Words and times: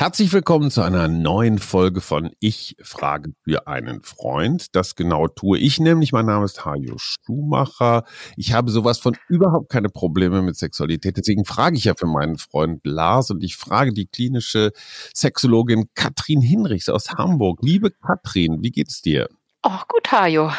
Herzlich 0.00 0.32
willkommen 0.32 0.70
zu 0.70 0.80
einer 0.80 1.08
neuen 1.08 1.58
Folge 1.58 2.00
von 2.00 2.30
Ich 2.40 2.74
frage 2.82 3.34
für 3.44 3.66
einen 3.66 4.00
Freund. 4.00 4.74
Das 4.74 4.96
genau 4.96 5.28
tue 5.28 5.58
ich 5.58 5.78
nämlich. 5.78 6.12
Mein 6.12 6.24
Name 6.24 6.46
ist 6.46 6.64
Hajo 6.64 6.96
Schumacher. 6.96 8.04
Ich 8.38 8.54
habe 8.54 8.70
sowas 8.70 8.98
von 8.98 9.14
überhaupt 9.28 9.68
keine 9.68 9.90
Probleme 9.90 10.40
mit 10.40 10.56
Sexualität. 10.56 11.18
Deswegen 11.18 11.44
frage 11.44 11.76
ich 11.76 11.84
ja 11.84 11.92
für 11.94 12.06
meinen 12.06 12.38
Freund 12.38 12.80
Lars 12.86 13.30
und 13.30 13.44
ich 13.44 13.56
frage 13.56 13.92
die 13.92 14.06
klinische 14.06 14.72
Sexologin 15.14 15.90
Katrin 15.94 16.40
Hinrichs 16.40 16.88
aus 16.88 17.10
Hamburg. 17.10 17.58
Liebe 17.60 17.90
Katrin, 17.90 18.62
wie 18.62 18.70
geht's 18.70 19.02
dir? 19.02 19.28
Ach 19.60 19.86
gut, 19.86 20.10
Hajo. 20.10 20.50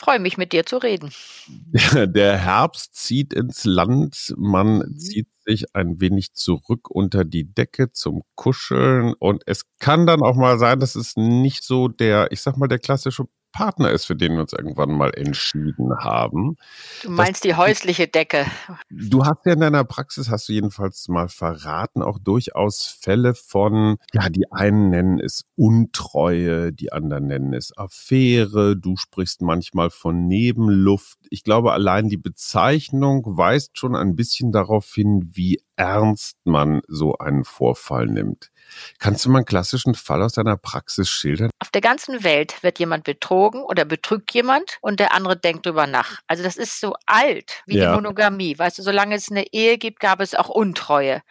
Freue 0.00 0.18
mich, 0.18 0.38
mit 0.38 0.54
dir 0.54 0.64
zu 0.64 0.78
reden. 0.78 1.10
Der 2.06 2.38
Herbst 2.38 2.94
zieht 2.94 3.34
ins 3.34 3.64
Land. 3.66 4.32
Man 4.38 4.78
mhm. 4.78 4.98
zieht 4.98 5.28
sich 5.44 5.76
ein 5.76 6.00
wenig 6.00 6.32
zurück 6.32 6.88
unter 6.90 7.26
die 7.26 7.52
Decke 7.52 7.92
zum 7.92 8.22
Kuscheln. 8.34 9.12
Und 9.18 9.42
es 9.44 9.66
kann 9.78 10.06
dann 10.06 10.22
auch 10.22 10.36
mal 10.36 10.58
sein, 10.58 10.80
dass 10.80 10.94
es 10.94 11.16
nicht 11.16 11.64
so 11.64 11.88
der, 11.88 12.32
ich 12.32 12.40
sag 12.40 12.56
mal, 12.56 12.66
der 12.66 12.78
klassische 12.78 13.26
Partner 13.52 13.90
ist, 13.90 14.04
für 14.04 14.16
den 14.16 14.34
wir 14.34 14.40
uns 14.40 14.52
irgendwann 14.52 14.92
mal 14.92 15.12
entschieden 15.14 15.96
haben. 15.98 16.56
Du 17.02 17.10
meinst 17.10 17.44
die 17.44 17.54
häusliche 17.54 18.08
Decke. 18.08 18.46
Du 18.90 19.24
hast 19.24 19.44
ja 19.44 19.52
in 19.52 19.60
deiner 19.60 19.84
Praxis, 19.84 20.30
hast 20.30 20.48
du 20.48 20.52
jedenfalls 20.52 21.08
mal 21.08 21.28
verraten, 21.28 22.02
auch 22.02 22.18
durchaus 22.18 22.86
Fälle 22.86 23.34
von, 23.34 23.96
ja, 24.12 24.28
die 24.28 24.50
einen 24.52 24.90
nennen 24.90 25.20
es 25.20 25.44
Untreue, 25.56 26.72
die 26.72 26.92
anderen 26.92 27.26
nennen 27.26 27.52
es 27.52 27.76
Affäre, 27.76 28.76
du 28.76 28.96
sprichst 28.96 29.42
manchmal 29.42 29.90
von 29.90 30.26
Nebenluft. 30.26 31.18
Ich 31.30 31.44
glaube, 31.44 31.72
allein 31.72 32.08
die 32.08 32.16
Bezeichnung 32.16 33.24
weist 33.26 33.78
schon 33.78 33.94
ein 33.94 34.16
bisschen 34.16 34.52
darauf 34.52 34.92
hin, 34.92 35.30
wie 35.32 35.60
ernst 35.80 36.36
man 36.44 36.82
so 36.88 37.16
einen 37.16 37.44
Vorfall 37.44 38.06
nimmt. 38.06 38.50
Kannst 38.98 39.24
du 39.24 39.30
mal 39.30 39.38
einen 39.38 39.46
klassischen 39.46 39.94
Fall 39.94 40.22
aus 40.22 40.34
deiner 40.34 40.58
Praxis 40.58 41.08
schildern? 41.08 41.50
Auf 41.58 41.70
der 41.70 41.80
ganzen 41.80 42.22
Welt 42.22 42.62
wird 42.62 42.78
jemand 42.78 43.04
betrogen 43.04 43.62
oder 43.62 43.86
betrügt 43.86 44.32
jemand 44.34 44.76
und 44.82 45.00
der 45.00 45.14
andere 45.14 45.38
denkt 45.38 45.64
drüber 45.64 45.86
nach. 45.86 46.20
Also 46.26 46.42
das 46.42 46.58
ist 46.58 46.80
so 46.80 46.94
alt 47.06 47.62
wie 47.64 47.78
ja. 47.78 47.88
die 47.88 47.94
Monogamie. 47.94 48.58
Weißt 48.58 48.78
du, 48.78 48.82
solange 48.82 49.14
es 49.14 49.30
eine 49.30 49.52
Ehe 49.52 49.78
gibt, 49.78 50.00
gab 50.00 50.20
es 50.20 50.34
auch 50.34 50.50
Untreue 50.50 51.22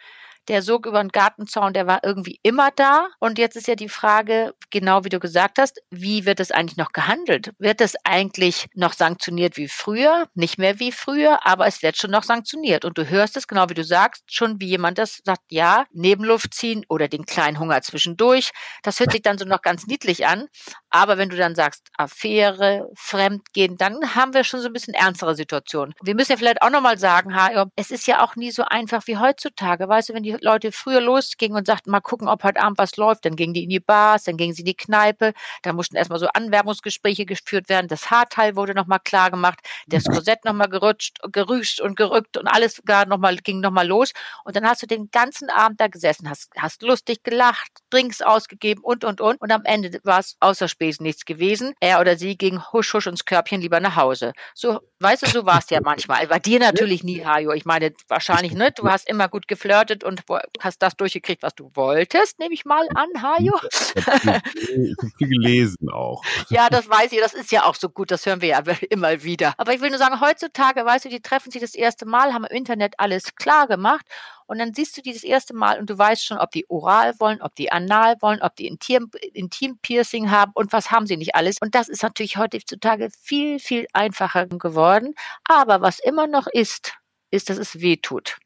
der 0.50 0.62
Sog 0.62 0.84
über 0.84 1.00
den 1.00 1.10
Gartenzaun, 1.10 1.72
der 1.72 1.86
war 1.86 2.00
irgendwie 2.02 2.40
immer 2.42 2.72
da. 2.72 3.08
Und 3.20 3.38
jetzt 3.38 3.54
ist 3.54 3.68
ja 3.68 3.76
die 3.76 3.88
Frage, 3.88 4.52
genau 4.70 5.04
wie 5.04 5.08
du 5.08 5.20
gesagt 5.20 5.58
hast, 5.58 5.80
wie 5.90 6.26
wird 6.26 6.40
es 6.40 6.50
eigentlich 6.50 6.76
noch 6.76 6.92
gehandelt? 6.92 7.52
Wird 7.60 7.80
es 7.80 7.94
eigentlich 8.02 8.66
noch 8.74 8.92
sanktioniert 8.92 9.56
wie 9.56 9.68
früher? 9.68 10.26
Nicht 10.34 10.58
mehr 10.58 10.80
wie 10.80 10.90
früher, 10.90 11.46
aber 11.46 11.68
es 11.68 11.84
wird 11.84 11.96
schon 11.96 12.10
noch 12.10 12.24
sanktioniert. 12.24 12.84
Und 12.84 12.98
du 12.98 13.08
hörst 13.08 13.36
es, 13.36 13.46
genau 13.46 13.68
wie 13.68 13.74
du 13.74 13.84
sagst, 13.84 14.24
schon 14.26 14.60
wie 14.60 14.66
jemand 14.66 14.98
das 14.98 15.20
sagt, 15.24 15.42
ja, 15.50 15.84
Nebenluft 15.92 16.52
ziehen 16.52 16.84
oder 16.88 17.06
den 17.06 17.26
kleinen 17.26 17.60
Hunger 17.60 17.80
zwischendurch. 17.82 18.50
Das 18.82 18.98
hört 18.98 19.12
sich 19.12 19.22
dann 19.22 19.38
so 19.38 19.44
noch 19.44 19.62
ganz 19.62 19.86
niedlich 19.86 20.26
an. 20.26 20.48
Aber 20.90 21.18
wenn 21.18 21.28
du 21.28 21.36
dann 21.36 21.54
sagst, 21.54 21.88
Affäre, 21.96 22.90
Fremdgehen, 22.94 23.76
dann 23.76 24.14
haben 24.14 24.34
wir 24.34 24.44
schon 24.44 24.60
so 24.60 24.66
ein 24.66 24.72
bisschen 24.72 24.94
ernstere 24.94 25.34
Situationen. 25.34 25.94
Wir 26.02 26.14
müssen 26.14 26.32
ja 26.32 26.36
vielleicht 26.36 26.62
auch 26.62 26.70
nochmal 26.70 26.98
sagen, 26.98 27.34
es 27.76 27.90
ist 27.90 28.06
ja 28.06 28.24
auch 28.24 28.36
nie 28.36 28.50
so 28.50 28.64
einfach 28.64 29.06
wie 29.06 29.16
heutzutage. 29.16 29.88
Weißt 29.88 30.08
du, 30.08 30.14
wenn 30.14 30.22
die 30.22 30.36
Leute 30.40 30.72
früher 30.72 31.00
losgingen 31.00 31.56
und 31.56 31.66
sagten, 31.66 31.90
mal 31.90 32.00
gucken, 32.00 32.28
ob 32.28 32.42
heute 32.42 32.60
Abend 32.60 32.78
was 32.78 32.96
läuft, 32.96 33.24
dann 33.24 33.36
gingen 33.36 33.54
die 33.54 33.64
in 33.64 33.70
die 33.70 33.80
Bars, 33.80 34.24
dann 34.24 34.36
gingen 34.36 34.52
sie 34.52 34.62
in 34.62 34.66
die 34.66 34.74
Kneipe, 34.74 35.32
da 35.62 35.72
mussten 35.72 35.96
erstmal 35.96 36.18
so 36.18 36.26
Anwerbungsgespräche 36.28 37.24
geführt 37.24 37.68
werden, 37.68 37.88
das 37.88 38.10
Haarteil 38.10 38.56
wurde 38.56 38.74
nochmal 38.74 39.00
klar 39.00 39.30
gemacht, 39.30 39.60
das 39.86 40.04
Korsett 40.04 40.44
nochmal 40.44 40.68
gerutscht, 40.68 41.18
gerüscht 41.32 41.80
und 41.80 41.96
gerückt 41.96 42.36
und 42.36 42.48
alles 42.48 42.82
gar 42.84 43.06
nochmal, 43.06 43.36
ging 43.36 43.60
nochmal 43.60 43.86
los. 43.86 44.12
Und 44.44 44.56
dann 44.56 44.66
hast 44.66 44.82
du 44.82 44.86
den 44.86 45.10
ganzen 45.10 45.50
Abend 45.50 45.80
da 45.80 45.88
gesessen, 45.88 46.28
hast, 46.28 46.50
hast 46.56 46.82
lustig 46.82 47.22
gelacht, 47.22 47.70
Drinks 47.90 48.22
ausgegeben 48.22 48.82
und, 48.82 49.04
und, 49.04 49.20
und. 49.20 49.40
Und 49.40 49.52
am 49.52 49.64
Ende 49.64 50.00
war 50.02 50.20
es 50.20 50.36
außer 50.40 50.68
Spesen 50.80 51.02
nichts 51.02 51.26
gewesen. 51.26 51.74
Er 51.80 52.00
oder 52.00 52.16
sie 52.16 52.38
ging 52.38 52.58
husch, 52.72 52.94
husch 52.94 53.06
ins 53.06 53.26
Körbchen 53.26 53.60
lieber 53.60 53.80
nach 53.80 53.96
Hause. 53.96 54.32
So, 54.54 54.80
weißt 55.00 55.26
du, 55.26 55.26
so 55.26 55.44
war 55.44 55.58
es 55.58 55.68
ja 55.68 55.80
manchmal. 55.82 56.26
Bei 56.26 56.38
dir 56.38 56.58
natürlich 56.58 57.04
nie, 57.04 57.22
Hajo. 57.22 57.52
Ich 57.52 57.66
meine, 57.66 57.92
wahrscheinlich, 58.08 58.54
ne? 58.54 58.72
Du 58.72 58.88
hast 58.88 59.06
immer 59.06 59.28
gut 59.28 59.46
geflirtet 59.46 60.04
und 60.04 60.22
hast 60.58 60.78
das 60.78 60.96
durchgekriegt, 60.96 61.42
was 61.42 61.54
du 61.54 61.70
wolltest, 61.74 62.38
nehme 62.38 62.54
ich 62.54 62.64
mal 62.64 62.88
an, 62.94 63.08
Hajo. 63.20 63.60
Ich 63.94 64.06
habe 64.06 64.40
viel 65.18 65.28
gelesen 65.28 65.90
auch. 65.92 66.22
Ja, 66.48 66.68
das 66.68 66.88
weiß 66.88 67.12
ich, 67.12 67.20
das 67.20 67.34
ist 67.34 67.52
ja 67.52 67.64
auch 67.64 67.74
so 67.74 67.90
gut, 67.90 68.10
das 68.10 68.24
hören 68.24 68.40
wir 68.40 68.48
ja 68.48 68.60
immer 68.90 69.22
wieder. 69.22 69.52
Aber 69.58 69.74
ich 69.74 69.80
will 69.80 69.90
nur 69.90 69.98
sagen, 69.98 70.20
heutzutage, 70.20 70.84
weißt 70.84 71.04
du, 71.04 71.08
die 71.10 71.20
treffen 71.20 71.50
sich 71.50 71.60
das 71.60 71.74
erste 71.74 72.06
Mal, 72.06 72.32
haben 72.32 72.44
im 72.44 72.56
Internet 72.56 72.94
alles 72.98 73.34
klar 73.34 73.68
gemacht 73.68 74.06
und 74.50 74.58
dann 74.58 74.74
siehst 74.74 74.96
du 74.96 75.00
die 75.00 75.12
das 75.12 75.22
erste 75.22 75.54
Mal 75.54 75.78
und 75.78 75.88
du 75.88 75.96
weißt 75.96 76.24
schon, 76.24 76.36
ob 76.36 76.50
die 76.50 76.68
oral 76.68 77.14
wollen, 77.20 77.40
ob 77.40 77.54
die 77.54 77.70
anal 77.70 78.16
wollen, 78.20 78.42
ob 78.42 78.56
die 78.56 78.66
Intim, 78.66 79.08
Intim-Piercing 79.32 80.28
haben 80.32 80.50
und 80.56 80.72
was 80.72 80.90
haben 80.90 81.06
sie 81.06 81.16
nicht 81.16 81.36
alles. 81.36 81.58
Und 81.60 81.76
das 81.76 81.88
ist 81.88 82.02
natürlich 82.02 82.36
heutzutage 82.36 83.10
viel, 83.22 83.60
viel 83.60 83.86
einfacher 83.92 84.48
geworden. 84.48 85.14
Aber 85.44 85.82
was 85.82 86.00
immer 86.00 86.26
noch 86.26 86.48
ist, 86.48 86.94
ist, 87.30 87.48
dass 87.48 87.58
es 87.58 87.78
weh 87.78 87.96
tut 87.96 88.38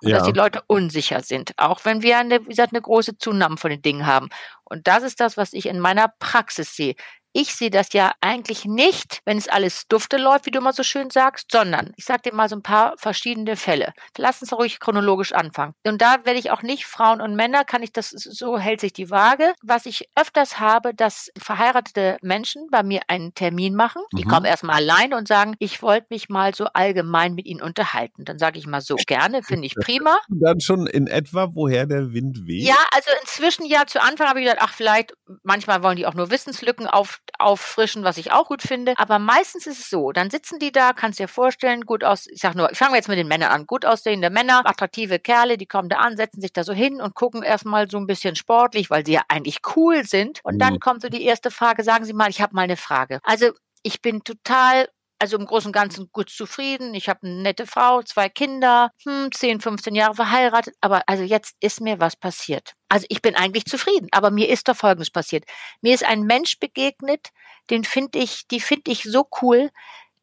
und 0.00 0.08
ja. 0.08 0.16
dass 0.16 0.26
die 0.26 0.32
Leute 0.32 0.62
unsicher 0.66 1.20
sind, 1.20 1.52
auch 1.58 1.84
wenn 1.84 2.00
wir 2.00 2.16
eine, 2.16 2.40
wie 2.40 2.48
gesagt, 2.48 2.72
eine 2.72 2.80
große 2.80 3.18
Zunahme 3.18 3.58
von 3.58 3.70
den 3.70 3.82
Dingen 3.82 4.06
haben. 4.06 4.30
Und 4.64 4.86
das 4.86 5.02
ist 5.02 5.20
das, 5.20 5.36
was 5.36 5.52
ich 5.52 5.66
in 5.66 5.78
meiner 5.78 6.08
Praxis 6.20 6.74
sehe. 6.74 6.94
Ich 7.32 7.54
sehe 7.54 7.70
das 7.70 7.92
ja 7.92 8.12
eigentlich 8.20 8.64
nicht, 8.64 9.20
wenn 9.24 9.38
es 9.38 9.48
alles 9.48 9.86
dufte 9.88 10.16
läuft, 10.16 10.46
wie 10.46 10.50
du 10.50 10.58
immer 10.58 10.72
so 10.72 10.82
schön 10.82 11.10
sagst, 11.10 11.52
sondern 11.52 11.92
ich 11.96 12.04
sage 12.04 12.22
dir 12.22 12.34
mal 12.34 12.48
so 12.48 12.56
ein 12.56 12.62
paar 12.62 12.94
verschiedene 12.98 13.56
Fälle. 13.56 13.92
Lass 14.18 14.42
uns 14.42 14.52
ruhig 14.52 14.80
chronologisch 14.80 15.32
anfangen. 15.32 15.74
Und 15.86 16.02
da 16.02 16.24
werde 16.24 16.38
ich 16.38 16.50
auch 16.50 16.62
nicht 16.62 16.86
Frauen 16.86 17.20
und 17.20 17.36
Männer, 17.36 17.64
kann 17.64 17.82
ich 17.82 17.92
das, 17.92 18.10
so 18.10 18.58
hält 18.58 18.80
sich 18.80 18.92
die 18.92 19.10
Waage. 19.10 19.52
Was 19.62 19.86
ich 19.86 20.08
öfters 20.16 20.58
habe, 20.58 20.92
dass 20.94 21.30
verheiratete 21.38 22.18
Menschen 22.22 22.68
bei 22.70 22.82
mir 22.82 23.02
einen 23.08 23.34
Termin 23.34 23.74
machen. 23.74 24.02
Die 24.12 24.24
mhm. 24.24 24.28
kommen 24.28 24.46
erstmal 24.46 24.76
allein 24.76 25.14
und 25.14 25.28
sagen, 25.28 25.54
ich 25.58 25.82
wollte 25.82 26.08
mich 26.10 26.28
mal 26.28 26.54
so 26.54 26.66
allgemein 26.72 27.34
mit 27.34 27.46
ihnen 27.46 27.62
unterhalten. 27.62 28.24
Dann 28.24 28.38
sage 28.38 28.58
ich 28.58 28.66
mal 28.66 28.80
so, 28.80 28.96
gerne, 29.06 29.42
finde 29.44 29.66
ich 29.66 29.74
prima. 29.76 30.18
Dann 30.28 30.60
schon 30.60 30.86
in 30.86 31.06
etwa, 31.06 31.48
woher 31.54 31.86
der 31.86 32.12
Wind 32.12 32.46
weht? 32.46 32.64
Ja, 32.64 32.76
also 32.92 33.10
inzwischen 33.20 33.64
ja, 33.66 33.86
zu 33.86 34.02
Anfang 34.02 34.28
habe 34.28 34.40
ich 34.40 34.46
gedacht, 34.46 34.62
ach, 34.62 34.74
vielleicht, 34.74 35.14
manchmal 35.42 35.82
wollen 35.82 35.96
die 35.96 36.06
auch 36.06 36.14
nur 36.14 36.30
Wissenslücken 36.30 36.86
auf 36.86 37.20
auffrischen, 37.38 38.04
was 38.04 38.16
ich 38.18 38.32
auch 38.32 38.46
gut 38.46 38.62
finde. 38.62 38.94
Aber 38.96 39.18
meistens 39.18 39.66
ist 39.66 39.78
es 39.78 39.90
so, 39.90 40.12
dann 40.12 40.30
sitzen 40.30 40.58
die 40.58 40.72
da, 40.72 40.92
kannst 40.92 41.18
dir 41.18 41.28
vorstellen, 41.28 41.82
gut 41.82 42.04
aus, 42.04 42.26
ich 42.26 42.40
sag 42.40 42.54
nur, 42.54 42.70
fangen 42.74 42.92
wir 42.92 42.96
jetzt 42.96 43.08
mit 43.08 43.18
den 43.18 43.28
Männern 43.28 43.50
an, 43.50 43.66
gut 43.66 43.84
aussehende 43.84 44.30
Männer, 44.30 44.62
attraktive 44.64 45.18
Kerle, 45.18 45.56
die 45.56 45.66
kommen 45.66 45.88
da 45.88 45.96
an, 45.96 46.16
setzen 46.16 46.40
sich 46.40 46.52
da 46.52 46.64
so 46.64 46.72
hin 46.72 47.00
und 47.00 47.14
gucken 47.14 47.42
erstmal 47.42 47.90
so 47.90 47.98
ein 47.98 48.06
bisschen 48.06 48.36
sportlich, 48.36 48.90
weil 48.90 49.04
sie 49.04 49.12
ja 49.12 49.22
eigentlich 49.28 49.60
cool 49.76 50.04
sind. 50.04 50.40
Und 50.42 50.58
dann 50.58 50.74
mhm. 50.74 50.80
kommt 50.80 51.02
so 51.02 51.08
die 51.08 51.24
erste 51.24 51.50
Frage, 51.50 51.84
sagen 51.84 52.04
Sie 52.04 52.12
mal, 52.12 52.30
ich 52.30 52.40
habe 52.40 52.54
mal 52.54 52.62
eine 52.62 52.76
Frage. 52.76 53.20
Also 53.22 53.50
ich 53.82 54.02
bin 54.02 54.24
total 54.24 54.88
also 55.20 55.36
im 55.36 55.46
Großen 55.46 55.68
und 55.68 55.72
Ganzen 55.72 56.08
gut 56.12 56.30
zufrieden. 56.30 56.94
Ich 56.94 57.08
habe 57.08 57.20
eine 57.22 57.42
nette 57.42 57.66
Frau, 57.66 58.02
zwei 58.02 58.28
Kinder, 58.28 58.90
hm, 59.04 59.30
10, 59.32 59.60
15 59.60 59.94
Jahre 59.94 60.14
verheiratet. 60.14 60.74
Aber 60.80 61.02
also 61.06 61.22
jetzt 61.22 61.56
ist 61.60 61.80
mir 61.80 62.00
was 62.00 62.16
passiert. 62.16 62.74
Also 62.88 63.06
ich 63.08 63.22
bin 63.22 63.36
eigentlich 63.36 63.66
zufrieden, 63.66 64.08
aber 64.12 64.30
mir 64.30 64.48
ist 64.48 64.68
doch 64.68 64.76
Folgendes 64.76 65.10
passiert. 65.10 65.44
Mir 65.82 65.94
ist 65.94 66.04
ein 66.04 66.22
Mensch 66.22 66.58
begegnet, 66.58 67.28
den 67.70 67.84
finde 67.84 68.18
ich, 68.18 68.48
die 68.48 68.60
finde 68.60 68.90
ich 68.90 69.02
so 69.04 69.28
cool 69.42 69.70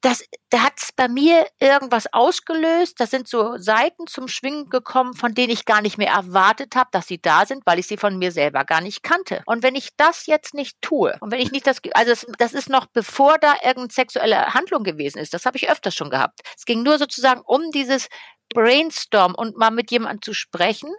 das, 0.01 0.23
da 0.49 0.63
hat 0.63 0.73
es 0.77 0.91
bei 0.91 1.07
mir 1.07 1.47
irgendwas 1.59 2.11
ausgelöst. 2.13 2.99
Da 2.99 3.07
sind 3.07 3.27
so 3.27 3.57
Seiten 3.57 4.05
zum 4.07 4.27
Schwingen 4.27 4.69
gekommen, 4.69 5.13
von 5.13 5.33
denen 5.33 5.51
ich 5.51 5.65
gar 5.65 5.81
nicht 5.81 5.97
mehr 5.97 6.11
erwartet 6.11 6.75
habe, 6.75 6.89
dass 6.91 7.07
sie 7.07 7.19
da 7.21 7.45
sind, 7.45 7.65
weil 7.65 7.79
ich 7.79 7.87
sie 7.87 7.97
von 7.97 8.17
mir 8.17 8.31
selber 8.31 8.63
gar 8.63 8.81
nicht 8.81 9.01
kannte. 9.01 9.41
Und 9.45 9.63
wenn 9.63 9.75
ich 9.75 9.89
das 9.97 10.27
jetzt 10.27 10.53
nicht 10.53 10.81
tue 10.81 11.17
und 11.19 11.31
wenn 11.31 11.39
ich 11.39 11.51
nicht 11.51 11.65
das, 11.65 11.81
also 11.93 12.11
das, 12.11 12.25
das 12.37 12.53
ist 12.53 12.69
noch 12.69 12.85
bevor 12.87 13.37
da 13.39 13.53
irgendeine 13.55 13.91
sexuelle 13.91 14.53
Handlung 14.53 14.83
gewesen 14.83 15.17
ist. 15.17 15.33
Das 15.33 15.45
habe 15.45 15.57
ich 15.57 15.69
öfters 15.69 15.95
schon 15.95 16.09
gehabt. 16.09 16.41
Es 16.55 16.65
ging 16.65 16.83
nur 16.83 16.99
sozusagen 16.99 17.41
um 17.41 17.71
dieses 17.71 18.07
Brainstorm 18.49 19.35
und 19.35 19.57
mal 19.57 19.71
mit 19.71 19.91
jemandem 19.91 20.21
zu 20.21 20.33
sprechen 20.33 20.89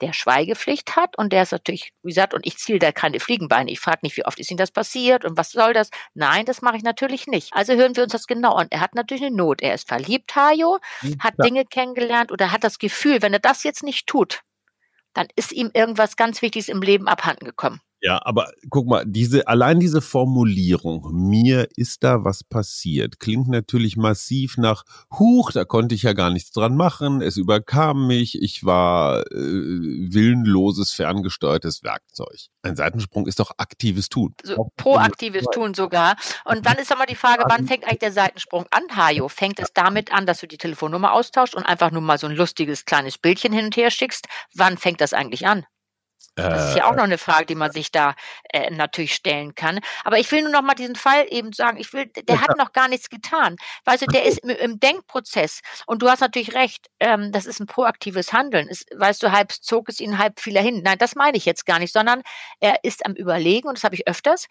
der 0.00 0.12
Schweigepflicht 0.12 0.96
hat 0.96 1.16
und 1.16 1.32
der 1.32 1.42
ist 1.42 1.52
natürlich, 1.52 1.92
wie 2.02 2.08
gesagt, 2.08 2.34
und 2.34 2.46
ich 2.46 2.58
ziele 2.58 2.78
da 2.78 2.92
keine 2.92 3.20
Fliegenbeine. 3.20 3.70
Ich 3.70 3.80
frage 3.80 4.00
nicht, 4.02 4.16
wie 4.16 4.24
oft 4.24 4.38
ist 4.38 4.50
Ihnen 4.50 4.58
das 4.58 4.70
passiert 4.70 5.24
und 5.24 5.36
was 5.36 5.52
soll 5.52 5.72
das? 5.72 5.90
Nein, 6.14 6.44
das 6.44 6.62
mache 6.62 6.76
ich 6.76 6.82
natürlich 6.82 7.26
nicht. 7.26 7.52
Also 7.52 7.74
hören 7.74 7.96
wir 7.96 8.02
uns 8.02 8.12
das 8.12 8.26
genau 8.26 8.54
an. 8.54 8.68
Er 8.70 8.80
hat 8.80 8.94
natürlich 8.94 9.24
eine 9.24 9.36
Not. 9.36 9.62
Er 9.62 9.74
ist 9.74 9.88
verliebt, 9.88 10.34
Hajo, 10.34 10.78
hat 11.18 11.34
ja. 11.38 11.44
Dinge 11.44 11.64
kennengelernt 11.64 12.32
oder 12.32 12.52
hat 12.52 12.64
das 12.64 12.78
Gefühl, 12.78 13.22
wenn 13.22 13.32
er 13.32 13.38
das 13.38 13.62
jetzt 13.62 13.82
nicht 13.82 14.06
tut, 14.06 14.42
dann 15.14 15.28
ist 15.34 15.52
ihm 15.52 15.70
irgendwas 15.72 16.16
ganz 16.16 16.42
Wichtiges 16.42 16.68
im 16.68 16.82
Leben 16.82 17.08
abhanden 17.08 17.46
gekommen. 17.46 17.80
Ja, 18.00 18.20
aber 18.22 18.52
guck 18.68 18.86
mal, 18.86 19.04
diese, 19.06 19.48
allein 19.48 19.80
diese 19.80 20.02
Formulierung, 20.02 21.10
mir 21.12 21.68
ist 21.76 22.04
da 22.04 22.24
was 22.24 22.44
passiert, 22.44 23.20
klingt 23.20 23.48
natürlich 23.48 23.96
massiv 23.96 24.58
nach, 24.58 24.84
huch, 25.18 25.52
da 25.52 25.64
konnte 25.64 25.94
ich 25.94 26.02
ja 26.02 26.12
gar 26.12 26.30
nichts 26.30 26.52
dran 26.52 26.76
machen, 26.76 27.22
es 27.22 27.38
überkam 27.38 28.06
mich, 28.06 28.40
ich 28.40 28.64
war 28.64 29.20
äh, 29.32 29.34
willenloses, 29.34 30.92
ferngesteuertes 30.92 31.82
Werkzeug. 31.82 32.48
Ein 32.62 32.76
Seitensprung 32.76 33.26
ist 33.26 33.40
doch 33.40 33.52
aktives 33.56 34.10
Tun. 34.10 34.34
So, 34.42 34.70
proaktives 34.76 35.46
Tun 35.52 35.72
sogar. 35.72 36.16
Und 36.44 36.66
dann 36.66 36.76
ist 36.76 36.92
aber 36.92 37.06
die 37.06 37.14
Frage, 37.14 37.44
wann 37.48 37.66
fängt 37.66 37.84
eigentlich 37.84 38.00
der 38.00 38.12
Seitensprung 38.12 38.66
an, 38.72 38.84
Hajo? 38.94 39.28
Fängt 39.28 39.58
es 39.58 39.72
damit 39.72 40.12
an, 40.12 40.26
dass 40.26 40.40
du 40.40 40.46
die 40.46 40.58
Telefonnummer 40.58 41.12
austauscht 41.12 41.54
und 41.54 41.64
einfach 41.64 41.90
nur 41.90 42.02
mal 42.02 42.18
so 42.18 42.26
ein 42.26 42.36
lustiges 42.36 42.84
kleines 42.84 43.16
Bildchen 43.16 43.52
hin 43.52 43.66
und 43.66 43.76
her 43.76 43.90
schickst? 43.90 44.26
Wann 44.54 44.76
fängt 44.76 45.00
das 45.00 45.14
eigentlich 45.14 45.46
an? 45.46 45.64
Das 46.36 46.70
ist 46.70 46.76
ja 46.76 46.84
auch 46.84 46.92
äh, 46.92 46.96
noch 46.96 47.04
eine 47.04 47.16
Frage, 47.16 47.46
die 47.46 47.54
man 47.54 47.72
sich 47.72 47.90
da 47.90 48.14
äh, 48.52 48.70
natürlich 48.70 49.14
stellen 49.14 49.54
kann. 49.54 49.80
Aber 50.04 50.18
ich 50.18 50.30
will 50.30 50.42
nur 50.42 50.52
noch 50.52 50.62
mal 50.62 50.74
diesen 50.74 50.94
Fall 50.94 51.26
eben 51.30 51.52
sagen. 51.54 51.78
Ich 51.78 51.92
will, 51.94 52.06
der 52.06 52.42
hat 52.42 52.58
noch 52.58 52.72
gar 52.72 52.88
nichts 52.88 53.08
getan. 53.08 53.56
Weißt 53.86 54.02
du, 54.02 54.06
der 54.06 54.24
ist 54.24 54.38
im, 54.40 54.50
im 54.50 54.78
Denkprozess. 54.78 55.60
Und 55.86 56.02
du 56.02 56.10
hast 56.10 56.20
natürlich 56.20 56.54
recht. 56.54 56.88
Ähm, 57.00 57.32
das 57.32 57.46
ist 57.46 57.60
ein 57.60 57.66
proaktives 57.66 58.34
Handeln. 58.34 58.68
Ist, 58.68 58.86
weißt 58.94 59.22
du, 59.22 59.32
halb 59.32 59.50
zog 59.50 59.88
es 59.88 59.98
ihn 59.98 60.18
halb 60.18 60.38
fiel 60.38 60.56
er 60.56 60.62
hin. 60.62 60.82
Nein, 60.84 60.98
das 60.98 61.14
meine 61.14 61.38
ich 61.38 61.46
jetzt 61.46 61.64
gar 61.64 61.78
nicht, 61.78 61.92
sondern 61.92 62.22
er 62.60 62.84
ist 62.84 63.06
am 63.06 63.14
Überlegen 63.14 63.68
und 63.68 63.78
das 63.78 63.84
habe 63.84 63.94
ich 63.94 64.06
öfters 64.06 64.46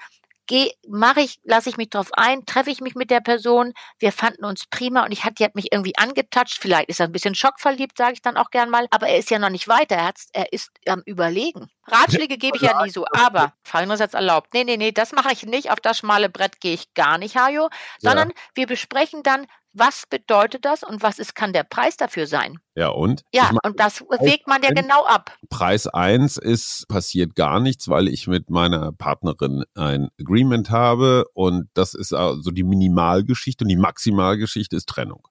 mache 0.87 1.21
ich, 1.21 1.39
lasse 1.43 1.69
ich 1.69 1.77
mich 1.77 1.89
drauf 1.89 2.09
ein, 2.13 2.45
treffe 2.45 2.69
ich 2.69 2.81
mich 2.81 2.95
mit 2.95 3.09
der 3.09 3.19
Person. 3.19 3.73
Wir 3.99 4.11
fanden 4.11 4.45
uns 4.45 4.65
prima 4.67 5.03
und 5.03 5.11
ich 5.11 5.23
hatte, 5.23 5.35
die 5.35 5.43
hat 5.43 5.55
mich 5.55 5.71
irgendwie 5.71 5.97
angetatscht. 5.97 6.59
Vielleicht 6.59 6.89
ist 6.89 6.99
er 6.99 7.07
ein 7.07 7.11
bisschen 7.11 7.35
schockverliebt, 7.35 7.97
sage 7.97 8.13
ich 8.13 8.21
dann 8.21 8.37
auch 8.37 8.51
gern 8.51 8.69
mal. 8.69 8.87
Aber 8.91 9.07
er 9.07 9.17
ist 9.17 9.29
ja 9.29 9.39
noch 9.39 9.49
nicht 9.49 9.67
weiter. 9.67 9.95
Er, 9.95 10.13
er 10.33 10.53
ist 10.53 10.71
am 10.87 11.01
Überlegen. 11.05 11.69
Ratschläge 11.87 12.37
gebe 12.37 12.57
ich 12.57 12.63
ja 12.63 12.81
nie 12.83 12.89
so. 12.89 13.05
Aber 13.11 13.53
Folgendes 13.63 13.99
jetzt 13.99 14.15
erlaubt. 14.15 14.53
Nee, 14.53 14.63
nee, 14.63 14.77
nee, 14.77 14.91
das 14.91 15.11
mache 15.11 15.33
ich 15.33 15.45
nicht. 15.45 15.71
Auf 15.71 15.79
das 15.79 15.99
schmale 15.99 16.29
Brett 16.29 16.59
gehe 16.59 16.73
ich 16.73 16.93
gar 16.93 17.17
nicht, 17.17 17.35
Hajo. 17.35 17.69
Sondern 17.99 18.29
ja. 18.29 18.35
wir 18.55 18.67
besprechen 18.67 19.23
dann, 19.23 19.47
was 19.75 20.05
bedeutet 20.09 20.65
das 20.65 20.83
und 20.83 21.03
was 21.03 21.19
ist, 21.19 21.35
kann 21.35 21.53
der 21.53 21.63
Preis 21.63 21.97
dafür 21.97 22.27
sein? 22.27 22.57
Ja, 22.75 22.89
und? 22.89 23.23
Ja, 23.33 23.43
meine, 23.45 23.59
und 23.63 23.79
das 23.79 24.01
wägt 24.01 24.47
man 24.47 24.63
ja 24.63 24.71
genau 24.71 25.05
ab. 25.05 25.37
Preis 25.49 25.87
eins 25.87 26.37
ist, 26.37 26.87
passiert 26.87 27.35
gar 27.35 27.59
nichts, 27.59 27.89
weil 27.89 28.07
ich 28.07 28.27
mit 28.27 28.49
meiner 28.49 28.91
Partnerin 28.93 29.63
ein 29.75 30.09
Agreement 30.19 30.69
habe 30.69 31.25
und 31.33 31.69
das 31.73 31.93
ist 31.93 32.13
also 32.13 32.51
die 32.51 32.63
Minimalgeschichte 32.63 33.65
und 33.65 33.69
die 33.69 33.75
Maximalgeschichte 33.75 34.75
ist 34.75 34.87
Trennung. 34.87 35.27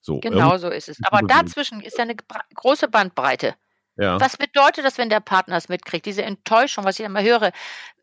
So, 0.00 0.18
genau 0.20 0.58
so 0.58 0.68
ist 0.68 0.88
es. 0.88 0.98
Aber 1.04 1.26
dazwischen 1.26 1.80
ist 1.80 1.96
ja 1.96 2.02
eine 2.02 2.16
große 2.54 2.88
Bandbreite. 2.88 3.54
Ja. 3.96 4.18
Was 4.20 4.36
bedeutet 4.36 4.84
das, 4.84 4.96
wenn 4.96 5.10
der 5.10 5.20
Partner 5.20 5.56
es 5.56 5.68
mitkriegt? 5.68 6.06
Diese 6.06 6.22
Enttäuschung, 6.22 6.84
was 6.84 6.98
ich 6.98 7.04
immer 7.04 7.22
höre, 7.22 7.52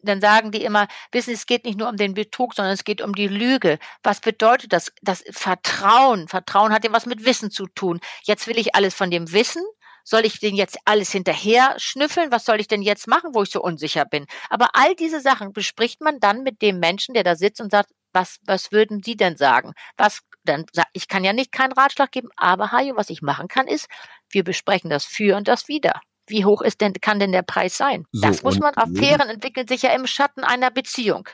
dann 0.03 0.21
sagen 0.21 0.51
die 0.51 0.63
immer, 0.63 0.87
wissen, 1.11 1.33
es 1.33 1.45
geht 1.45 1.65
nicht 1.65 1.77
nur 1.77 1.89
um 1.89 1.97
den 1.97 2.13
Betrug, 2.13 2.53
sondern 2.53 2.73
es 2.73 2.83
geht 2.83 3.01
um 3.01 3.13
die 3.13 3.27
Lüge. 3.27 3.79
Was 4.03 4.21
bedeutet 4.21 4.71
das? 4.71 4.91
Das 5.01 5.23
Vertrauen. 5.31 6.27
Vertrauen 6.27 6.71
hat 6.71 6.83
ja 6.83 6.91
was 6.91 7.05
mit 7.05 7.25
Wissen 7.25 7.49
zu 7.49 7.65
tun. 7.67 7.99
Jetzt 8.23 8.47
will 8.47 8.57
ich 8.57 8.75
alles 8.75 8.93
von 8.93 9.09
dem 9.09 9.31
wissen. 9.31 9.63
Soll 10.03 10.25
ich 10.25 10.39
den 10.39 10.55
jetzt 10.55 10.77
alles 10.85 11.11
hinterher 11.11 11.75
schnüffeln? 11.77 12.31
Was 12.31 12.45
soll 12.45 12.59
ich 12.59 12.67
denn 12.67 12.81
jetzt 12.81 13.07
machen, 13.07 13.31
wo 13.33 13.43
ich 13.43 13.51
so 13.51 13.61
unsicher 13.61 14.05
bin? 14.05 14.25
Aber 14.49 14.69
all 14.73 14.95
diese 14.95 15.21
Sachen 15.21 15.53
bespricht 15.53 16.01
man 16.01 16.19
dann 16.19 16.43
mit 16.43 16.61
dem 16.61 16.79
Menschen, 16.79 17.13
der 17.13 17.23
da 17.23 17.35
sitzt 17.35 17.61
und 17.61 17.71
sagt, 17.71 17.91
was, 18.13 18.39
was 18.45 18.71
würden 18.71 19.03
Sie 19.03 19.15
denn 19.15 19.37
sagen? 19.37 19.73
Was, 19.97 20.21
dann, 20.43 20.65
ich 20.93 21.07
kann 21.07 21.23
ja 21.23 21.33
nicht 21.33 21.51
keinen 21.51 21.73
Ratschlag 21.73 22.11
geben, 22.11 22.29
aber 22.37 22.71
Hajo, 22.71 22.95
was 22.95 23.09
ich 23.09 23.21
machen 23.21 23.47
kann, 23.47 23.67
ist, 23.67 23.87
wir 24.29 24.43
besprechen 24.43 24.89
das 24.89 25.05
für 25.05 25.35
und 25.35 25.47
das 25.47 25.67
wieder. 25.67 26.01
Wie 26.27 26.45
hoch 26.45 26.61
ist 26.61 26.81
denn, 26.81 26.93
kann 26.93 27.19
denn 27.19 27.31
der 27.31 27.41
Preis 27.41 27.75
sein? 27.77 28.05
So, 28.11 28.21
das 28.21 28.43
muss 28.43 28.59
man, 28.59 28.75
Affären 28.75 29.29
entwickeln 29.29 29.67
sich 29.67 29.81
ja 29.81 29.91
im 29.91 30.05
Schatten 30.05 30.43
einer 30.43 30.69
Beziehung. 30.69 31.27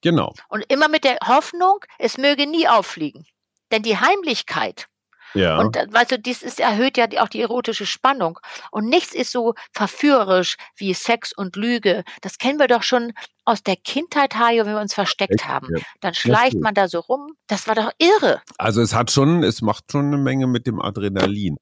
Genau. 0.00 0.32
Und 0.48 0.64
immer 0.68 0.88
mit 0.88 1.04
der 1.04 1.18
Hoffnung, 1.26 1.80
es 1.98 2.16
möge 2.16 2.46
nie 2.46 2.66
auffliegen. 2.66 3.26
Denn 3.70 3.82
die 3.82 3.98
Heimlichkeit, 3.98 4.88
ja. 5.34 5.58
Und 5.58 5.76
äh, 5.76 5.86
weißt 5.90 6.12
du, 6.12 6.18
dies 6.18 6.42
ist, 6.42 6.60
erhöht 6.60 6.96
ja 6.96 7.06
auch 7.20 7.28
die 7.28 7.40
erotische 7.40 7.86
Spannung. 7.86 8.38
Und 8.70 8.88
nichts 8.88 9.14
ist 9.14 9.32
so 9.32 9.54
verführerisch 9.72 10.56
wie 10.76 10.94
Sex 10.94 11.32
und 11.32 11.56
Lüge. 11.56 12.04
Das 12.22 12.38
kennen 12.38 12.58
wir 12.58 12.66
doch 12.66 12.82
schon 12.82 13.12
aus 13.44 13.62
der 13.62 13.76
Kindheit, 13.76 14.36
Hajo, 14.36 14.64
wenn 14.64 14.74
wir 14.74 14.80
uns 14.80 14.94
versteckt 14.94 15.46
haben. 15.46 15.68
Dann 16.00 16.14
schleicht 16.14 16.60
man 16.60 16.74
da 16.74 16.88
so 16.88 17.00
rum. 17.00 17.32
Das 17.46 17.66
war 17.66 17.74
doch 17.74 17.90
irre. 17.98 18.40
Also 18.58 18.80
es 18.80 18.94
hat 18.94 19.10
schon, 19.10 19.42
es 19.42 19.62
macht 19.62 19.84
schon 19.92 20.06
eine 20.06 20.18
Menge 20.18 20.46
mit 20.46 20.66
dem 20.66 20.80
Adrenalin. 20.80 21.56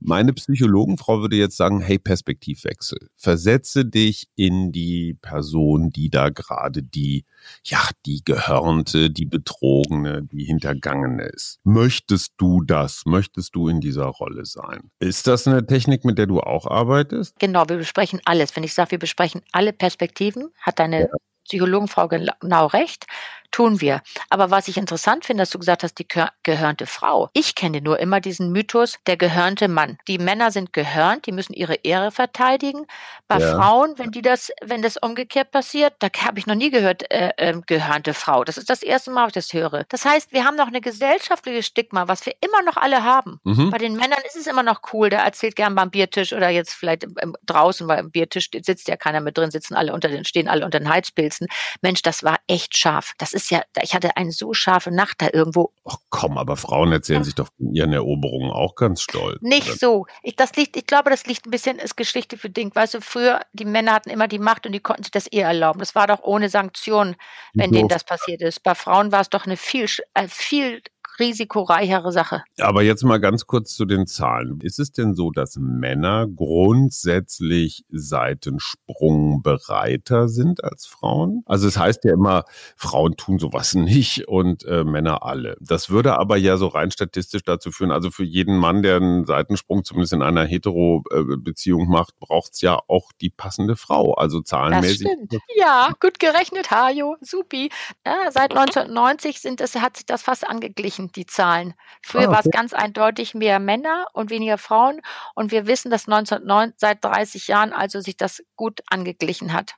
Meine 0.00 0.32
Psychologenfrau 0.32 1.20
würde 1.20 1.36
jetzt 1.36 1.56
sagen, 1.56 1.80
hey, 1.80 1.98
Perspektivwechsel. 1.98 3.08
Versetze 3.16 3.84
dich 3.84 4.28
in 4.36 4.72
die 4.72 5.14
Person, 5.14 5.90
die 5.90 6.10
da 6.10 6.30
gerade 6.30 6.82
die, 6.82 7.24
ja, 7.64 7.88
die 8.06 8.22
Gehörnte, 8.24 9.10
die 9.10 9.26
Betrogene, 9.26 10.22
die 10.22 10.44
Hintergangene 10.44 11.24
ist. 11.24 11.60
Möchtest 11.64 12.34
du 12.36 12.62
das? 12.62 13.02
Möchtest 13.06 13.54
du 13.54 13.68
in 13.68 13.80
dieser 13.80 14.06
Rolle 14.06 14.44
sein? 14.44 14.90
Ist 14.98 15.26
das 15.26 15.46
eine 15.46 15.66
Technik, 15.66 16.04
mit 16.04 16.18
der 16.18 16.26
du 16.26 16.40
auch 16.40 16.66
arbeitest? 16.66 17.38
Genau, 17.38 17.68
wir 17.68 17.76
besprechen 17.76 18.20
alles. 18.24 18.54
Wenn 18.56 18.64
ich 18.64 18.74
sage, 18.74 18.92
wir 18.92 18.98
besprechen 18.98 19.42
alle 19.52 19.72
Perspektiven, 19.72 20.50
hat 20.60 20.78
deine 20.78 21.02
ja. 21.02 21.08
Psychologenfrau 21.44 22.08
genau 22.08 22.66
recht 22.66 23.06
tun 23.52 23.80
wir. 23.80 24.02
Aber 24.30 24.50
was 24.50 24.66
ich 24.66 24.76
interessant 24.76 25.24
finde, 25.24 25.42
dass 25.42 25.50
du 25.50 25.58
gesagt 25.58 25.84
hast, 25.84 25.98
die 25.98 26.06
gehörnte 26.42 26.86
Frau. 26.86 27.30
Ich 27.32 27.54
kenne 27.54 27.80
nur 27.80 28.00
immer 28.00 28.20
diesen 28.20 28.50
Mythos, 28.50 28.98
der 29.06 29.16
gehörnte 29.16 29.68
Mann. 29.68 29.98
Die 30.08 30.18
Männer 30.18 30.50
sind 30.50 30.72
gehörnt, 30.72 31.26
die 31.26 31.32
müssen 31.32 31.52
ihre 31.52 31.74
Ehre 31.74 32.10
verteidigen. 32.10 32.86
Bei 33.28 33.38
ja. 33.38 33.54
Frauen, 33.54 33.94
wenn 33.98 34.10
die 34.10 34.22
das, 34.22 34.50
wenn 34.62 34.82
das 34.82 34.96
umgekehrt 34.96 35.50
passiert, 35.50 35.94
da 36.00 36.08
habe 36.24 36.38
ich 36.38 36.46
noch 36.46 36.54
nie 36.54 36.70
gehört, 36.70 37.10
äh, 37.10 37.30
äh, 37.36 37.60
gehörnte 37.66 38.14
Frau. 38.14 38.44
Das 38.44 38.58
ist 38.58 38.68
das 38.68 38.82
erste 38.82 39.10
Mal, 39.10 39.28
ich 39.28 39.32
das 39.34 39.52
höre. 39.52 39.84
Das 39.88 40.04
heißt, 40.04 40.32
wir 40.32 40.44
haben 40.44 40.56
noch 40.56 40.68
eine 40.68 40.80
gesellschaftliche 40.80 41.62
Stigma, 41.62 42.08
was 42.08 42.24
wir 42.26 42.34
immer 42.40 42.62
noch 42.62 42.76
alle 42.76 43.04
haben. 43.04 43.38
Mhm. 43.44 43.70
Bei 43.70 43.78
den 43.78 43.94
Männern 43.94 44.20
ist 44.26 44.36
es 44.36 44.46
immer 44.46 44.62
noch 44.62 44.80
cool, 44.92 45.10
der 45.10 45.20
erzählt 45.20 45.56
gern 45.56 45.74
beim 45.74 45.90
Biertisch 45.90 46.32
oder 46.32 46.48
jetzt 46.48 46.72
vielleicht 46.72 47.06
draußen, 47.46 47.86
weil 47.86 48.00
im 48.00 48.10
Biertisch 48.10 48.48
sitzt 48.52 48.88
ja 48.88 48.96
keiner 48.96 49.20
mit 49.20 49.36
drin, 49.36 49.50
sitzen 49.50 49.74
alle 49.74 49.92
unter 49.92 50.08
den, 50.08 50.24
stehen 50.24 50.48
alle 50.48 50.64
unter 50.64 50.78
den 50.78 50.88
Heizpilzen. 50.88 51.48
Mensch, 51.82 52.02
das 52.02 52.22
war 52.22 52.38
echt 52.46 52.76
scharf. 52.76 53.12
Das 53.18 53.32
ist 53.32 53.41
ist 53.42 53.50
ja, 53.50 53.62
ich 53.82 53.94
hatte 53.94 54.16
eine 54.16 54.32
so 54.32 54.54
scharfe 54.54 54.90
Nacht 54.90 55.20
da 55.20 55.28
irgendwo. 55.32 55.72
Ach 55.84 55.96
komm, 56.10 56.38
aber 56.38 56.56
Frauen 56.56 56.92
erzählen 56.92 57.20
ja. 57.20 57.24
sich 57.24 57.34
doch 57.34 57.48
von 57.56 57.74
ihren 57.74 57.92
Eroberungen 57.92 58.50
auch 58.50 58.74
ganz 58.74 59.02
stolz. 59.02 59.40
Nicht 59.42 59.68
oder? 59.68 59.76
so. 59.76 60.06
Ich, 60.22 60.36
das 60.36 60.54
liegt, 60.56 60.76
ich 60.76 60.86
glaube, 60.86 61.10
das 61.10 61.26
liegt 61.26 61.46
ein 61.46 61.50
bisschen, 61.50 61.78
ist 61.78 61.96
Geschichte 61.96 62.36
für 62.38 62.50
Ding. 62.50 62.74
Weißt 62.74 62.94
du, 62.94 63.00
früher, 63.00 63.40
die 63.52 63.64
Männer 63.64 63.92
hatten 63.92 64.10
immer 64.10 64.28
die 64.28 64.38
Macht 64.38 64.66
und 64.66 64.72
die 64.72 64.80
konnten 64.80 65.02
sich 65.02 65.10
das 65.10 65.26
eher 65.26 65.48
erlauben. 65.48 65.80
Das 65.80 65.94
war 65.94 66.06
doch 66.06 66.22
ohne 66.22 66.48
Sanktionen, 66.48 67.16
wenn 67.54 67.72
denen 67.72 67.88
das 67.88 68.04
passiert 68.04 68.42
ist. 68.42 68.62
Bei 68.62 68.74
Frauen 68.74 69.12
war 69.12 69.20
es 69.20 69.28
doch 69.28 69.46
eine 69.46 69.56
viel, 69.56 69.86
äh, 70.14 70.28
viel 70.28 70.82
risikoreichere 71.22 72.12
Sache. 72.12 72.42
Aber 72.58 72.82
jetzt 72.82 73.04
mal 73.04 73.20
ganz 73.20 73.46
kurz 73.46 73.74
zu 73.74 73.84
den 73.84 74.08
Zahlen. 74.08 74.58
Ist 74.60 74.80
es 74.80 74.92
denn 74.92 75.14
so, 75.14 75.30
dass 75.30 75.56
Männer 75.56 76.26
grundsätzlich 76.26 77.84
seitensprungbereiter 77.90 80.28
sind 80.28 80.64
als 80.64 80.86
Frauen? 80.86 81.44
Also 81.46 81.68
es 81.68 81.78
heißt 81.78 82.02
ja 82.04 82.12
immer, 82.12 82.42
Frauen 82.76 83.16
tun 83.16 83.38
sowas 83.38 83.74
nicht 83.74 84.26
und 84.26 84.64
äh, 84.64 84.82
Männer 84.84 85.22
alle. 85.22 85.56
Das 85.60 85.90
würde 85.90 86.18
aber 86.18 86.36
ja 86.36 86.56
so 86.56 86.66
rein 86.66 86.90
statistisch 86.90 87.44
dazu 87.44 87.70
führen, 87.70 87.92
also 87.92 88.10
für 88.10 88.24
jeden 88.24 88.56
Mann, 88.56 88.82
der 88.82 88.96
einen 88.96 89.24
Seitensprung 89.24 89.84
zumindest 89.84 90.14
in 90.14 90.22
einer 90.22 90.44
Hetero-Beziehung 90.44 91.88
macht, 91.88 92.18
braucht 92.18 92.54
es 92.54 92.62
ja 92.62 92.80
auch 92.88 93.12
die 93.20 93.30
passende 93.30 93.76
Frau. 93.76 94.14
Also 94.14 94.40
zahlenmäßig. 94.40 95.06
Das 95.06 95.12
stimmt. 95.12 95.36
Ja, 95.56 95.92
gut 96.00 96.18
gerechnet, 96.18 96.72
Hajo. 96.72 97.16
Supi. 97.20 97.70
Ja, 98.04 98.30
seit 98.30 98.56
1990 98.56 99.40
sind 99.40 99.60
es, 99.60 99.76
hat 99.76 99.96
sich 99.96 100.06
das 100.06 100.22
fast 100.22 100.48
angeglichen 100.48 101.11
die 101.16 101.26
Zahlen. 101.26 101.74
Früher 102.02 102.22
ah, 102.22 102.24
okay. 102.24 102.32
war 102.32 102.40
es 102.40 102.50
ganz 102.50 102.72
eindeutig 102.72 103.34
mehr 103.34 103.58
Männer 103.58 104.06
und 104.12 104.30
weniger 104.30 104.58
Frauen. 104.58 105.00
Und 105.34 105.50
wir 105.50 105.66
wissen, 105.66 105.90
dass 105.90 106.08
1909 106.08 106.72
seit 106.76 107.04
30 107.04 107.48
Jahren 107.48 107.72
also 107.72 108.00
sich 108.00 108.16
das 108.16 108.42
gut 108.56 108.80
angeglichen 108.86 109.52
hat. 109.52 109.74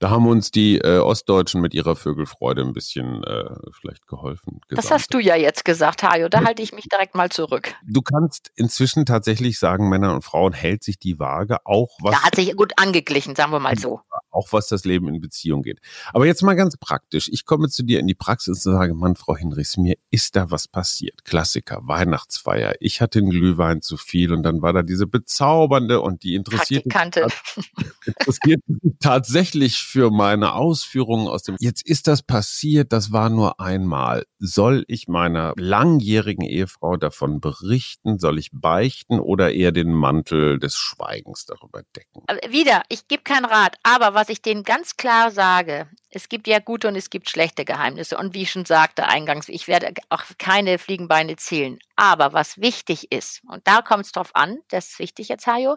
Da 0.00 0.10
haben 0.10 0.26
uns 0.26 0.50
die 0.50 0.78
äh, 0.78 0.98
Ostdeutschen 0.98 1.60
mit 1.60 1.72
ihrer 1.72 1.96
Vögelfreude 1.96 2.62
ein 2.62 2.72
bisschen 2.72 3.22
äh, 3.24 3.48
vielleicht 3.80 4.06
geholfen. 4.06 4.60
Gesamt. 4.68 4.84
Das 4.84 4.90
hast 4.90 5.14
du 5.14 5.18
ja 5.18 5.36
jetzt 5.36 5.64
gesagt, 5.64 6.02
Hajo. 6.02 6.28
Da 6.28 6.44
halte 6.44 6.62
ich 6.62 6.74
mich 6.74 6.88
direkt 6.90 7.14
mal 7.14 7.30
zurück. 7.30 7.74
Du 7.86 8.02
kannst 8.02 8.50
inzwischen 8.56 9.06
tatsächlich 9.06 9.58
sagen, 9.58 9.88
Männer 9.88 10.12
und 10.12 10.22
Frauen 10.22 10.52
hält 10.52 10.82
sich 10.82 10.98
die 10.98 11.18
Waage 11.18 11.64
auch 11.64 11.88
was. 12.02 12.12
Da 12.12 12.22
hat 12.22 12.34
sich 12.34 12.54
gut 12.56 12.72
angeglichen, 12.76 13.34
sagen 13.34 13.52
wir 13.52 13.60
mal 13.60 13.78
so. 13.78 14.00
Auch 14.34 14.52
was 14.52 14.68
das 14.68 14.84
Leben 14.84 15.08
in 15.08 15.20
Beziehung 15.20 15.62
geht. 15.62 15.80
Aber 16.12 16.26
jetzt 16.26 16.42
mal 16.42 16.54
ganz 16.54 16.76
praktisch. 16.76 17.28
Ich 17.32 17.44
komme 17.44 17.68
zu 17.68 17.84
dir 17.84 18.00
in 18.00 18.06
die 18.06 18.14
Praxis 18.14 18.66
und 18.66 18.72
sage, 18.72 18.94
Mann, 18.94 19.14
Frau 19.16 19.36
Hinrichs, 19.36 19.76
mir 19.76 19.96
ist 20.10 20.34
da 20.36 20.50
was 20.50 20.66
passiert. 20.66 21.24
Klassiker, 21.24 21.80
Weihnachtsfeier. 21.84 22.74
Ich 22.80 23.00
hatte 23.00 23.20
einen 23.20 23.30
Glühwein 23.30 23.80
zu 23.80 23.96
viel 23.96 24.32
und 24.32 24.42
dann 24.42 24.60
war 24.60 24.72
da 24.72 24.82
diese 24.82 25.06
bezaubernde 25.06 26.00
und 26.00 26.24
die 26.24 26.34
interessiert 26.34 26.84
interessiert 26.84 26.86
mich 28.66 28.94
tatsächlich 29.00 29.78
für 29.78 30.10
meine 30.10 30.54
Ausführungen 30.54 31.28
aus 31.28 31.42
dem, 31.42 31.56
jetzt 31.60 31.86
ist 31.86 32.06
das 32.08 32.22
passiert, 32.22 32.92
das 32.92 33.12
war 33.12 33.30
nur 33.30 33.60
einmal. 33.60 34.26
Soll 34.38 34.84
ich 34.88 35.08
meiner 35.08 35.54
langjährigen 35.56 36.44
Ehefrau 36.44 36.96
davon 36.96 37.40
berichten? 37.40 38.18
Soll 38.18 38.38
ich 38.38 38.50
beichten 38.52 39.20
oder 39.20 39.52
eher 39.52 39.72
den 39.72 39.92
Mantel 39.92 40.58
des 40.58 40.76
Schweigens 40.76 41.46
darüber 41.46 41.82
decken? 41.96 42.22
Wieder, 42.50 42.82
ich 42.88 43.08
gebe 43.08 43.22
keinen 43.22 43.44
Rat, 43.44 43.76
aber 43.82 44.14
Aber 44.14 44.23
was 44.24 44.30
ich 44.30 44.40
denen 44.40 44.62
ganz 44.62 44.96
klar 44.96 45.30
sage, 45.30 45.86
es 46.08 46.30
gibt 46.30 46.46
ja 46.46 46.58
gute 46.58 46.88
und 46.88 46.96
es 46.96 47.10
gibt 47.10 47.28
schlechte 47.28 47.66
Geheimnisse. 47.66 48.16
Und 48.16 48.32
wie 48.32 48.42
ich 48.42 48.50
schon 48.50 48.64
sagte 48.64 49.06
eingangs, 49.06 49.50
ich 49.50 49.68
werde 49.68 49.92
auch 50.08 50.22
keine 50.38 50.78
Fliegenbeine 50.78 51.36
zählen. 51.36 51.78
Aber 51.94 52.32
was 52.32 52.58
wichtig 52.58 53.12
ist, 53.12 53.42
und 53.46 53.68
da 53.68 53.82
kommt 53.82 54.06
es 54.06 54.12
drauf 54.12 54.30
an, 54.32 54.60
das 54.68 54.92
ist 54.92 54.98
wichtig 54.98 55.28
jetzt, 55.28 55.46
Hajo, 55.46 55.76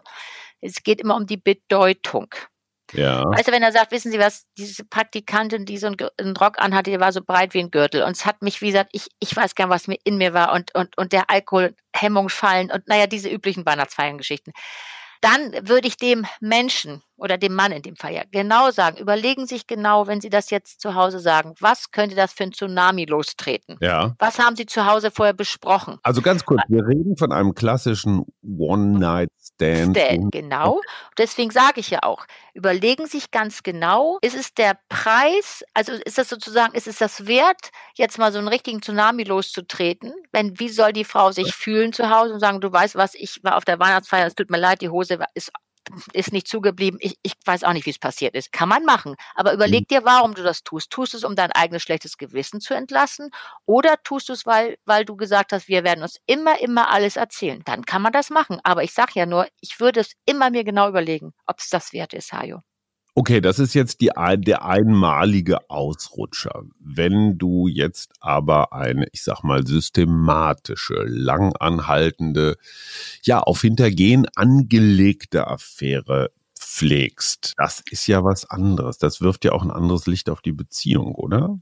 es 0.62 0.82
geht 0.82 1.02
immer 1.02 1.16
um 1.16 1.26
die 1.26 1.36
Bedeutung. 1.36 2.34
Ja. 2.94 3.22
Du, 3.22 3.52
wenn 3.52 3.62
er 3.62 3.72
sagt, 3.72 3.92
wissen 3.92 4.10
Sie 4.10 4.18
was, 4.18 4.46
diese 4.56 4.82
Praktikantin, 4.82 5.66
die 5.66 5.76
so 5.76 5.88
einen, 5.88 6.36
Rock 6.38 6.58
anhatte, 6.58 6.90
die 6.90 7.00
war 7.00 7.12
so 7.12 7.20
breit 7.22 7.52
wie 7.52 7.60
ein 7.60 7.70
Gürtel. 7.70 8.02
Und 8.02 8.12
es 8.12 8.24
hat 8.24 8.40
mich, 8.40 8.62
wie 8.62 8.68
gesagt, 8.68 8.88
ich, 8.94 9.08
ich 9.20 9.36
weiß 9.36 9.52
nicht, 9.58 9.68
was 9.68 9.88
mir 9.88 9.98
in 10.04 10.16
mir 10.16 10.32
war 10.32 10.54
und, 10.54 10.74
und, 10.74 10.96
und 10.96 11.12
der 11.12 11.28
Alkohol, 11.28 11.74
Hemmung 11.94 12.30
fallen 12.30 12.70
und 12.70 12.88
naja, 12.88 13.06
diese 13.06 13.28
üblichen 13.28 13.66
Weihnachtsfeiern-Geschichten 13.66 14.52
dann 15.20 15.52
würde 15.68 15.88
ich 15.88 15.96
dem 15.96 16.26
Menschen 16.40 17.02
oder 17.18 17.36
dem 17.36 17.54
Mann 17.54 17.72
in 17.72 17.82
dem 17.82 17.96
Fall 17.96 18.14
ja 18.14 18.22
genau 18.30 18.70
sagen, 18.70 18.96
überlegen 18.96 19.46
sich 19.46 19.66
genau, 19.66 20.06
wenn 20.06 20.20
Sie 20.20 20.30
das 20.30 20.50
jetzt 20.50 20.80
zu 20.80 20.94
Hause 20.94 21.18
sagen, 21.18 21.54
was 21.60 21.90
könnte 21.90 22.14
das 22.14 22.32
für 22.32 22.44
ein 22.44 22.52
Tsunami 22.52 23.04
lostreten? 23.04 23.76
Ja. 23.80 24.14
Was 24.18 24.38
haben 24.38 24.56
Sie 24.56 24.66
zu 24.66 24.86
Hause 24.86 25.10
vorher 25.10 25.34
besprochen? 25.34 25.98
Also 26.02 26.22
ganz 26.22 26.44
kurz, 26.44 26.62
wir 26.68 26.86
reden 26.86 27.16
von 27.16 27.32
einem 27.32 27.54
klassischen 27.54 28.24
One-Night-Stand. 28.42 29.98
Stand, 29.98 30.32
genau. 30.32 30.80
Deswegen 31.18 31.50
sage 31.50 31.80
ich 31.80 31.90
ja 31.90 32.00
auch, 32.02 32.24
überlegen 32.54 33.06
sich 33.06 33.30
ganz 33.30 33.62
genau, 33.62 34.18
ist 34.22 34.36
es 34.36 34.54
der 34.54 34.78
Preis, 34.88 35.64
also 35.74 35.92
ist 35.92 36.18
das 36.18 36.28
sozusagen, 36.28 36.74
ist 36.74 36.86
es 36.86 36.98
das 36.98 37.26
wert, 37.26 37.70
jetzt 37.94 38.18
mal 38.18 38.32
so 38.32 38.38
einen 38.38 38.48
richtigen 38.48 38.80
Tsunami 38.80 39.24
loszutreten? 39.24 40.12
Wenn, 40.32 40.58
wie 40.60 40.68
soll 40.68 40.92
die 40.92 41.04
Frau 41.04 41.32
sich 41.32 41.54
fühlen 41.54 41.92
zu 41.92 42.10
Hause 42.10 42.34
und 42.34 42.40
sagen, 42.40 42.60
du 42.60 42.72
weißt 42.72 42.94
was, 42.94 43.14
ich 43.14 43.40
war 43.42 43.56
auf 43.56 43.64
der 43.64 43.80
Weihnachtsfeier, 43.80 44.26
es 44.26 44.36
tut 44.36 44.50
mir 44.50 44.58
leid, 44.58 44.80
die 44.80 44.90
Hose 44.90 45.18
ist 45.34 45.50
ist 46.12 46.32
nicht 46.32 46.48
zugeblieben. 46.48 46.98
Ich, 47.02 47.16
ich 47.22 47.34
weiß 47.44 47.64
auch 47.64 47.72
nicht, 47.72 47.86
wie 47.86 47.90
es 47.90 47.98
passiert 47.98 48.34
ist. 48.34 48.52
Kann 48.52 48.68
man 48.68 48.84
machen. 48.84 49.14
Aber 49.34 49.52
überleg 49.52 49.82
mhm. 49.82 49.94
dir, 49.94 50.04
warum 50.04 50.34
du 50.34 50.42
das 50.42 50.62
tust. 50.62 50.90
Tust 50.90 51.12
du 51.12 51.18
es, 51.18 51.24
um 51.24 51.36
dein 51.36 51.52
eigenes 51.52 51.82
schlechtes 51.82 52.16
Gewissen 52.18 52.60
zu 52.60 52.74
entlassen? 52.74 53.30
Oder 53.66 54.02
tust 54.02 54.28
du 54.28 54.32
es, 54.32 54.46
weil, 54.46 54.76
weil 54.84 55.04
du 55.04 55.16
gesagt 55.16 55.52
hast, 55.52 55.68
wir 55.68 55.84
werden 55.84 56.02
uns 56.02 56.18
immer, 56.26 56.60
immer 56.60 56.90
alles 56.90 57.16
erzählen? 57.16 57.62
Dann 57.64 57.84
kann 57.84 58.02
man 58.02 58.12
das 58.12 58.30
machen. 58.30 58.60
Aber 58.64 58.82
ich 58.82 58.92
sage 58.92 59.12
ja 59.14 59.26
nur, 59.26 59.46
ich 59.60 59.80
würde 59.80 60.00
es 60.00 60.12
immer 60.26 60.50
mir 60.50 60.64
genau 60.64 60.88
überlegen, 60.88 61.32
ob 61.46 61.58
es 61.58 61.68
das 61.68 61.92
wert 61.92 62.14
ist, 62.14 62.32
Hajo. 62.32 62.62
Okay, 63.18 63.40
das 63.40 63.58
ist 63.58 63.74
jetzt 63.74 64.00
die, 64.00 64.12
der 64.14 64.64
einmalige 64.64 65.68
Ausrutscher. 65.68 66.62
Wenn 66.78 67.36
du 67.36 67.66
jetzt 67.66 68.12
aber 68.20 68.72
eine, 68.72 69.08
ich 69.10 69.24
sag 69.24 69.42
mal, 69.42 69.66
systematische, 69.66 71.02
langanhaltende, 71.04 72.58
ja, 73.24 73.40
auf 73.40 73.62
Hintergehen 73.62 74.28
angelegte 74.36 75.48
Affäre 75.48 76.30
pflegst, 76.56 77.54
das 77.56 77.82
ist 77.90 78.06
ja 78.06 78.22
was 78.22 78.48
anderes. 78.48 78.98
Das 78.98 79.20
wirft 79.20 79.44
ja 79.44 79.50
auch 79.50 79.64
ein 79.64 79.72
anderes 79.72 80.06
Licht 80.06 80.30
auf 80.30 80.40
die 80.40 80.52
Beziehung, 80.52 81.16
oder? 81.16 81.58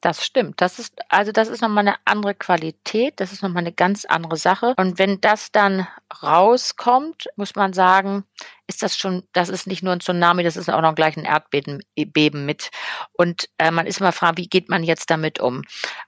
Das 0.00 0.24
stimmt. 0.24 0.60
Das 0.62 0.78
ist, 0.78 0.94
also 1.10 1.30
das 1.30 1.48
ist 1.48 1.60
nochmal 1.60 1.86
eine 1.86 1.96
andere 2.06 2.34
Qualität. 2.34 3.20
Das 3.20 3.32
ist 3.32 3.42
nochmal 3.42 3.62
eine 3.62 3.72
ganz 3.72 4.06
andere 4.06 4.36
Sache. 4.36 4.74
Und 4.78 4.98
wenn 4.98 5.20
das 5.20 5.52
dann 5.52 5.86
rauskommt, 6.22 7.28
muss 7.36 7.54
man 7.54 7.74
sagen, 7.74 8.24
ist 8.70 8.82
das 8.84 8.96
schon, 8.96 9.24
das 9.32 9.48
ist 9.48 9.66
nicht 9.66 9.82
nur 9.82 9.92
ein 9.92 10.00
Tsunami, 10.00 10.44
das 10.44 10.56
ist 10.56 10.70
auch 10.70 10.80
noch 10.80 10.94
gleich 10.94 11.16
ein 11.16 11.24
Erdbeben 11.24 11.82
Beben 11.96 12.46
mit. 12.46 12.70
Und 13.12 13.48
äh, 13.58 13.72
man 13.72 13.86
ist 13.86 14.00
immer 14.00 14.12
fragen, 14.12 14.38
wie 14.38 14.48
geht 14.48 14.68
man 14.68 14.84
jetzt 14.84 15.10
damit 15.10 15.40
um? 15.40 15.62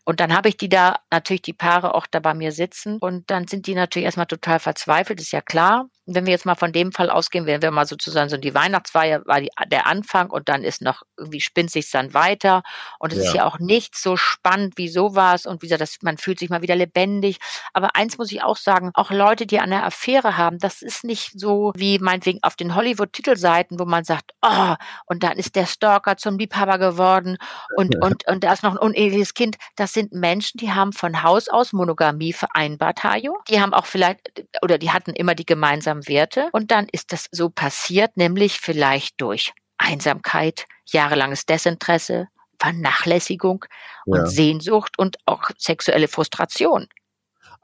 Und 0.05 0.21
dann 0.21 0.35
habe 0.35 0.49
ich 0.49 0.57
die 0.57 0.69
da, 0.69 1.01
natürlich 1.11 1.43
die 1.43 1.53
Paare 1.53 1.95
auch 1.95 2.07
da 2.07 2.21
bei 2.21 2.35
mir 2.35 2.53
sitzen 2.53 2.99
und 2.99 3.31
dann 3.31 3.49
sind 3.49 3.67
die 3.67 3.75
natürlich 3.75 4.07
erstmal 4.07 4.27
total 4.27 4.61
verzweifelt, 4.61 5.21
ist 5.21 5.33
ja 5.33 5.41
klar. 5.41 5.89
Wenn 6.07 6.27
wir 6.27 6.33
jetzt 6.33 6.47
mal 6.47 6.57
von 6.57 6.73
dem 6.73 6.91
Fall 6.91 7.11
ausgehen, 7.11 7.47
wenn 7.47 7.63
wir 7.63 7.71
mal 7.71 7.87
sozusagen 7.87 8.29
so 8.29 8.37
die 8.37 8.55
Weihnachtsfeier 8.55 9.25
war 9.25 9.41
die, 9.41 9.51
der 9.69 9.87
Anfang 9.87 10.31
und 10.31 10.49
dann 10.49 10.65
ist 10.65 10.83
noch 10.83 11.03
irgendwie 11.17 11.41
spinnt 11.41 11.71
sich 11.71 11.91
dann 11.91 12.13
weiter 12.13 12.63
und 12.99 13.13
es 13.13 13.19
ja. 13.19 13.25
ist 13.25 13.35
ja 13.35 13.45
auch 13.45 13.61
nicht 13.61 13.97
so 13.97 14.17
spannend 14.17 14.75
wie 14.77 14.89
sowas 14.89 15.47
und 15.47 15.63
wie 15.63 15.67
gesagt, 15.67 15.81
das, 15.81 15.99
man 16.03 16.19
fühlt 16.19 16.41
sich 16.41 16.51
mal 16.51 16.63
wieder 16.63 16.75
lebendig. 16.75 17.39
Aber 17.73 17.95
eins 17.95 18.19
muss 18.19 18.33
ich 18.33 18.43
auch 18.43 18.57
sagen, 18.57 18.91
auch 18.95 19.11
Leute, 19.11 19.47
die 19.47 19.61
eine 19.61 19.85
Affäre 19.85 20.37
haben, 20.37 20.59
das 20.59 20.83
ist 20.83 21.05
nicht 21.05 21.39
so 21.39 21.73
wie 21.77 21.99
meinetwegen 21.99 22.41
auf 22.43 22.52
auf 22.53 22.57
den 22.57 22.75
Hollywood-Titelseiten, 22.75 23.81
wo 23.81 23.87
man 23.87 24.05
sagt, 24.05 24.33
oh, 24.43 24.75
und 25.07 25.23
dann 25.23 25.39
ist 25.39 25.57
der 25.57 25.65
Stalker 25.65 26.19
zum 26.19 26.39
Liebhaber 26.39 26.79
geworden 26.79 27.39
und, 27.77 27.97
und, 28.05 28.29
und 28.29 28.45
da 28.45 28.53
ist 28.53 28.63
noch 28.63 28.73
ein 28.73 28.79
uneheliches 28.79 29.33
Kind. 29.33 29.57
Das 29.77 29.95
sind 29.95 30.13
Menschen, 30.13 30.59
die 30.59 30.71
haben 30.71 30.93
von 30.93 31.23
Haus 31.23 31.49
aus 31.49 31.73
Monogamie 31.73 32.35
vereinbart, 32.35 33.03
Hajo. 33.05 33.39
Die 33.49 33.61
haben 33.61 33.73
auch 33.73 33.87
vielleicht, 33.87 34.21
oder 34.61 34.77
die 34.77 34.91
hatten 34.91 35.13
immer 35.13 35.35
die 35.35 35.47
gemeinsamen 35.47 36.07
Werte. 36.07 36.51
Und 36.53 36.71
dann 36.71 36.89
ist 36.93 37.13
das 37.13 37.29
so 37.33 37.49
passiert, 37.49 38.19
nämlich 38.19 38.61
vielleicht 38.61 39.19
durch 39.21 39.55
Einsamkeit, 39.79 40.67
jahrelanges 40.85 41.47
Desinteresse, 41.47 42.29
Vernachlässigung 42.59 43.65
und 44.05 44.19
ja. 44.19 44.27
Sehnsucht 44.27 44.99
und 44.99 45.17
auch 45.25 45.51
sexuelle 45.57 46.07
Frustration. 46.07 46.87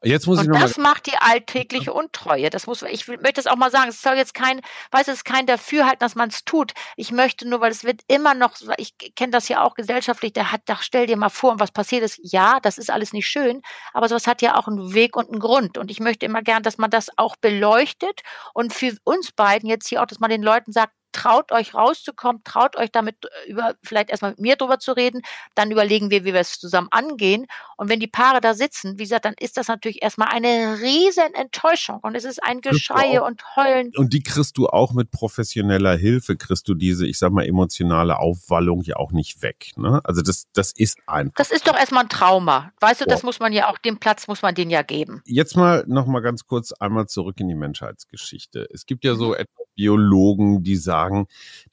Jetzt 0.05 0.29
muss 0.29 0.39
und 0.39 0.45
ich 0.45 0.51
noch 0.51 0.61
das 0.61 0.77
macht 0.77 1.07
die 1.07 1.17
alltägliche 1.17 1.93
Untreue. 1.93 2.51
Das 2.51 2.67
muss, 2.69 2.83
ich 2.83 3.09
möchte 3.09 3.33
das 3.35 3.49
auch 3.49 3.57
mal 3.57 3.71
sagen. 3.71 3.89
Es 3.89 4.01
soll 4.01 4.17
jetzt 4.17 4.33
kein, 4.33 4.61
weiß 4.93 5.09
es 5.09 5.25
kein 5.25 5.47
Dafürhalten, 5.47 5.99
dass 5.99 6.15
man 6.15 6.29
es 6.29 6.45
tut. 6.45 6.73
Ich 6.97 7.11
möchte 7.11 7.49
nur, 7.49 7.61
weil 7.61 7.73
es 7.73 7.83
wird 7.83 8.03
immer 8.07 8.35
noch, 8.35 8.55
ich 8.77 8.95
kenne 9.17 9.33
das 9.33 9.49
ja 9.49 9.63
auch 9.65 9.75
gesellschaftlich, 9.75 10.33
der 10.33 10.53
hat, 10.53 10.63
da 10.67 10.77
stell 10.81 11.07
dir 11.07 11.17
mal 11.17 11.31
vor, 11.31 11.59
was 11.59 11.73
passiert 11.73 12.05
ist. 12.05 12.21
Ja, 12.23 12.61
das 12.61 12.79
ist 12.79 12.91
alles 12.91 13.13
nicht 13.13 13.27
schön, 13.27 13.61
aber 13.93 14.09
sowas 14.09 14.29
hat 14.29 14.41
ja 14.41 14.57
auch 14.57 14.69
einen 14.69 14.95
Weg 14.95 15.17
und 15.17 15.31
einen 15.31 15.41
Grund. 15.41 15.79
Und 15.79 15.91
ich 15.91 15.99
möchte 15.99 16.27
immer 16.27 16.43
gern, 16.43 16.63
dass 16.63 16.79
man 16.79 16.91
das 16.91 17.09
auch 17.17 17.35
beleuchtet 17.37 18.21
und 18.55 18.73
für 18.73 18.97
uns 19.03 19.33
beiden 19.33 19.69
jetzt 19.69 19.89
hier 19.89 20.01
auch, 20.01 20.07
dass 20.07 20.21
man 20.21 20.31
den 20.31 20.43
Leuten 20.43 20.71
sagt, 20.71 20.93
traut 21.13 21.53
euch 21.53 21.75
rauszukommen, 21.75 22.43
traut 22.45 22.77
euch 22.77 22.91
damit 22.91 23.17
äh, 23.25 23.51
über, 23.51 23.75
vielleicht 23.83 24.11
erstmal 24.11 24.33
mit 24.33 24.41
mir 24.41 24.57
drüber 24.57 24.79
zu 24.79 24.93
reden, 24.93 25.23
dann 25.55 25.71
überlegen 25.71 26.11
wir, 26.11 26.25
wie 26.25 26.33
wir 26.33 26.41
es 26.41 26.59
zusammen 26.59 26.89
angehen. 26.91 27.47
Und 27.77 27.89
wenn 27.89 28.01
die 28.01 28.07
Paare 28.07 28.41
da 28.41 28.55
sitzen, 28.55 28.99
wie 28.99 29.05
gesagt, 29.05 29.25
dann 29.25 29.35
ist 29.39 29.57
das 29.57 29.69
natürlich 29.69 30.03
erstmal 30.03 30.29
eine 30.29 30.81
riesen 30.81 31.35
Enttäuschung 31.35 32.01
und 32.03 32.15
es 32.15 32.25
ist 32.25 32.43
ein 32.43 32.61
Geschrei 32.61 33.21
und 33.21 33.43
Heulen. 33.57 33.93
Und 33.97 34.13
die 34.13 34.23
kriegst 34.23 34.59
du 34.59 34.69
auch 34.69 34.93
mit 34.93 35.11
professioneller 35.11 35.97
Hilfe, 35.97 36.37
kriegst 36.37 36.69
du 36.69 36.75
diese, 36.75 37.07
ich 37.07 37.19
sag 37.19 37.33
mal, 37.33 37.47
emotionale 37.47 38.19
Aufwallung 38.19 38.83
ja 38.83 38.97
auch 38.97 39.13
nicht 39.13 39.43
weg. 39.43 39.73
Ne? 39.77 40.01
Also 40.05 40.23
das, 40.23 40.47
das 40.53 40.73
ist 40.73 40.99
einfach. 41.07 41.35
Das 41.37 41.51
ist 41.51 41.67
doch 41.67 41.77
erstmal 41.77 42.05
ein 42.05 42.09
Trauma. 42.09 42.73
Weißt 42.81 43.01
du, 43.01 43.05
ja. 43.05 43.15
das 43.15 43.23
muss 43.23 43.41
man 43.41 43.53
ja 43.53 43.69
auch, 43.69 43.79
den 43.79 43.99
Platz 43.99 44.29
muss 44.29 44.43
man 44.43 44.55
den 44.55 44.71
ja 44.71 44.83
geben. 44.83 45.23
Jetzt 45.25 45.57
mal 45.57 45.85
noch 45.87 46.07
mal 46.07 46.21
ganz 46.21 46.47
kurz 46.47 46.73
einmal 46.73 47.07
zurück 47.07 47.41
in 47.41 47.49
die 47.49 47.55
Menschheitsgeschichte. 47.55 48.67
Es 48.73 48.87
gibt 48.87 49.05
ja 49.05 49.15
so 49.15 49.29
mhm. 49.29 49.35
etwa 49.35 49.63
Biologen, 49.79 50.65
die 50.65 50.75
sagen, 50.75 50.98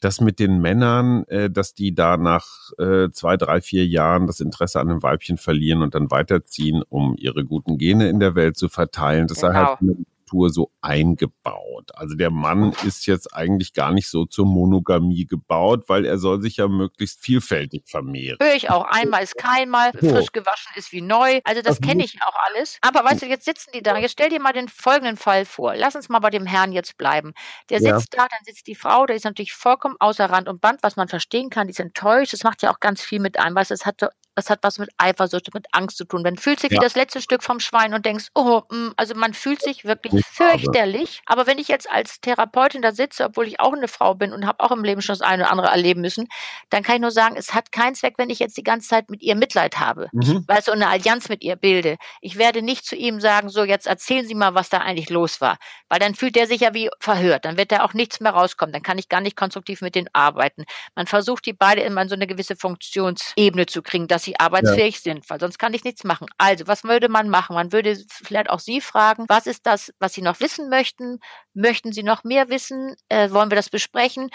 dass 0.01 0.21
mit 0.21 0.39
den 0.39 0.59
Männern, 0.59 1.25
äh, 1.27 1.49
dass 1.49 1.73
die 1.73 1.93
da 1.93 2.17
nach 2.17 2.71
äh, 2.77 3.09
zwei, 3.11 3.37
drei, 3.37 3.61
vier 3.61 3.85
Jahren 3.85 4.27
das 4.27 4.39
Interesse 4.39 4.79
an 4.79 4.89
einem 4.89 5.03
Weibchen 5.03 5.37
verlieren 5.37 5.81
und 5.81 5.95
dann 5.95 6.11
weiterziehen, 6.11 6.83
um 6.87 7.15
ihre 7.17 7.45
guten 7.45 7.77
Gene 7.77 8.09
in 8.09 8.19
der 8.19 8.35
Welt 8.35 8.57
zu 8.57 8.69
verteilen. 8.69 9.27
Das 9.27 9.41
genau. 9.41 9.53
sei 9.53 9.57
halt 9.59 9.79
genau. 9.79 9.93
Struktur 10.25 10.49
so 10.49 10.71
eingebaut. 10.81 11.91
Also 11.93 12.15
der 12.15 12.31
Mann 12.31 12.73
ist 12.85 13.05
jetzt 13.05 13.33
eigentlich 13.33 13.73
gar 13.73 13.91
nicht 13.91 14.09
so 14.09 14.25
zur 14.25 14.45
Monogamie 14.45 15.25
gebaut, 15.25 15.83
weil 15.87 16.05
er 16.05 16.17
soll 16.17 16.41
sich 16.41 16.57
ja 16.57 16.67
möglichst 16.67 17.21
vielfältig 17.21 17.83
vermehren. 17.87 18.37
Höre 18.41 18.55
ich 18.55 18.69
auch. 18.69 18.85
Einmal 18.85 19.23
ist 19.23 19.37
keinmal, 19.37 19.91
frisch 19.93 20.31
gewaschen 20.31 20.71
ist 20.75 20.91
wie 20.91 21.01
neu. 21.01 21.39
Also 21.43 21.61
das, 21.61 21.79
kenne 21.79 22.03
ich 22.03 22.17
auch 22.21 22.35
alles. 22.47 22.79
Aber 22.81 23.03
weißt 23.03 23.21
du, 23.21 23.27
jetzt 23.27 23.45
sitzen 23.45 23.71
die 23.73 23.83
da. 23.83 23.97
Jetzt 23.97 24.13
stell 24.13 24.29
dir 24.29 24.41
mal 24.41 24.53
den 24.53 24.67
folgenden 24.67 25.17
Fall 25.17 25.45
vor. 25.45 25.75
Lass 25.75 25.95
uns 25.95 26.09
mal 26.09 26.19
bei 26.19 26.29
dem 26.29 26.45
Herrn 26.45 26.71
jetzt 26.71 26.97
bleiben. 26.97 27.33
Der 27.69 27.79
sitzt 27.79 28.13
ja. 28.13 28.23
da, 28.23 28.27
dann 28.27 28.39
sitzt 28.45 28.67
die 28.67 28.75
Frau, 28.75 29.05
der 29.05 29.15
ist 29.15 29.25
natürlich 29.25 29.53
vollkommen 29.53 29.95
außer 29.99 30.25
Rand 30.25 30.49
und 30.49 30.61
Band, 30.61 30.79
was 30.81 30.95
man 30.95 31.07
verstehen 31.07 31.49
kann. 31.49 31.67
Die 31.67 31.71
ist 31.71 31.79
enttäuscht. 31.79 32.33
Das 32.33 32.43
macht 32.43 32.61
ja 32.63 32.71
auch 32.71 32.79
ganz 32.79 33.01
viel 33.01 33.19
mit 33.19 33.37
einem. 33.37 33.55
Weißt 33.55 33.71
du, 33.71 33.75
es 33.75 33.85
hat 33.85 33.99
so 33.99 34.07
das 34.35 34.49
hat 34.49 34.59
was 34.61 34.77
mit 34.77 34.89
Eifersucht, 34.97 35.53
mit 35.53 35.67
Angst 35.71 35.97
zu 35.97 36.05
tun. 36.05 36.21
Man 36.21 36.37
fühlt 36.37 36.59
sich 36.59 36.71
ja. 36.71 36.77
wie 36.77 36.83
das 36.83 36.95
letzte 36.95 37.21
Stück 37.21 37.43
vom 37.43 37.59
Schwein 37.59 37.93
und 37.93 38.05
denkst, 38.05 38.27
oh, 38.35 38.61
mh, 38.69 38.77
mm, 38.77 38.93
also 38.97 39.15
man 39.15 39.33
fühlt 39.33 39.61
sich 39.61 39.85
wirklich 39.85 40.13
ich 40.13 40.25
fürchterlich. 40.25 41.21
Aber. 41.25 41.41
aber 41.41 41.51
wenn 41.51 41.57
ich 41.57 41.67
jetzt 41.67 41.89
als 41.89 42.19
Therapeutin 42.21 42.81
da 42.81 42.91
sitze, 42.91 43.25
obwohl 43.25 43.47
ich 43.47 43.59
auch 43.59 43.73
eine 43.73 43.87
Frau 43.87 44.13
bin 44.13 44.33
und 44.33 44.45
habe 44.45 44.63
auch 44.63 44.71
im 44.71 44.83
Leben 44.83 45.01
schon 45.01 45.13
das 45.13 45.21
eine 45.21 45.43
oder 45.43 45.51
andere 45.51 45.67
erleben 45.67 46.01
müssen, 46.01 46.27
dann 46.69 46.83
kann 46.83 46.95
ich 46.95 47.01
nur 47.01 47.11
sagen, 47.11 47.35
es 47.37 47.53
hat 47.53 47.71
keinen 47.71 47.95
Zweck, 47.95 48.15
wenn 48.17 48.29
ich 48.29 48.39
jetzt 48.39 48.57
die 48.57 48.63
ganze 48.63 48.89
Zeit 48.89 49.09
mit 49.09 49.21
ihr 49.21 49.35
Mitleid 49.35 49.79
habe, 49.79 50.09
mhm. 50.11 50.43
weil 50.47 50.61
so 50.61 50.71
eine 50.71 50.87
Allianz 50.87 51.29
mit 51.29 51.43
ihr 51.43 51.55
bilde. 51.55 51.97
Ich 52.21 52.37
werde 52.37 52.61
nicht 52.61 52.85
zu 52.85 52.95
ihm 52.95 53.21
sagen, 53.21 53.49
so 53.49 53.63
jetzt 53.63 53.87
erzählen 53.87 54.27
Sie 54.27 54.35
mal, 54.35 54.53
was 54.53 54.69
da 54.69 54.79
eigentlich 54.79 55.09
los 55.09 55.39
war, 55.41 55.57
weil 55.89 55.99
dann 55.99 56.15
fühlt 56.15 56.35
er 56.35 56.47
sich 56.47 56.61
ja 56.61 56.73
wie 56.73 56.89
verhört. 56.99 57.45
Dann 57.45 57.57
wird 57.57 57.71
da 57.71 57.83
auch 57.83 57.93
nichts 57.93 58.19
mehr 58.19 58.33
rauskommen. 58.33 58.73
Dann 58.73 58.83
kann 58.83 58.97
ich 58.97 59.09
gar 59.09 59.21
nicht 59.21 59.37
konstruktiv 59.37 59.81
mit 59.81 59.95
denen 59.95 60.09
arbeiten. 60.13 60.65
Man 60.95 61.07
versucht 61.07 61.45
die 61.45 61.53
beide 61.53 61.81
immer 61.81 62.01
in 62.01 62.09
so 62.09 62.15
eine 62.15 62.27
gewisse 62.27 62.55
Funktionsebene 62.55 63.65
zu 63.65 63.81
kriegen, 63.81 64.07
dass 64.07 64.24
sie 64.25 64.39
arbeitsfähig 64.39 64.95
ja 64.95 65.01
sind, 65.01 65.29
weil 65.29 65.39
sonst 65.39 65.57
kann 65.57 65.73
ich 65.73 65.83
nichts 65.83 66.03
machen. 66.03 66.27
Also, 66.37 66.67
was 66.67 66.83
würde 66.83 67.09
man 67.09 67.29
machen? 67.29 67.55
Man 67.55 67.71
würde 67.71 67.97
vielleicht 68.09 68.49
auch 68.49 68.59
Sie 68.59 68.81
fragen, 68.81 69.25
was 69.27 69.47
ist 69.47 69.65
das, 69.65 69.93
was 69.99 70.13
Sie 70.13 70.21
noch 70.21 70.39
wissen 70.39 70.69
möchten? 70.69 71.19
Möchten 71.53 71.93
Sie 71.93 72.03
noch 72.03 72.23
mehr 72.23 72.49
wissen? 72.49 72.95
Äh, 73.09 73.31
wollen 73.31 73.49
wir 73.49 73.55
das 73.55 73.69
besprechen? 73.69 74.29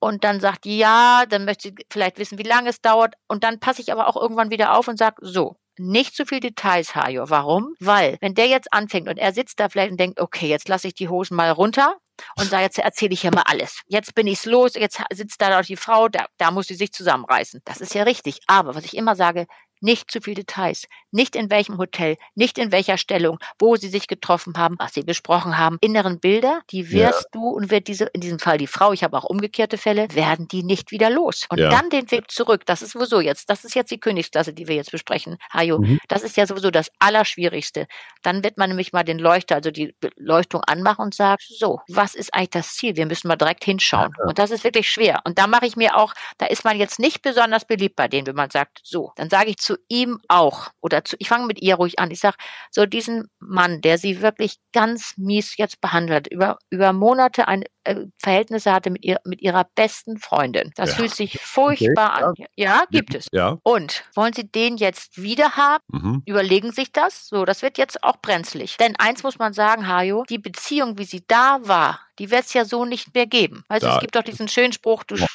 Und 0.00 0.24
dann 0.24 0.40
sagt 0.40 0.64
die 0.64 0.78
ja, 0.78 1.24
dann 1.28 1.44
möchte 1.44 1.68
sie 1.68 1.74
vielleicht 1.92 2.18
wissen, 2.18 2.38
wie 2.38 2.42
lange 2.42 2.70
es 2.70 2.80
dauert. 2.80 3.14
Und 3.28 3.44
dann 3.44 3.60
passe 3.60 3.82
ich 3.82 3.92
aber 3.92 4.08
auch 4.08 4.16
irgendwann 4.16 4.50
wieder 4.50 4.74
auf 4.74 4.88
und 4.88 4.98
sage, 4.98 5.16
so, 5.20 5.56
nicht 5.76 6.14
zu 6.16 6.24
viel 6.26 6.40
Details, 6.40 6.94
Hajo. 6.94 7.28
Warum? 7.28 7.74
Weil, 7.80 8.16
wenn 8.20 8.34
der 8.34 8.46
jetzt 8.46 8.72
anfängt 8.72 9.08
und 9.08 9.18
er 9.18 9.32
sitzt 9.32 9.60
da 9.60 9.68
vielleicht 9.68 9.92
und 9.92 10.00
denkt, 10.00 10.20
okay, 10.20 10.48
jetzt 10.48 10.68
lasse 10.68 10.88
ich 10.88 10.94
die 10.94 11.08
Hosen 11.08 11.36
mal 11.36 11.50
runter, 11.50 11.96
und 12.36 12.48
sage, 12.48 12.64
jetzt 12.64 12.78
erzähle 12.78 13.12
ich 13.12 13.20
hier 13.22 13.34
mal 13.34 13.44
alles. 13.46 13.82
Jetzt 13.86 14.14
bin 14.14 14.26
ich's 14.26 14.46
los, 14.46 14.74
jetzt 14.74 15.00
sitzt 15.12 15.40
da 15.40 15.62
die 15.62 15.76
Frau, 15.76 16.08
da, 16.08 16.26
da 16.38 16.50
muss 16.50 16.66
sie 16.66 16.74
sich 16.74 16.92
zusammenreißen. 16.92 17.60
Das 17.64 17.80
ist 17.80 17.94
ja 17.94 18.02
richtig. 18.04 18.40
Aber 18.46 18.74
was 18.74 18.84
ich 18.84 18.96
immer 18.96 19.16
sage, 19.16 19.46
nicht 19.80 20.10
zu 20.10 20.20
viel 20.20 20.34
Details, 20.34 20.86
nicht 21.10 21.36
in 21.36 21.50
welchem 21.50 21.78
Hotel, 21.78 22.16
nicht 22.34 22.58
in 22.58 22.72
welcher 22.72 22.98
Stellung, 22.98 23.38
wo 23.58 23.76
sie 23.76 23.88
sich 23.88 24.06
getroffen 24.06 24.54
haben, 24.56 24.76
was 24.78 24.94
sie 24.94 25.02
besprochen 25.02 25.58
haben. 25.58 25.78
Inneren 25.80 26.20
Bilder, 26.20 26.62
die 26.70 26.90
wirst 26.90 27.22
ja. 27.24 27.28
du 27.32 27.48
und 27.48 27.70
wird 27.70 27.88
diese, 27.88 28.04
in 28.06 28.20
diesem 28.20 28.38
Fall 28.38 28.58
die 28.58 28.66
Frau, 28.66 28.92
ich 28.92 29.02
habe 29.02 29.16
auch 29.16 29.24
umgekehrte 29.24 29.78
Fälle, 29.78 30.08
werden 30.14 30.48
die 30.48 30.62
nicht 30.62 30.90
wieder 30.90 31.10
los. 31.10 31.46
Und 31.48 31.58
ja. 31.58 31.68
dann 31.68 31.90
den 31.90 32.10
Weg 32.10 32.30
zurück, 32.30 32.66
das 32.66 32.82
ist 32.82 32.92
sowieso 32.92 33.20
jetzt, 33.20 33.50
das 33.50 33.64
ist 33.64 33.74
jetzt 33.74 33.90
die 33.90 34.00
Königsklasse, 34.00 34.52
die 34.52 34.68
wir 34.68 34.76
jetzt 34.76 34.92
besprechen, 34.92 35.38
Hajo. 35.52 35.78
Mhm. 35.78 35.98
Das 36.08 36.22
ist 36.22 36.36
ja 36.36 36.46
sowieso 36.46 36.70
das 36.70 36.90
Allerschwierigste. 36.98 37.86
Dann 38.22 38.44
wird 38.44 38.58
man 38.58 38.70
nämlich 38.70 38.92
mal 38.92 39.02
den 39.02 39.18
Leuchter, 39.18 39.56
also 39.56 39.70
die 39.70 39.94
Beleuchtung 40.00 40.62
anmachen 40.64 41.02
und 41.06 41.14
sagt, 41.14 41.42
so, 41.42 41.80
was 41.88 42.14
ist 42.14 42.34
eigentlich 42.34 42.50
das 42.50 42.74
Ziel? 42.74 42.96
Wir 42.96 43.06
müssen 43.06 43.28
mal 43.28 43.36
direkt 43.36 43.64
hinschauen. 43.64 44.12
Ja. 44.18 44.24
Und 44.26 44.38
das 44.38 44.50
ist 44.50 44.64
wirklich 44.64 44.90
schwer. 44.90 45.20
Und 45.24 45.38
da 45.38 45.46
mache 45.46 45.66
ich 45.66 45.76
mir 45.76 45.96
auch, 45.96 46.14
da 46.38 46.46
ist 46.46 46.64
man 46.64 46.78
jetzt 46.78 46.98
nicht 46.98 47.22
besonders 47.22 47.64
beliebt 47.64 47.96
bei 47.96 48.08
denen, 48.08 48.26
wenn 48.26 48.36
man 48.36 48.50
sagt, 48.50 48.80
so, 48.82 49.12
dann 49.16 49.30
sage 49.30 49.50
ich 49.50 49.58
zu 49.58 49.69
ihm 49.88 50.20
auch, 50.28 50.68
oder 50.80 51.04
zu, 51.04 51.16
ich 51.18 51.28
fange 51.28 51.46
mit 51.46 51.60
ihr 51.62 51.76
ruhig 51.76 51.98
an. 51.98 52.10
Ich 52.10 52.20
sage, 52.20 52.36
so 52.70 52.86
diesen 52.86 53.28
Mann, 53.40 53.80
der 53.80 53.98
sie 53.98 54.22
wirklich 54.22 54.56
ganz 54.72 55.14
mies 55.16 55.56
jetzt 55.56 55.80
behandelt, 55.80 56.26
über, 56.28 56.58
über 56.70 56.92
Monate 56.92 57.48
ein 57.48 57.64
äh, 57.84 58.06
Verhältnisse 58.18 58.72
hatte 58.72 58.90
mit, 58.90 59.04
ihr, 59.04 59.20
mit 59.24 59.40
ihrer 59.40 59.64
besten 59.74 60.18
Freundin. 60.18 60.72
Das 60.76 60.90
ja. 60.90 60.96
fühlt 60.96 61.14
sich 61.14 61.40
furchtbar 61.40 62.30
okay, 62.30 62.44
an. 62.44 62.48
Ja. 62.56 62.84
gibt 62.90 63.14
es. 63.14 63.26
Ja. 63.32 63.58
Und 63.62 64.04
wollen 64.14 64.32
Sie 64.32 64.50
den 64.50 64.76
jetzt 64.76 65.22
wieder 65.22 65.56
haben? 65.56 65.82
Mhm. 65.88 66.22
Überlegen 66.26 66.72
sich 66.72 66.92
das. 66.92 67.28
So, 67.28 67.44
das 67.44 67.62
wird 67.62 67.78
jetzt 67.78 68.02
auch 68.02 68.18
brenzlig. 68.18 68.76
Denn 68.78 68.96
eins 68.96 69.22
muss 69.22 69.38
man 69.38 69.52
sagen, 69.52 69.88
Hajo, 69.88 70.24
die 70.28 70.38
Beziehung, 70.38 70.98
wie 70.98 71.04
sie 71.04 71.24
da 71.26 71.60
war, 71.62 72.00
die 72.20 72.30
wird 72.30 72.44
es 72.44 72.52
ja 72.52 72.66
so 72.66 72.84
nicht 72.84 73.14
mehr 73.14 73.26
geben. 73.26 73.64
Also 73.68 73.88
es 73.88 73.98
gibt 74.00 74.14
doch 74.14 74.22
diesen 74.22 74.46
schönen 74.46 74.74
Spruch, 74.74 75.04
du 75.04 75.14
ne? 75.14 75.26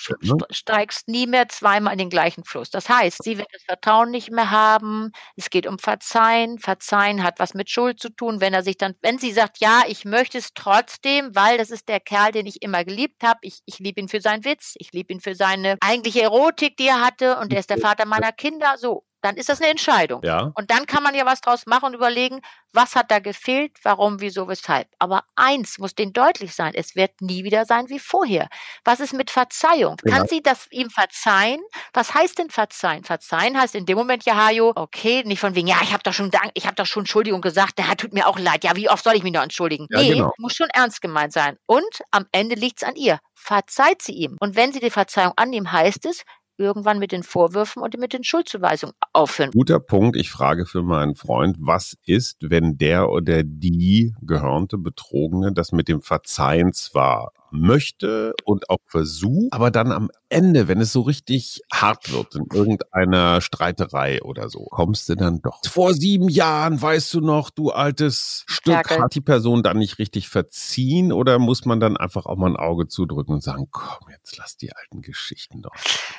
steigst 0.51 1.07
nie 1.07 1.25
mehr 1.25 1.49
zweimal 1.49 1.93
in 1.93 1.97
den 1.97 2.11
gleichen 2.11 2.43
Fluss. 2.43 2.69
Das 2.69 2.87
heißt, 2.89 3.23
sie 3.23 3.39
wird 3.39 3.47
das 3.51 3.63
Vertrauen 3.63 4.11
nicht 4.11 4.29
mehr 4.29 4.51
haben. 4.51 5.11
Es 5.35 5.49
geht 5.49 5.65
um 5.65 5.79
Verzeihen. 5.79 6.59
Verzeihen 6.59 7.23
hat 7.23 7.39
was 7.39 7.55
mit 7.55 7.71
Schuld 7.71 7.99
zu 7.99 8.09
tun. 8.09 8.39
Wenn 8.39 8.53
er 8.53 8.61
sich 8.61 8.77
dann, 8.77 8.93
wenn 9.01 9.17
sie 9.17 9.31
sagt, 9.31 9.57
ja, 9.61 9.81
ich 9.87 10.05
möchte 10.05 10.37
es 10.37 10.53
trotzdem, 10.53 11.35
weil 11.35 11.57
das 11.57 11.71
ist 11.71 11.89
der 11.89 11.99
Kerl, 11.99 12.31
den 12.35 12.45
ich 12.45 12.61
immer 12.61 12.83
geliebt 12.83 13.23
habe. 13.23 13.39
Ich, 13.41 13.61
ich 13.65 13.79
liebe 13.79 14.01
ihn 14.01 14.09
für 14.09 14.21
seinen 14.21 14.45
Witz. 14.45 14.75
Ich 14.77 14.91
liebe 14.91 15.13
ihn 15.13 15.21
für 15.21 15.35
seine 15.35 15.77
eigentliche 15.79 16.21
Erotik, 16.21 16.77
die 16.77 16.87
er 16.87 17.01
hatte. 17.01 17.37
Und 17.39 17.53
er 17.53 17.59
ist 17.59 17.69
der 17.69 17.79
Vater 17.79 18.05
meiner 18.05 18.31
Kinder. 18.31 18.75
So 18.77 19.04
dann 19.25 19.37
ist 19.37 19.49
das 19.49 19.59
eine 19.59 19.71
Entscheidung. 19.71 20.21
Ja. 20.23 20.51
Und 20.55 20.69
dann 20.69 20.85
kann 20.85 21.01
man 21.01 21.15
ja 21.15 21.25
was 21.25 21.41
draus 21.41 21.65
machen 21.65 21.87
und 21.87 21.93
überlegen, 21.95 22.41
was 22.73 22.95
hat 22.95 23.09
da 23.09 23.19
gefehlt, 23.19 23.71
warum, 23.83 24.21
wieso, 24.21 24.47
weshalb. 24.47 24.87
Aber 24.99 25.23
eins 25.35 25.79
muss 25.79 25.95
denen 25.95 26.13
deutlich 26.13 26.53
sein, 26.53 26.73
es 26.75 26.95
wird 26.95 27.21
nie 27.21 27.43
wieder 27.43 27.65
sein 27.65 27.89
wie 27.89 27.99
vorher. 27.99 28.47
Was 28.83 28.99
ist 28.99 29.13
mit 29.13 29.31
Verzeihung? 29.31 29.97
Genau. 29.97 30.17
Kann 30.17 30.27
sie 30.27 30.43
das 30.43 30.67
ihm 30.71 30.89
verzeihen? 30.89 31.61
Was 31.93 32.13
heißt 32.13 32.37
denn 32.37 32.51
verzeihen? 32.51 33.03
Verzeihen 33.03 33.59
heißt 33.59 33.73
in 33.73 33.85
dem 33.85 33.97
Moment 33.97 34.25
ja, 34.25 34.35
Hajo, 34.35 34.73
okay, 34.75 35.23
nicht 35.25 35.39
von 35.39 35.55
wegen, 35.55 35.67
ja, 35.67 35.77
ich 35.81 35.91
habe 35.91 36.03
doch 36.03 36.13
schon 36.13 36.29
Dank, 36.29 36.51
ich 36.53 36.67
habe 36.67 36.75
doch 36.75 36.85
schon 36.85 37.01
Entschuldigung 37.01 37.41
gesagt, 37.41 37.79
der 37.79 37.95
tut 37.97 38.13
mir 38.13 38.27
auch 38.27 38.37
leid. 38.37 38.63
Ja, 38.63 38.75
wie 38.75 38.89
oft 38.89 39.03
soll 39.03 39.15
ich 39.15 39.23
mich 39.23 39.33
noch 39.33 39.43
entschuldigen? 39.43 39.87
Ja, 39.89 40.01
nee, 40.01 40.13
genau. 40.13 40.31
muss 40.37 40.53
schon 40.53 40.69
ernst 40.73 41.01
gemeint 41.01 41.33
sein. 41.33 41.57
Und 41.65 42.01
am 42.11 42.27
Ende 42.31 42.55
liegt 42.55 42.83
es 42.83 42.87
an 42.87 42.95
ihr. 42.95 43.19
Verzeiht 43.33 44.01
sie 44.01 44.13
ihm. 44.13 44.37
Und 44.39 44.55
wenn 44.55 44.71
sie 44.71 44.79
die 44.79 44.89
Verzeihung 44.91 45.33
annimmt, 45.35 45.71
heißt 45.71 46.05
es, 46.05 46.23
irgendwann 46.57 46.99
mit 46.99 47.11
den 47.11 47.23
Vorwürfen 47.23 47.81
und 47.81 47.97
mit 47.97 48.13
den 48.13 48.23
Schuldzuweisungen 48.23 48.95
aufhören. 49.13 49.51
Guter 49.51 49.79
Punkt. 49.79 50.15
Ich 50.15 50.29
frage 50.29 50.65
für 50.65 50.81
meinen 50.81 51.15
Freund, 51.15 51.57
was 51.59 51.97
ist, 52.05 52.37
wenn 52.41 52.77
der 52.77 53.09
oder 53.09 53.43
die 53.43 54.13
gehörnte 54.21 54.77
Betrogene 54.77 55.51
das 55.53 55.71
mit 55.71 55.87
dem 55.87 56.01
Verzeihen 56.01 56.73
zwar 56.73 57.31
möchte 57.51 58.33
und 58.43 58.69
auch 58.69 58.79
versucht, 58.87 59.53
aber 59.53 59.71
dann 59.71 59.91
am 59.91 60.09
Ende, 60.29 60.67
wenn 60.67 60.81
es 60.81 60.91
so 60.91 61.01
richtig 61.01 61.61
hart 61.71 62.11
wird 62.11 62.35
in 62.35 62.45
irgendeiner 62.51 63.39
Streiterei 63.41 64.21
oder 64.21 64.49
so, 64.49 64.65
kommst 64.65 65.07
du 65.07 65.15
dann 65.15 65.41
doch. 65.41 65.61
Vor 65.65 65.93
sieben 65.93 66.27
Jahren, 66.27 66.81
weißt 66.81 67.13
du 67.13 67.21
noch, 67.21 67.49
du 67.51 67.69
altes 67.69 68.43
Stück, 68.47 68.73
Ferkel. 68.73 69.01
hat 69.01 69.15
die 69.15 69.21
Person 69.21 69.63
dann 69.63 69.77
nicht 69.77 69.99
richtig 69.99 70.27
verziehen 70.27 71.13
oder 71.13 71.39
muss 71.39 71.65
man 71.65 71.79
dann 71.79 71.95
einfach 71.95 72.25
auch 72.25 72.35
mal 72.35 72.49
ein 72.49 72.57
Auge 72.57 72.87
zudrücken 72.87 73.35
und 73.35 73.43
sagen, 73.43 73.67
komm, 73.71 74.09
jetzt 74.09 74.37
lass 74.37 74.57
die 74.57 74.73
alten 74.75 75.01
Geschichten 75.01 75.61
doch. 75.61 75.71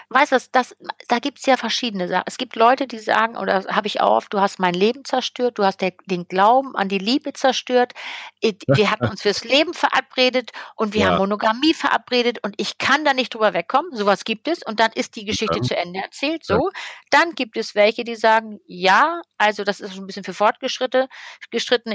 Weißt 0.08 0.32
du, 0.32 0.36
das, 0.52 0.76
da 1.08 1.18
gibt 1.18 1.38
es 1.40 1.46
ja 1.46 1.56
verschiedene 1.56 2.08
Sachen. 2.08 2.24
Es 2.26 2.38
gibt 2.38 2.56
Leute, 2.56 2.86
die 2.86 2.98
sagen, 2.98 3.36
oder 3.36 3.64
habe 3.66 3.86
ich 3.86 4.00
auch, 4.00 4.22
du 4.30 4.40
hast 4.40 4.58
mein 4.58 4.74
Leben 4.74 5.04
zerstört, 5.04 5.58
du 5.58 5.64
hast 5.64 5.80
der, 5.80 5.92
den 6.06 6.28
Glauben 6.28 6.74
an 6.76 6.88
die 6.88 6.98
Liebe 6.98 7.32
zerstört, 7.32 7.92
wir 8.40 8.90
hatten 8.90 9.06
uns 9.10 9.22
fürs 9.22 9.44
Leben 9.44 9.74
verabredet 9.74 10.52
und 10.76 10.94
wir 10.94 11.02
ja. 11.02 11.10
haben 11.10 11.25
Monogamie 11.26 11.74
verabredet 11.74 12.38
und 12.42 12.54
ich 12.56 12.78
kann 12.78 13.04
da 13.04 13.12
nicht 13.12 13.34
drüber 13.34 13.52
wegkommen. 13.52 13.94
Sowas 13.96 14.24
gibt 14.24 14.46
es 14.46 14.62
und 14.62 14.78
dann 14.78 14.92
ist 14.92 15.16
die 15.16 15.24
Geschichte 15.24 15.56
ja. 15.56 15.62
zu 15.62 15.76
Ende 15.76 16.00
erzählt. 16.00 16.44
So, 16.44 16.70
dann 17.10 17.34
gibt 17.34 17.56
es 17.56 17.74
welche, 17.74 18.04
die 18.04 18.14
sagen, 18.14 18.60
ja, 18.66 19.22
also 19.38 19.64
das 19.64 19.80
ist 19.80 19.94
schon 19.94 20.04
ein 20.04 20.06
bisschen 20.06 20.24
für 20.24 20.34
Fortgeschrittene. 20.34 21.08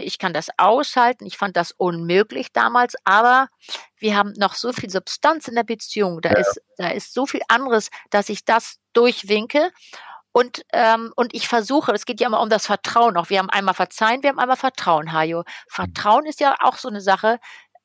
Ich 0.04 0.20
kann 0.20 0.34
das 0.34 0.50
aushalten. 0.58 1.26
Ich 1.26 1.38
fand 1.38 1.56
das 1.56 1.72
unmöglich 1.72 2.52
damals, 2.52 2.96
aber 3.06 3.48
wir 3.98 4.18
haben 4.18 4.34
noch 4.38 4.56
so 4.56 4.74
viel 4.74 4.90
Substanz 4.90 5.48
in 5.48 5.56
der 5.56 5.64
Beziehung. 5.64 6.20
Da 6.22 6.32
ja. 6.32 6.40
ist, 6.40 6.62
da 6.78 6.90
ist 6.90 7.14
so 7.14 7.26
viel 7.26 7.42
anderes, 7.48 7.90
dass 8.10 8.28
ich 8.28 8.44
das 8.44 8.80
durchwinke. 8.92 9.72
Und, 10.34 10.64
ähm, 10.72 11.12
und 11.16 11.34
ich 11.34 11.48
versuche, 11.48 11.92
es 11.92 12.06
geht 12.06 12.22
ja 12.22 12.28
immer 12.28 12.42
um 12.42 12.50
das 12.50 12.66
Vertrauen 12.66 13.18
auch. 13.18 13.30
Wir 13.30 13.40
haben 13.40 13.50
einmal 13.50 13.74
Verzeihen, 13.74 14.24
wir 14.24 14.30
haben 14.30 14.40
einmal 14.40 14.56
Vertrauen, 14.58 15.12
Hajo. 15.12 15.40
Mhm. 15.40 15.44
Vertrauen 15.68 16.26
ist 16.26 16.40
ja 16.40 16.56
auch 16.62 16.78
so 16.78 16.88
eine 16.88 17.02
Sache, 17.02 17.40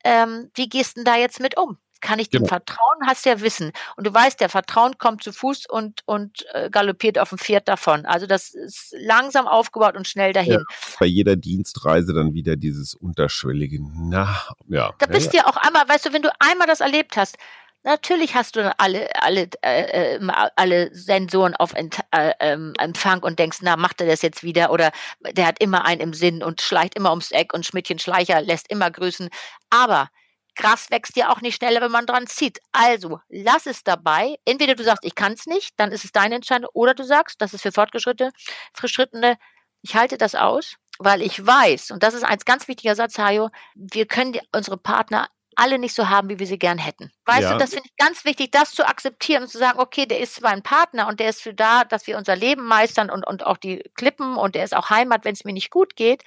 ähm, 0.07 0.51
wie 0.55 0.69
gehst 0.69 0.97
du 0.97 1.01
denn 1.01 1.05
da 1.05 1.17
jetzt 1.17 1.41
mit 1.41 1.59
um? 1.59 1.79
Kann 2.01 2.19
ich 2.19 2.31
genau. 2.31 2.45
dem 2.45 2.49
vertrauen? 2.49 2.99
Hast 3.07 3.25
ja 3.25 3.41
Wissen. 3.41 3.73
Und 3.97 4.07
du 4.07 4.13
weißt, 4.13 4.39
der 4.41 4.49
Vertrauen 4.49 4.99
kommt 4.99 5.25
zu 5.25 5.33
Fuß 5.33 5.67
und, 5.67 6.03
und 6.05 6.45
äh, 6.53 6.71
galoppiert 6.71 7.19
auf 7.19 7.31
dem 7.31 7.39
Pferd 7.39 7.69
davon. 7.69 8.05
Also 8.07 8.27
das 8.27 8.55
ist 8.55 8.95
langsam 8.99 9.49
aufgebaut 9.49 9.97
und 9.97 10.07
schnell 10.07 10.33
dahin. 10.33 10.53
Ja, 10.53 10.65
bei 11.01 11.07
jeder 11.07 11.37
Dienstreise 11.37 12.13
dann 12.13 12.35
wieder 12.35 12.57
dieses 12.57 12.95
unterschwellige, 12.95 13.81
na, 13.81 14.41
ja. 14.69 14.93
Da 14.99 15.07
bist 15.07 15.33
du 15.33 15.39
ja, 15.39 15.45
ja 15.45 15.49
auch 15.49 15.57
einmal, 15.57 15.89
weißt 15.89 16.07
du, 16.07 16.13
wenn 16.13 16.23
du 16.23 16.31
einmal 16.39 16.67
das 16.67 16.81
erlebt 16.81 17.17
hast, 17.17 17.39
Natürlich 17.87 18.35
hast 18.35 18.57
du 18.57 18.75
alle, 18.81 19.09
alle, 19.23 19.49
äh, 19.63 20.17
äh 20.17 20.21
alle 20.57 20.93
Sensoren 20.93 21.55
auf 21.55 21.73
Ent, 21.73 22.01
äh, 22.11 22.33
ähm, 22.41 22.73
Empfang 22.81 23.23
und 23.23 23.39
denkst, 23.39 23.59
na, 23.63 23.77
macht 23.77 24.01
er 24.01 24.09
das 24.09 24.23
jetzt 24.23 24.43
wieder? 24.43 24.73
Oder 24.73 24.91
der 25.21 25.47
hat 25.47 25.61
immer 25.61 25.85
einen 25.85 26.01
im 26.01 26.13
Sinn 26.13 26.43
und 26.43 26.61
schleicht 26.61 26.97
immer 26.97 27.11
ums 27.11 27.31
Eck 27.31 27.55
und 27.55 27.65
Schmidtchen 27.65 28.01
Schleicher 28.01 28.41
lässt 28.41 28.69
immer 28.73 28.91
grüßen. 28.91 29.29
Aber 29.71 30.09
Gras 30.57 30.91
wächst 30.91 31.17
ja 31.17 31.31
auch 31.31 31.41
nicht 31.43 31.55
schneller, 31.57 31.81
wenn 31.81 31.93
man 31.93 32.07
dran 32.07 32.27
zieht. 32.27 32.59
Also 32.73 33.21
lass 33.29 33.67
es 33.67 33.85
dabei. 33.85 34.35
Entweder 34.45 34.75
du 34.75 34.83
sagst, 34.83 35.05
ich 35.05 35.15
kann 35.15 35.35
es 35.35 35.47
nicht, 35.47 35.75
dann 35.77 35.93
ist 35.93 36.05
es 36.05 36.11
deine 36.11 36.35
Entscheidung, 36.35 36.71
oder 36.73 36.93
du 36.93 37.05
sagst, 37.05 37.41
das 37.41 37.55
ist 37.55 37.63
für 37.63 37.71
Fortgeschrittene, 37.71 39.39
ich 39.83 39.95
halte 39.95 40.19
das 40.19 40.35
aus, 40.35 40.75
weil 40.99 41.23
ich 41.23 41.47
weiß, 41.47 41.93
und 41.93 42.03
das 42.03 42.15
ist 42.15 42.25
ein 42.25 42.39
ganz 42.45 42.67
wichtiger 42.67 42.97
Satz, 42.97 43.17
Hajo, 43.17 43.51
wir 43.77 44.07
können 44.07 44.33
die, 44.33 44.41
unsere 44.53 44.77
Partner 44.77 45.29
alle 45.57 45.79
nicht 45.79 45.95
so 45.95 46.09
haben, 46.09 46.29
wie 46.29 46.39
wir 46.39 46.47
sie 46.47 46.59
gern 46.59 46.79
hätten. 46.79 47.11
Weißt 47.25 47.43
ja. 47.43 47.53
du, 47.53 47.59
das 47.59 47.71
finde 47.71 47.89
ich 47.89 47.97
ganz 47.97 48.25
wichtig, 48.25 48.53
das 48.53 48.73
zu 48.73 48.87
akzeptieren 48.87 49.43
und 49.43 49.49
zu 49.49 49.59
sagen, 49.59 49.79
okay, 49.79 50.07
der 50.07 50.21
ist 50.21 50.37
zwar 50.37 50.53
ein 50.53 50.63
Partner 50.63 51.09
und 51.09 51.19
der 51.19 51.31
ist 51.31 51.43
für 51.43 51.55
da, 51.55 51.85
dass 51.85 52.07
wir 52.07 52.17
unser 52.19 52.37
Leben 52.37 52.65
meistern 52.67 53.11
und, 53.11 53.27
und 53.27 53.45
auch 53.45 53.57
die 53.57 53.83
Klippen 53.95 54.37
und 54.37 54.55
der 54.55 54.65
ist 54.65 54.77
auch 54.77 54.91
Heimat, 54.91 55.25
wenn 55.25 55.33
es 55.33 55.45
mir 55.45 55.53
nicht 55.53 55.71
gut 55.71 55.97
geht, 55.97 56.23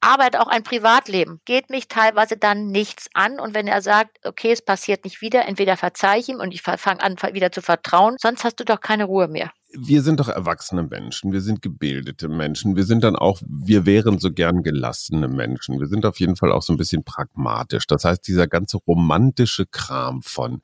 aber 0.00 0.28
auch 0.40 0.48
ein 0.48 0.64
Privatleben. 0.64 1.40
Geht 1.44 1.70
mich 1.70 1.86
teilweise 1.86 2.36
dann 2.36 2.66
nichts 2.66 3.08
an. 3.14 3.38
Und 3.38 3.54
wenn 3.54 3.68
er 3.68 3.82
sagt, 3.82 4.18
okay, 4.26 4.50
es 4.50 4.60
passiert 4.60 5.04
nicht 5.04 5.20
wieder, 5.20 5.46
entweder 5.46 5.76
verzeih 5.76 6.18
ich 6.18 6.28
ihm 6.28 6.40
und 6.40 6.52
ich 6.52 6.62
fange 6.62 7.00
an, 7.00 7.16
wieder 7.32 7.52
zu 7.52 7.62
vertrauen, 7.62 8.16
sonst 8.18 8.42
hast 8.42 8.56
du 8.56 8.64
doch 8.64 8.80
keine 8.80 9.04
Ruhe 9.04 9.28
mehr 9.28 9.52
wir 9.78 10.02
sind 10.02 10.20
doch 10.20 10.28
erwachsene 10.28 10.82
Menschen, 10.82 11.32
wir 11.32 11.40
sind 11.40 11.62
gebildete 11.62 12.28
Menschen, 12.28 12.76
wir 12.76 12.84
sind 12.84 13.04
dann 13.04 13.16
auch, 13.16 13.40
wir 13.46 13.86
wären 13.86 14.18
so 14.18 14.30
gern 14.30 14.62
gelassene 14.62 15.28
Menschen. 15.28 15.80
Wir 15.80 15.86
sind 15.86 16.06
auf 16.06 16.20
jeden 16.20 16.36
Fall 16.36 16.52
auch 16.52 16.62
so 16.62 16.72
ein 16.72 16.76
bisschen 16.76 17.04
pragmatisch. 17.04 17.86
Das 17.86 18.04
heißt, 18.04 18.26
dieser 18.26 18.46
ganze 18.46 18.78
romantische 18.78 19.66
Kram 19.66 20.22
von 20.22 20.62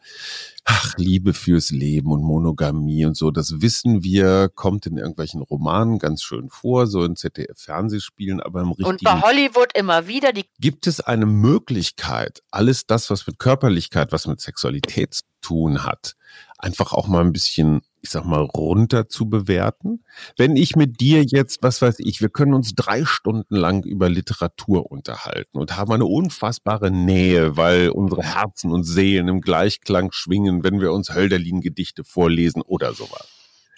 ach, 0.65 0.97
Liebe 0.99 1.33
fürs 1.33 1.71
Leben 1.71 2.13
und 2.13 2.23
Monogamie 2.23 3.07
und 3.07 3.17
so, 3.17 3.31
das 3.31 3.61
wissen 3.61 4.03
wir, 4.03 4.51
kommt 4.55 4.87
in 4.87 4.99
irgendwelchen 4.99 5.41
Romanen 5.41 5.99
ganz 5.99 6.23
schön 6.23 6.51
vor, 6.51 6.87
so 6.87 7.05
in 7.05 7.17
ZDF-Fernsehspielen, 7.17 8.41
aber 8.41 8.61
im 8.61 8.69
richtigen... 8.69 8.91
Und 8.91 9.03
bei 9.03 9.21
Hollywood 9.21 9.73
immer 9.75 10.07
wieder 10.07 10.33
die... 10.33 10.45
Gibt 10.61 10.87
es 10.87 11.01
eine 11.01 11.27
Möglichkeit, 11.27 12.43
alles 12.51 12.87
das, 12.87 13.11
was 13.11 13.27
mit 13.27 13.39
Körperlichkeit, 13.39 14.13
was 14.13 14.27
mit 14.27 14.41
Sexualität 14.41 15.15
zu 15.15 15.23
tun 15.41 15.85
hat, 15.85 16.17
einfach 16.59 16.93
auch 16.93 17.09
mal 17.09 17.25
ein 17.25 17.33
bisschen 17.33 17.83
ich 18.03 18.11
sag 18.11 18.25
mal, 18.25 18.43
runter 18.43 19.09
zu 19.09 19.29
bewerten. 19.29 20.05
Wenn 20.37 20.57
ich 20.57 20.77
mit 20.77 21.01
dir 21.01 21.25
jetzt, 21.25 21.63
was 21.63 21.83
weiß 21.83 21.97
ich, 21.99 22.21
wir 22.21 22.29
können 22.29 22.55
uns 22.55 22.75
drei 22.75 23.05
Stunden 23.05 23.57
lang 23.57 23.85
über 23.85 24.09
Literatur 24.09 24.91
unterhalten 24.91 25.59
und 25.59 25.77
haben 25.77 25.93
eine 25.93 26.07
unfassbare 26.07 26.91
Nähe, 26.91 27.57
weil 27.57 27.91
unsere 27.91 28.23
Herzen 28.23 28.73
und 28.73 28.85
Seelen 28.85 29.29
im 29.29 29.41
Gleichklang 29.41 30.13
schwingen, 30.13 30.65
wenn 30.65 30.81
wir 30.81 30.93
uns 30.93 31.15
Hölderlin-Gedichte 31.15 32.05
vorlesen 32.05 32.63
oder 32.63 32.95
sowas. 32.95 33.29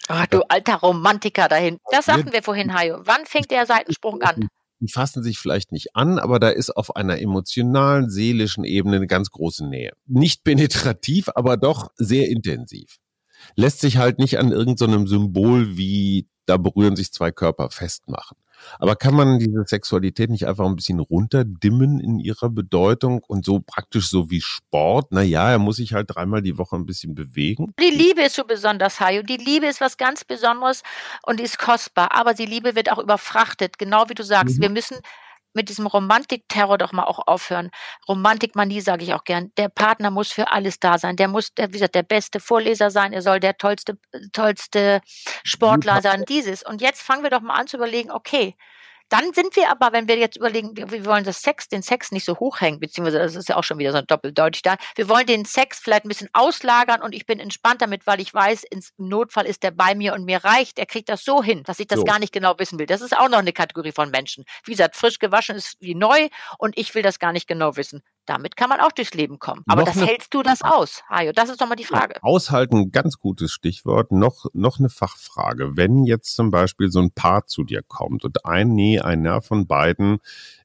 Oh, 0.09 0.23
du 0.29 0.41
alter 0.49 0.75
Romantiker 0.75 1.47
dahin. 1.47 1.77
Das 1.91 2.05
sagten 2.05 2.33
wir 2.33 2.43
vorhin, 2.43 2.73
Hajo. 2.73 3.01
Wann 3.05 3.25
fängt 3.25 3.51
der 3.51 3.65
Seitensprung 3.65 4.21
an? 4.21 4.47
Die 4.81 4.91
fassen 4.91 5.23
sich 5.23 5.37
vielleicht 5.37 5.71
nicht 5.71 5.95
an, 5.95 6.19
aber 6.19 6.39
da 6.39 6.49
ist 6.49 6.75
auf 6.75 6.95
einer 6.95 7.19
emotionalen, 7.19 8.09
seelischen 8.09 8.63
Ebene 8.63 8.97
eine 8.97 9.07
ganz 9.07 9.29
große 9.29 9.67
Nähe. 9.67 9.91
Nicht 10.07 10.43
penetrativ, 10.43 11.29
aber 11.35 11.55
doch 11.55 11.91
sehr 11.95 12.29
intensiv. 12.29 12.97
Lässt 13.55 13.79
sich 13.79 13.97
halt 13.97 14.19
nicht 14.19 14.37
an 14.37 14.51
irgendeinem 14.51 15.07
so 15.07 15.15
Symbol 15.15 15.77
wie 15.77 16.27
da 16.45 16.57
berühren 16.57 16.95
sich 16.95 17.13
zwei 17.13 17.31
Körper 17.31 17.69
festmachen. 17.69 18.37
Aber 18.79 18.95
kann 18.95 19.15
man 19.15 19.39
diese 19.39 19.63
Sexualität 19.65 20.29
nicht 20.29 20.47
einfach 20.47 20.65
ein 20.65 20.75
bisschen 20.75 20.99
runterdimmen 20.99 21.99
in 21.99 22.19
ihrer 22.19 22.49
Bedeutung 22.49 23.21
und 23.27 23.45
so 23.45 23.59
praktisch 23.59 24.09
so 24.09 24.29
wie 24.29 24.41
Sport? 24.41 25.11
Naja, 25.11 25.51
er 25.51 25.59
muss 25.59 25.77
sich 25.77 25.93
halt 25.93 26.13
dreimal 26.13 26.41
die 26.41 26.57
Woche 26.57 26.75
ein 26.75 26.85
bisschen 26.85 27.15
bewegen. 27.15 27.73
Die 27.79 27.95
Liebe 27.95 28.21
ist 28.21 28.35
so 28.35 28.43
besonders, 28.43 28.99
Hajo. 28.99 29.23
Die 29.23 29.37
Liebe 29.37 29.67
ist 29.67 29.81
was 29.81 29.97
ganz 29.97 30.23
Besonderes 30.23 30.83
und 31.23 31.39
die 31.39 31.43
ist 31.43 31.57
kostbar. 31.57 32.13
Aber 32.13 32.33
die 32.33 32.45
Liebe 32.45 32.75
wird 32.75 32.91
auch 32.91 32.99
überfrachtet. 32.99 33.77
Genau 33.77 34.09
wie 34.09 34.13
du 34.13 34.23
sagst. 34.23 34.57
Mhm. 34.57 34.61
Wir 34.61 34.69
müssen 34.69 34.97
mit 35.53 35.69
diesem 35.69 35.87
Romantikterror 35.87 36.77
doch 36.77 36.91
mal 36.91 37.03
auch 37.03 37.27
aufhören. 37.27 37.71
Romantikmanie 38.07 38.81
sage 38.81 39.03
ich 39.03 39.13
auch 39.13 39.23
gern. 39.23 39.51
Der 39.57 39.69
Partner 39.69 40.11
muss 40.11 40.31
für 40.31 40.51
alles 40.51 40.79
da 40.79 40.97
sein. 40.97 41.15
Der 41.15 41.27
muss, 41.27 41.53
der, 41.53 41.69
wie 41.69 41.73
gesagt, 41.73 41.95
der 41.95 42.03
beste 42.03 42.39
Vorleser 42.39 42.91
sein. 42.91 43.13
Er 43.13 43.21
soll 43.21 43.39
der 43.39 43.57
tollste, 43.57 43.97
tollste 44.33 45.01
Sportler 45.43 46.01
sein. 46.01 46.23
Dieses. 46.27 46.63
Und 46.63 46.81
jetzt 46.81 47.01
fangen 47.01 47.23
wir 47.23 47.29
doch 47.29 47.41
mal 47.41 47.55
an 47.55 47.67
zu 47.67 47.77
überlegen, 47.77 48.11
okay, 48.11 48.55
dann 49.11 49.33
sind 49.33 49.57
wir 49.57 49.69
aber, 49.69 49.91
wenn 49.91 50.07
wir 50.07 50.17
jetzt 50.17 50.37
überlegen, 50.37 50.75
wir, 50.77 50.89
wir 50.89 51.05
wollen 51.05 51.25
das 51.25 51.41
Sex, 51.41 51.67
den 51.67 51.81
Sex 51.81 52.13
nicht 52.13 52.23
so 52.23 52.39
hochhängen, 52.39 52.79
beziehungsweise 52.79 53.19
das 53.19 53.35
ist 53.35 53.49
ja 53.49 53.57
auch 53.57 53.63
schon 53.63 53.77
wieder 53.77 53.91
so 53.91 54.01
doppeldeutig 54.01 54.61
da. 54.61 54.77
Wir 54.95 55.09
wollen 55.09 55.25
den 55.25 55.43
Sex 55.43 55.79
vielleicht 55.79 56.05
ein 56.05 56.07
bisschen 56.07 56.29
auslagern 56.31 57.01
und 57.01 57.13
ich 57.13 57.25
bin 57.25 57.39
entspannt 57.39 57.81
damit, 57.81 58.07
weil 58.07 58.21
ich 58.21 58.33
weiß, 58.33 58.63
im 58.63 58.81
Notfall 58.97 59.45
ist 59.45 59.63
der 59.63 59.71
bei 59.71 59.95
mir 59.95 60.13
und 60.13 60.23
mir 60.23 60.43
reicht. 60.45 60.79
Er 60.79 60.85
kriegt 60.85 61.09
das 61.09 61.25
so 61.25 61.43
hin, 61.43 61.63
dass 61.63 61.79
ich 61.79 61.87
das 61.87 61.99
so. 61.99 62.05
gar 62.05 62.19
nicht 62.19 62.31
genau 62.31 62.57
wissen 62.57 62.79
will. 62.79 62.85
Das 62.85 63.01
ist 63.01 63.15
auch 63.17 63.27
noch 63.27 63.39
eine 63.39 63.51
Kategorie 63.51 63.91
von 63.91 64.11
Menschen. 64.11 64.45
Wie 64.63 64.71
gesagt, 64.71 64.95
frisch 64.95 65.19
gewaschen 65.19 65.57
ist 65.57 65.75
wie 65.81 65.93
neu 65.93 66.29
und 66.57 66.77
ich 66.77 66.95
will 66.95 67.03
das 67.03 67.19
gar 67.19 67.33
nicht 67.33 67.47
genau 67.47 67.75
wissen. 67.75 68.01
Damit 68.25 68.55
kann 68.55 68.69
man 68.69 68.79
auch 68.79 68.91
durchs 68.91 69.13
Leben 69.13 69.39
kommen. 69.39 69.63
Aber 69.67 69.81
noch 69.81 69.87
das 69.87 70.05
hältst 70.05 70.33
du 70.33 70.43
das 70.43 70.61
aus, 70.61 71.01
Hajo? 71.09 71.31
Das 71.31 71.49
ist 71.49 71.59
doch 71.59 71.67
mal 71.67 71.75
die 71.75 71.83
Frage. 71.83 72.15
Aushalten, 72.21 72.91
ganz 72.91 73.17
gutes 73.17 73.51
Stichwort. 73.51 74.11
Noch, 74.11 74.45
noch 74.53 74.79
eine 74.79 74.89
Fachfrage. 74.89 75.75
Wenn 75.75 76.03
jetzt 76.03 76.35
zum 76.35 76.51
Beispiel 76.51 76.89
so 76.91 76.99
ein 76.99 77.11
Paar 77.11 77.47
zu 77.47 77.63
dir 77.63 77.81
kommt 77.81 78.23
und 78.23 78.45
ein, 78.45 78.73
nee, 78.75 78.99
einer 78.99 79.41
von 79.41 79.65
beiden 79.67 80.19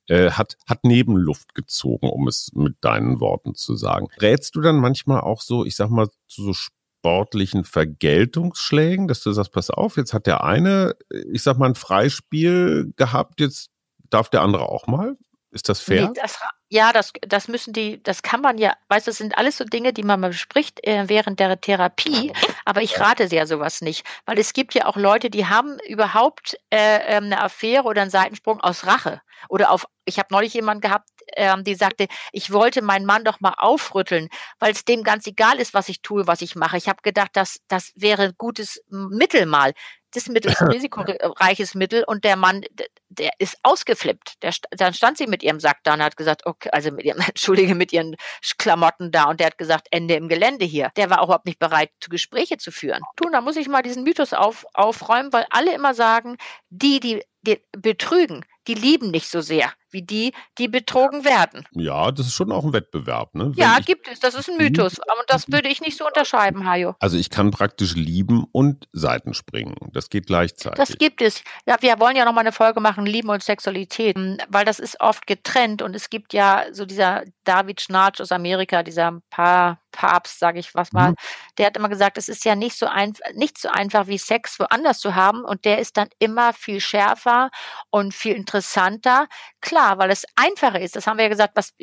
äh, 0.09 0.31
hat, 0.31 0.57
hat 0.69 0.85
Nebenluft 0.85 1.55
gezogen, 1.55 2.09
um 2.11 2.29
es 2.29 2.51
mit 2.55 2.77
deinen 2.83 3.21
Worten 3.21 3.55
zu 3.55 3.75
sagen. 3.75 4.09
Rätst 4.21 4.55
du 4.55 4.61
dann 4.61 4.77
manchmal 4.77 5.21
auch 5.21 5.41
so, 5.41 5.65
ich 5.65 5.77
sag 5.77 5.89
mal, 5.91 6.09
zu 6.29 6.43
so 6.43 6.53
sportlichen 6.53 7.65
Vergeltungsschlägen, 7.65 9.09
dass 9.09 9.23
du 9.23 9.33
sagst, 9.33 9.53
pass 9.53 9.71
auf, 9.71 9.97
jetzt 9.97 10.13
hat 10.13 10.27
der 10.27 10.45
eine, 10.45 10.95
ich 11.33 11.43
sag 11.43 11.59
mal, 11.59 11.67
ein 11.67 11.75
Freispiel 11.75 12.93
gehabt, 12.97 13.41
jetzt 13.41 13.71
darf 14.11 14.29
der 14.29 14.43
andere 14.43 14.69
auch 14.69 14.87
mal? 14.87 15.17
Ist 15.57 15.71
das 15.71 15.81
fair? 15.81 16.09
Nee, 16.09 16.21
das, 16.21 16.39
ja, 16.69 16.93
das, 16.93 17.15
das 17.27 17.49
müssen 17.49 17.73
die, 17.73 18.03
das 18.03 18.21
kann 18.21 18.43
man 18.43 18.59
ja, 18.59 18.75
weißt 18.91 19.07
du, 19.07 19.11
das 19.11 19.17
sind 19.17 19.39
alles 19.39 19.57
so 19.57 19.65
Dinge, 19.65 19.95
die 19.95 20.03
man 20.03 20.21
mal 20.21 20.29
bespricht 20.29 20.87
äh, 20.87 21.09
während 21.09 21.41
der 21.41 21.59
Therapie, 21.59 22.31
aber 22.67 22.83
ich 22.83 23.01
rate 23.01 23.27
sehr 23.27 23.47
sowas 23.47 23.81
nicht, 23.81 24.07
weil 24.27 24.39
es 24.39 24.53
gibt 24.53 24.75
ja 24.75 24.85
auch 24.85 24.97
Leute, 24.97 25.31
die 25.31 25.47
haben 25.47 25.79
überhaupt 25.89 26.59
äh, 26.69 26.99
ähm, 27.07 27.25
eine 27.25 27.43
Affäre 27.43 27.85
oder 27.85 28.03
einen 28.03 28.11
Seitensprung 28.11 28.61
aus 28.61 28.87
Rache 28.87 29.23
oder 29.49 29.71
auf, 29.71 29.87
ich 30.05 30.19
habe 30.19 30.29
neulich 30.31 30.53
jemanden 30.53 30.83
gehabt, 30.83 31.09
ähm, 31.37 31.65
die 31.65 31.75
sagte, 31.75 32.07
ich 32.33 32.53
wollte 32.53 32.83
meinen 32.83 33.07
Mann 33.07 33.25
doch 33.25 33.41
mal 33.41 33.55
aufrütteln, 33.57 34.29
weil 34.59 34.73
es 34.73 34.85
dem 34.85 35.05
ganz 35.05 35.27
egal 35.27 35.59
ist, 35.59 35.73
was 35.73 35.89
ich 35.89 36.03
tue, 36.03 36.27
was 36.27 36.43
ich 36.43 36.55
mache. 36.55 36.77
Ich 36.77 36.89
habe 36.89 37.01
gedacht, 37.03 37.31
das, 37.33 37.61
das 37.69 37.93
wäre 37.97 38.25
ein 38.25 38.35
gutes 38.37 38.83
Mittel 38.91 39.47
mal 39.47 39.73
das 40.13 40.29
Mittel 40.29 40.53
ist 40.53 40.61
ein 40.61 40.69
risikoreiches 40.73 41.75
Mittel 41.75 42.05
und 42.05 42.25
der 42.25 42.37
Mann, 42.37 42.63
der 43.09 43.31
ist 43.39 43.59
ausgeflippt. 43.63 44.43
Der, 44.43 44.53
dann 44.71 44.95
stand 44.95 45.19
sie 45.19 45.27
mit 45.27 45.43
ihrem 45.43 45.61
Sack 45.61 45.79
da 45.85 45.95
und 45.95 46.03
hat 46.03 46.17
gesagt, 46.17 46.47
okay, 46.47 46.71
also 46.73 46.91
mit 46.91 47.05
ihrem, 47.05 47.21
entschuldige, 47.27 47.75
mit 47.75 47.93
ihren 47.93 48.17
Klamotten 48.59 49.11
da 49.11 49.25
und 49.25 49.41
der 49.41 49.49
hat 49.49 49.59
gesagt, 49.59 49.89
Ende 49.91 50.15
im 50.15 50.29
Gelände 50.29 50.65
hier. 50.65 50.91
Der 50.97 51.11
war 51.11 51.21
auch 51.21 51.27
überhaupt 51.27 51.47
nicht 51.47 51.59
bereit, 51.59 51.91
zu 52.01 52.11
Gespräche 52.11 52.57
zu 52.57 52.71
führen. 52.71 53.03
Tun, 53.17 53.33
da 53.33 53.41
muss 53.41 53.57
ich 53.57 53.69
mal 53.69 53.83
diesen 53.83 54.03
Mythos 54.05 54.33
auf, 54.33 54.65
aufräumen, 54.75 55.33
weil 55.33 55.47
alle 55.51 55.75
immer 55.75 55.95
sagen, 55.95 56.37
die, 56.71 57.01
die, 57.01 57.23
die 57.47 57.61
betrügen, 57.73 58.45
die 58.67 58.75
lieben 58.75 59.11
nicht 59.11 59.31
so 59.31 59.41
sehr 59.41 59.73
wie 59.97 60.03
die, 60.03 60.33
die 60.59 60.69
betrogen 60.69 61.25
werden. 61.25 61.65
Ja, 61.73 62.11
das 62.13 62.27
ist 62.27 62.35
schon 62.35 62.53
auch 62.53 62.65
ein 62.65 62.75
Wettbewerb, 62.75 63.35
ne? 63.35 63.53
Wenn 63.55 63.63
ja, 63.63 63.79
gibt 63.79 64.09
es. 64.09 64.21
Das 64.21 64.35
ist 64.35 64.51
ein 64.51 64.59
Mythos. 64.59 65.01
Aber 65.01 65.23
das 65.27 65.51
würde 65.51 65.69
ich 65.69 65.81
nicht 65.81 65.97
so 65.97 66.07
unterschreiben, 66.07 66.69
Hajo. 66.69 66.95
Also 67.01 67.17
ich 67.17 67.31
kann 67.31 67.51
praktisch 67.51 67.95
lieben 67.95 68.45
und 68.53 68.89
Seiten 68.93 69.33
springen. 69.33 69.77
Das 69.95 70.11
geht 70.11 70.27
gleichzeitig. 70.27 70.77
Das 70.77 70.99
gibt 70.99 71.23
es. 71.23 71.43
Ja, 71.67 71.77
wir 71.81 71.99
wollen 71.99 72.15
ja 72.17 72.27
noch 72.27 72.35
mal 72.35 72.43
eine 72.43 72.53
Folge 72.53 72.81
machen, 72.81 73.07
Lieben 73.07 73.31
und 73.31 73.43
Sexualität, 73.43 74.17
weil 74.51 74.67
das 74.67 74.79
ist 74.79 75.01
oft 75.01 75.27
getrennt 75.27 75.81
und 75.81 75.97
es 75.97 76.11
gibt 76.11 76.35
ja 76.35 76.65
so 76.73 76.85
dieser 76.85 77.25
David 77.45 77.81
Schnarch 77.81 78.21
aus 78.21 78.33
Amerika, 78.33 78.83
dieser 78.83 79.21
Paar 79.31 79.81
Papst, 79.97 80.39
sage 80.39 80.61
ich 80.61 80.75
was 80.75 80.93
mal, 80.93 81.11
mhm. 81.11 81.17
der 81.59 81.67
hat 81.67 81.77
immer 81.77 81.89
gesagt, 81.89 82.19
es 82.19 82.29
ist 82.29 82.45
ja 82.45 82.55
nicht 82.55 82.79
so 82.79 82.87
einfach, 82.87 83.25
nicht 83.33 83.59
so 83.59 83.69
einfach 83.71 84.07
wie 84.07 84.19
Sex 84.19 84.61
woanders 84.61 85.01
zu 85.01 85.15
haben 85.15 85.45
und 85.45 85.65
der 85.65 85.79
ist 85.79 85.97
dann 85.97 86.09
immer 86.19 86.53
viel 86.53 86.81
schärfer 86.81 87.51
und 87.91 88.15
viel 88.15 88.35
interessanter. 88.35 89.27
Klar, 89.61 89.99
weil 89.99 90.11
es 90.11 90.25
einfacher 90.37 90.81
ist. 90.81 90.97
Das 90.97 91.07
haben 91.07 91.17
wir 91.17 91.25
ja 91.25 91.31
gesagt, 91.31 91.57
was 91.57 91.75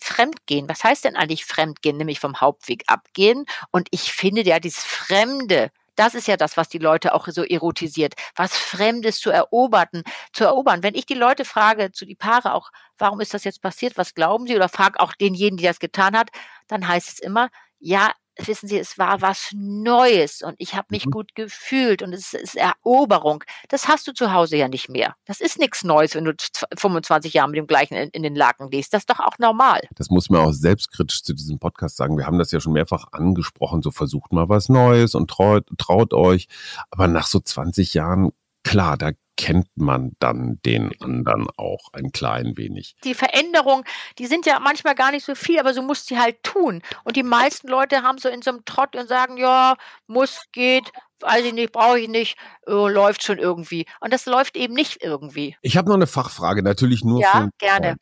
Fremdgehen. 0.00 0.68
Was 0.68 0.84
heißt 0.84 1.04
denn 1.04 1.16
eigentlich 1.16 1.46
Fremdgehen? 1.46 1.96
Nämlich 1.96 2.20
vom 2.20 2.40
Hauptweg 2.40 2.84
abgehen. 2.86 3.46
Und 3.70 3.88
ich 3.90 4.12
finde 4.12 4.42
ja 4.42 4.60
dieses 4.60 4.84
Fremde, 4.84 5.70
das 6.02 6.14
ist 6.16 6.26
ja 6.26 6.36
das, 6.36 6.56
was 6.56 6.68
die 6.68 6.78
Leute 6.78 7.14
auch 7.14 7.28
so 7.28 7.44
erotisiert. 7.44 8.14
Was 8.34 8.56
Fremdes 8.56 9.20
zu 9.20 9.30
erobern, 9.30 10.02
zu 10.32 10.44
erobern. 10.44 10.82
Wenn 10.82 10.96
ich 10.96 11.06
die 11.06 11.14
Leute 11.14 11.44
frage, 11.44 11.92
zu 11.92 12.04
die 12.04 12.16
Paare 12.16 12.54
auch, 12.54 12.70
warum 12.98 13.20
ist 13.20 13.34
das 13.34 13.44
jetzt 13.44 13.62
passiert? 13.62 13.96
Was 13.96 14.14
glauben 14.14 14.46
sie? 14.48 14.56
Oder 14.56 14.68
frag 14.68 14.98
auch 14.98 15.14
denjenigen, 15.14 15.58
die 15.58 15.64
das 15.64 15.78
getan 15.78 16.16
hat, 16.16 16.30
dann 16.66 16.88
heißt 16.88 17.08
es 17.08 17.18
immer, 17.20 17.50
ja, 17.78 18.12
wissen 18.38 18.68
Sie, 18.68 18.78
es 18.78 18.98
war 18.98 19.20
was 19.20 19.50
Neues 19.54 20.42
und 20.42 20.54
ich 20.58 20.74
habe 20.74 20.88
mich 20.90 21.06
mhm. 21.06 21.10
gut 21.10 21.34
gefühlt 21.34 22.02
und 22.02 22.12
es 22.12 22.32
ist 22.32 22.56
Eroberung. 22.56 23.44
Das 23.68 23.88
hast 23.88 24.06
du 24.06 24.12
zu 24.12 24.32
Hause 24.32 24.56
ja 24.56 24.68
nicht 24.68 24.88
mehr. 24.88 25.14
Das 25.26 25.40
ist 25.40 25.58
nichts 25.58 25.84
Neues, 25.84 26.14
wenn 26.14 26.24
du 26.24 26.34
25 26.76 27.34
Jahre 27.34 27.50
mit 27.50 27.58
dem 27.58 27.66
gleichen 27.66 27.94
in, 27.94 28.08
in, 28.10 28.22
den 28.22 28.34
Laken 28.34 28.70
liest. 28.70 28.92
Das 28.92 29.02
ist 29.02 29.10
doch 29.10 29.20
auch 29.20 29.38
normal. 29.38 29.80
Das 29.96 30.10
muss 30.10 30.30
man 30.30 30.40
auch 30.40 30.52
selbstkritisch 30.52 31.22
zu 31.22 31.34
diesem 31.34 31.58
Podcast 31.58 31.96
sagen. 31.96 32.16
Wir 32.16 32.26
haben 32.26 32.38
das 32.38 32.52
ja 32.52 32.60
schon 32.60 32.72
mehrfach 32.72 33.06
angesprochen. 33.12 33.82
So 33.82 33.90
versucht 33.90 34.32
mal 34.32 34.48
was 34.48 34.68
Neues 34.68 35.14
und 35.14 35.30
traut, 35.30 35.66
traut 35.78 36.14
euch. 36.14 36.48
Aber 36.90 37.08
nach 37.08 37.26
so 37.26 37.40
20 37.40 37.94
Jahren 37.94 38.32
klar, 38.72 38.96
da 38.96 39.12
kennt 39.36 39.68
man 39.74 40.12
dann 40.18 40.60
den 40.64 40.92
anderen 41.00 41.46
auch 41.56 41.88
ein 41.92 42.12
klein 42.12 42.56
wenig. 42.56 42.94
Die 43.04 43.14
Veränderungen, 43.14 43.84
die 44.18 44.26
sind 44.26 44.46
ja 44.46 44.58
manchmal 44.60 44.94
gar 44.94 45.10
nicht 45.10 45.24
so 45.24 45.34
viel, 45.34 45.58
aber 45.58 45.74
so 45.74 45.82
musst 45.82 46.06
sie 46.06 46.18
halt 46.18 46.42
tun. 46.42 46.82
Und 47.04 47.16
die 47.16 47.22
meisten 47.22 47.68
Leute 47.68 48.02
haben 48.02 48.18
so 48.18 48.28
in 48.28 48.42
so 48.42 48.50
einem 48.50 48.64
Trott 48.64 48.94
und 48.94 49.08
sagen, 49.08 49.36
ja, 49.36 49.76
muss, 50.06 50.42
geht, 50.52 50.90
weiß 51.20 51.44
ich 51.44 51.52
nicht, 51.54 51.72
brauche 51.72 51.98
ich 51.98 52.08
nicht, 52.08 52.36
äh, 52.66 52.72
läuft 52.72 53.24
schon 53.24 53.38
irgendwie. 53.38 53.86
Und 54.00 54.12
das 54.12 54.26
läuft 54.26 54.56
eben 54.56 54.74
nicht 54.74 55.02
irgendwie. 55.02 55.56
Ich 55.62 55.76
habe 55.76 55.88
noch 55.88 55.96
eine 55.96 56.06
Fachfrage, 56.06 56.62
natürlich 56.62 57.04
nur 57.04 57.20
ja, 57.20 57.48
gerne. 57.58 57.96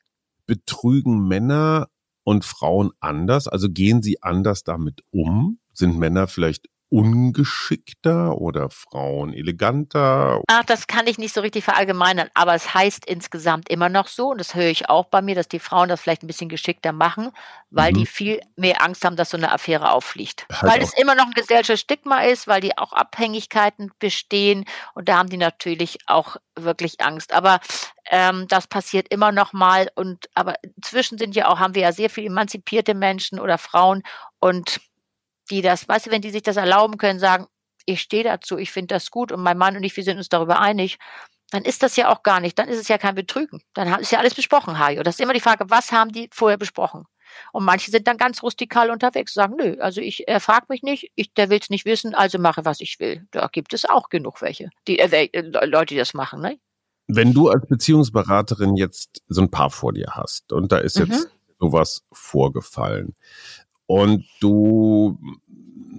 Betrügen 0.46 1.26
Männer 1.26 1.88
und 2.24 2.44
Frauen 2.44 2.90
anders? 3.00 3.48
Also 3.48 3.68
gehen 3.70 4.02
sie 4.02 4.22
anders 4.22 4.62
damit 4.62 5.02
um? 5.10 5.58
Sind 5.72 5.98
Männer 5.98 6.26
vielleicht 6.26 6.66
ungeschickter 6.90 8.36
oder 8.36 8.68
Frauen 8.68 9.32
eleganter? 9.32 10.42
Ach, 10.48 10.64
das 10.64 10.88
kann 10.88 11.06
ich 11.06 11.18
nicht 11.18 11.32
so 11.32 11.40
richtig 11.40 11.64
verallgemeinern, 11.64 12.28
aber 12.34 12.54
es 12.54 12.74
heißt 12.74 13.06
insgesamt 13.06 13.68
immer 13.68 13.88
noch 13.88 14.08
so, 14.08 14.30
und 14.30 14.38
das 14.38 14.54
höre 14.54 14.68
ich 14.68 14.88
auch 14.88 15.06
bei 15.06 15.22
mir, 15.22 15.36
dass 15.36 15.48
die 15.48 15.60
Frauen 15.60 15.88
das 15.88 16.00
vielleicht 16.00 16.24
ein 16.24 16.26
bisschen 16.26 16.48
geschickter 16.48 16.92
machen, 16.92 17.30
weil 17.70 17.92
mhm. 17.92 17.98
die 17.98 18.06
viel 18.06 18.40
mehr 18.56 18.82
Angst 18.82 19.04
haben, 19.04 19.16
dass 19.16 19.30
so 19.30 19.36
eine 19.36 19.52
Affäre 19.52 19.92
auffliegt. 19.92 20.46
Halt 20.50 20.72
weil 20.72 20.82
es 20.82 20.92
immer 20.98 21.14
noch 21.14 21.26
ein 21.26 21.32
gesellschaftliches 21.32 21.80
Stigma 21.80 22.22
ist, 22.22 22.48
weil 22.48 22.60
die 22.60 22.76
auch 22.76 22.92
Abhängigkeiten 22.92 23.92
bestehen 24.00 24.64
und 24.94 25.08
da 25.08 25.16
haben 25.16 25.30
die 25.30 25.36
natürlich 25.36 25.98
auch 26.06 26.36
wirklich 26.56 27.00
Angst. 27.00 27.32
Aber 27.32 27.60
ähm, 28.10 28.48
das 28.48 28.66
passiert 28.66 29.08
immer 29.08 29.30
noch 29.30 29.52
mal 29.52 29.88
und 29.94 30.28
aber 30.34 30.54
inzwischen 30.76 31.18
sind 31.18 31.36
ja 31.36 31.48
auch, 31.48 31.60
haben 31.60 31.76
wir 31.76 31.82
ja 31.82 31.92
sehr 31.92 32.10
viel 32.10 32.26
emanzipierte 32.26 32.94
Menschen 32.94 33.38
oder 33.38 33.58
Frauen 33.58 34.02
und 34.40 34.80
die 35.50 35.62
das, 35.62 35.88
weißt 35.88 36.06
du, 36.06 36.10
wenn 36.10 36.22
die 36.22 36.30
sich 36.30 36.42
das 36.42 36.56
erlauben 36.56 36.96
können, 36.96 37.18
sagen, 37.18 37.46
ich 37.86 38.00
stehe 38.00 38.24
dazu, 38.24 38.58
ich 38.58 38.70
finde 38.70 38.94
das 38.94 39.10
gut 39.10 39.32
und 39.32 39.42
mein 39.42 39.58
Mann 39.58 39.76
und 39.76 39.82
ich, 39.82 39.96
wir 39.96 40.04
sind 40.04 40.18
uns 40.18 40.28
darüber 40.28 40.60
einig, 40.60 40.98
dann 41.50 41.64
ist 41.64 41.82
das 41.82 41.96
ja 41.96 42.08
auch 42.08 42.22
gar 42.22 42.40
nicht, 42.40 42.58
dann 42.58 42.68
ist 42.68 42.78
es 42.78 42.88
ja 42.88 42.98
kein 42.98 43.14
Betrügen. 43.14 43.60
Dann 43.74 44.00
ist 44.00 44.12
ja 44.12 44.18
alles 44.18 44.34
besprochen, 44.34 44.78
Hajo. 44.78 45.02
Das 45.02 45.16
ist 45.16 45.20
immer 45.20 45.32
die 45.32 45.40
Frage, 45.40 45.68
was 45.68 45.90
haben 45.90 46.12
die 46.12 46.28
vorher 46.32 46.58
besprochen? 46.58 47.04
Und 47.52 47.64
manche 47.64 47.90
sind 47.90 48.06
dann 48.06 48.16
ganz 48.16 48.42
rustikal 48.42 48.90
unterwegs, 48.90 49.34
sagen, 49.34 49.54
nö, 49.56 49.76
also 49.80 50.00
ich, 50.00 50.26
er 50.28 50.40
fragt 50.40 50.68
mich 50.68 50.82
nicht, 50.82 51.10
ich, 51.14 51.32
der 51.34 51.50
will 51.50 51.58
es 51.60 51.70
nicht 51.70 51.84
wissen, 51.84 52.14
also 52.14 52.38
mache, 52.38 52.64
was 52.64 52.80
ich 52.80 52.98
will. 52.98 53.26
Da 53.30 53.48
gibt 53.48 53.72
es 53.72 53.84
auch 53.84 54.08
genug 54.08 54.42
welche, 54.42 54.70
die 54.88 54.98
äh, 54.98 55.28
äh 55.32 55.66
Leute, 55.66 55.94
die 55.94 55.98
das 55.98 56.14
machen, 56.14 56.40
ne? 56.40 56.58
Wenn 57.06 57.32
du 57.32 57.48
als 57.48 57.66
Beziehungsberaterin 57.66 58.76
jetzt 58.76 59.22
so 59.26 59.40
ein 59.40 59.50
Paar 59.50 59.70
vor 59.70 59.92
dir 59.92 60.12
hast 60.12 60.52
und 60.52 60.70
da 60.70 60.78
ist 60.78 60.96
jetzt 60.96 61.24
mhm. 61.24 61.30
sowas 61.58 62.04
vorgefallen, 62.12 63.16
und 63.90 64.24
du 64.38 65.18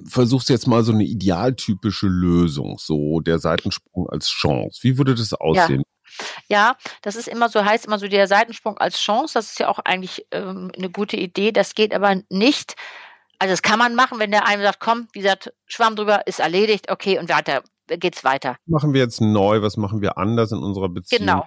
versuchst 0.07 0.47
jetzt 0.47 0.65
mal 0.65 0.81
so 0.81 0.93
eine 0.93 1.03
idealtypische 1.03 2.07
Lösung, 2.07 2.77
so 2.79 3.19
der 3.19 3.37
Seitensprung 3.37 4.07
als 4.09 4.29
Chance. 4.29 4.79
Wie 4.83 4.97
würde 4.97 5.13
das 5.13 5.33
aussehen? 5.33 5.81
Ja. 5.81 5.87
Ja, 6.47 6.75
das 7.01 7.17
ist 7.17 7.27
immer 7.27 7.49
so, 7.49 7.65
heißt 7.65 7.85
immer 7.85 7.99
so 7.99 8.07
der 8.07 8.27
Seitensprung 8.27 8.77
als 8.77 8.97
Chance. 8.97 9.33
Das 9.33 9.51
ist 9.51 9.59
ja 9.59 9.67
auch 9.67 9.79
eigentlich 9.79 10.25
ähm, 10.31 10.71
eine 10.77 10.89
gute 10.89 11.17
Idee. 11.17 11.51
Das 11.51 11.75
geht 11.75 11.93
aber 11.93 12.21
nicht. 12.29 12.75
Also 13.39 13.51
das 13.51 13.61
kann 13.61 13.79
man 13.79 13.95
machen, 13.95 14.19
wenn 14.19 14.31
der 14.31 14.47
eine 14.47 14.63
sagt, 14.63 14.79
komm, 14.79 15.09
wie 15.11 15.19
gesagt, 15.19 15.53
Schwamm 15.65 15.97
drüber, 15.97 16.27
ist 16.27 16.39
erledigt, 16.39 16.89
okay, 16.91 17.19
und 17.19 17.27
weiter 17.27 17.61
geht's 17.87 18.23
weiter. 18.23 18.55
Machen 18.67 18.93
wir 18.93 19.01
jetzt 19.01 19.19
neu, 19.19 19.61
was 19.61 19.75
machen 19.75 20.01
wir 20.01 20.17
anders 20.17 20.53
in 20.53 20.59
unserer 20.59 20.87
Beziehung? 20.87 21.19
Genau. 21.19 21.45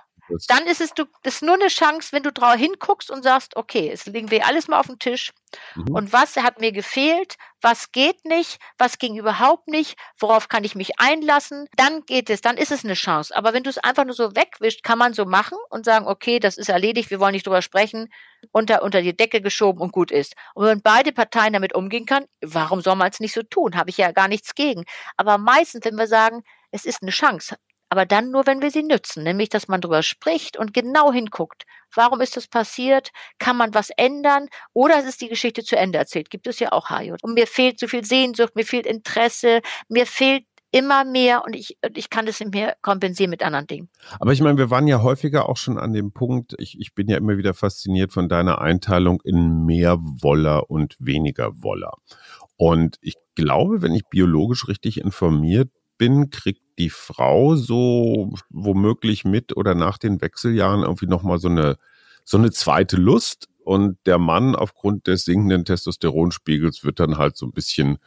Dann 0.49 0.67
ist 0.67 0.81
es 0.81 0.95
du, 0.95 1.05
ist 1.23 1.43
nur 1.43 1.55
eine 1.55 1.69
Chance, 1.69 2.13
wenn 2.13 2.23
du 2.23 2.33
drauf 2.33 2.55
hinguckst 2.55 3.11
und 3.11 3.23
sagst, 3.23 3.57
okay, 3.57 3.91
es 3.93 4.07
legen 4.07 4.31
wir 4.31 4.47
alles 4.47 4.69
mal 4.69 4.81
auf 4.81 4.87
den 4.87 4.99
Tisch. 4.99 5.33
Mhm. 5.75 5.95
Und 5.95 6.13
was 6.13 6.37
hat 6.37 6.61
mir 6.61 6.73
gefehlt? 6.73 7.37
Was 7.61 7.93
geht 7.93 8.25
nicht? 8.25 8.59
Was 8.79 8.99
ging 8.99 9.17
überhaupt 9.17 9.69
nicht? 9.69 9.97
Worauf 10.19 10.49
kann 10.49 10.65
ich 10.65 10.75
mich 10.75 10.99
einlassen? 10.99 11.67
Dann 11.77 12.05
geht 12.07 12.31
es, 12.31 12.41
dann 12.41 12.57
ist 12.57 12.73
es 12.73 12.85
eine 12.85 12.95
Chance. 12.95 13.35
Aber 13.37 13.53
wenn 13.53 13.63
du 13.63 13.71
es 13.71 13.79
einfach 13.79 14.05
nur 14.05 14.15
so 14.15 14.35
wegwischt, 14.35 14.83
kann 14.83 14.99
man 14.99 15.15
so 15.15 15.25
machen 15.25 15.59
und 15.71 15.85
sagen, 15.85 16.07
okay, 16.07 16.41
das 16.41 16.59
ist 16.59 16.69
erledigt, 16.69 17.11
wir 17.11 17.21
wollen 17.21 17.33
nicht 17.33 17.47
drüber 17.47 17.63
sprechen, 17.63 18.13
unter, 18.53 18.83
unter 18.83 19.03
die 19.03 19.17
Decke 19.17 19.41
geschoben 19.41 19.81
und 19.81 19.93
gut 19.93 20.11
ist. 20.11 20.35
Und 20.55 20.67
wenn 20.67 20.83
beide 20.83 21.13
Parteien 21.13 21.53
damit 21.53 21.75
umgehen 21.75 22.07
können, 22.07 22.27
warum 22.43 22.81
soll 22.81 22.97
man 22.97 23.11
es 23.11 23.21
nicht 23.21 23.35
so 23.35 23.43
tun? 23.43 23.77
Habe 23.77 23.91
ich 23.91 23.99
ja 23.99 24.13
gar 24.13 24.29
nichts 24.29 24.55
gegen. 24.55 24.85
Aber 25.17 25.39
meistens, 25.39 25.85
wenn 25.85 25.97
wir 25.97 26.07
sagen, 26.07 26.43
es 26.71 26.85
ist 26.85 27.03
eine 27.03 27.13
Chance, 27.13 27.57
aber 27.95 28.07
dann 28.07 28.33
nur, 28.33 28.45
wenn 28.49 28.61
wir 28.61 28.73
sie 28.73 28.83
nützen, 28.83 29.23
nämlich 29.23 29.51
dass 29.51 29.69
man 29.69 29.81
darüber 29.81 30.03
spricht 30.03 30.57
und 30.57 30.75
genau 30.75 31.13
hinguckt. 31.13 31.63
Warum 31.95 32.21
ist 32.21 32.37
das 32.37 32.49
passiert? 32.49 33.13
Kann 33.39 33.57
man 33.57 33.73
was 33.73 33.91
ändern? 33.91 34.49
Oder 34.73 34.99
es 34.99 35.05
ist 35.05 35.21
die 35.21 35.29
Geschichte 35.29 35.63
zu 35.63 35.77
Ende 35.77 35.99
erzählt. 35.99 36.29
Gibt 36.29 36.49
es 36.49 36.59
ja 36.59 36.73
auch 36.73 36.91
Hayot. 36.91 37.23
Und 37.23 37.35
mir 37.35 37.47
fehlt 37.47 37.79
so 37.79 37.87
viel 37.87 38.05
Sehnsucht, 38.05 38.57
mir 38.57 38.65
fehlt 38.65 38.85
Interesse, 38.85 39.61
mir 39.89 40.07
fehlt 40.07 40.43
immer 40.73 41.05
mehr 41.05 41.45
und 41.45 41.55
ich, 41.55 41.79
ich 41.95 42.11
kann 42.11 42.27
das 42.27 42.41
mehr 42.41 42.75
kompensieren 42.83 43.31
mit 43.31 43.45
anderen 43.45 43.69
Dingen. 43.69 43.89
Aber 44.19 44.33
ich 44.33 44.41
meine, 44.41 44.59
wir 44.59 44.71
waren 44.71 44.89
ja 44.89 45.03
häufiger 45.03 45.49
auch 45.49 45.57
schon 45.57 45.79
an 45.79 45.93
dem 45.93 46.11
Punkt, 46.11 46.57
ich, 46.59 46.77
ich 46.81 46.95
bin 46.95 47.07
ja 47.07 47.17
immer 47.17 47.37
wieder 47.37 47.55
fasziniert 47.55 48.13
von 48.13 48.29
deiner 48.29 48.61
Einteilung 48.61 49.21
in 49.23 49.65
mehr 49.67 49.99
Woller 50.01 50.69
und 50.69 50.97
weniger 50.99 51.63
Woller. 51.63 51.93
Und 52.57 52.99
ich 53.03 53.15
glaube, 53.37 53.83
wenn 53.83 53.95
ich 53.95 54.09
biologisch 54.11 54.67
richtig 54.67 55.01
informiert 55.01 55.71
bin, 55.99 56.31
kriegt 56.31 56.63
die 56.79 56.91
Frau 56.91 57.57
so 57.57 58.35
womöglich 58.51 59.25
mit 59.25 59.57
oder 59.57 59.75
nach 59.75 59.99
den 59.99 60.21
Wechseljahren 60.21 60.83
irgendwie 60.83 61.07
nochmal 61.07 61.39
so 61.39 61.49
eine, 61.49 61.77
so 62.25 62.37
eine 62.37 62.51
zweite 62.51 62.97
Lust 62.97 63.49
und 63.65 63.99
der 64.07 64.19
Mann 64.19 64.57
aufgrund 64.57 65.07
des 65.07 65.25
sinkenden 65.25 65.65
Testosteronspiegels 65.65 66.85
wird 66.85 67.01
dann 67.01 67.19
halt 67.19 67.37
so 67.37 67.47
ein 67.47 67.53
bisschen 67.53 67.99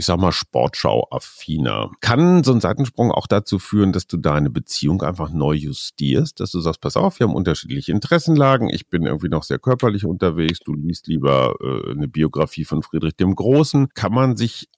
ich 0.00 0.06
sag 0.06 0.18
mal, 0.18 0.32
Sportschau-affiner. 0.32 1.90
Kann 2.00 2.42
so 2.42 2.52
ein 2.52 2.60
Seitensprung 2.60 3.10
auch 3.12 3.26
dazu 3.26 3.58
führen, 3.58 3.92
dass 3.92 4.06
du 4.06 4.16
deine 4.16 4.48
Beziehung 4.48 5.02
einfach 5.02 5.30
neu 5.30 5.52
justierst, 5.52 6.40
dass 6.40 6.52
du 6.52 6.60
sagst, 6.60 6.80
pass 6.80 6.96
auf, 6.96 7.18
wir 7.18 7.26
haben 7.26 7.34
unterschiedliche 7.34 7.92
Interessenlagen, 7.92 8.70
ich 8.70 8.88
bin 8.88 9.04
irgendwie 9.04 9.28
noch 9.28 9.42
sehr 9.42 9.58
körperlich 9.58 10.06
unterwegs, 10.06 10.60
du 10.60 10.72
liest 10.72 11.06
lieber 11.06 11.54
äh, 11.60 11.90
eine 11.90 12.08
Biografie 12.08 12.64
von 12.64 12.82
Friedrich 12.82 13.16
dem 13.16 13.34
Großen. 13.34 13.88
Kann 13.92 14.14
man 14.14 14.36
sich 14.36 14.68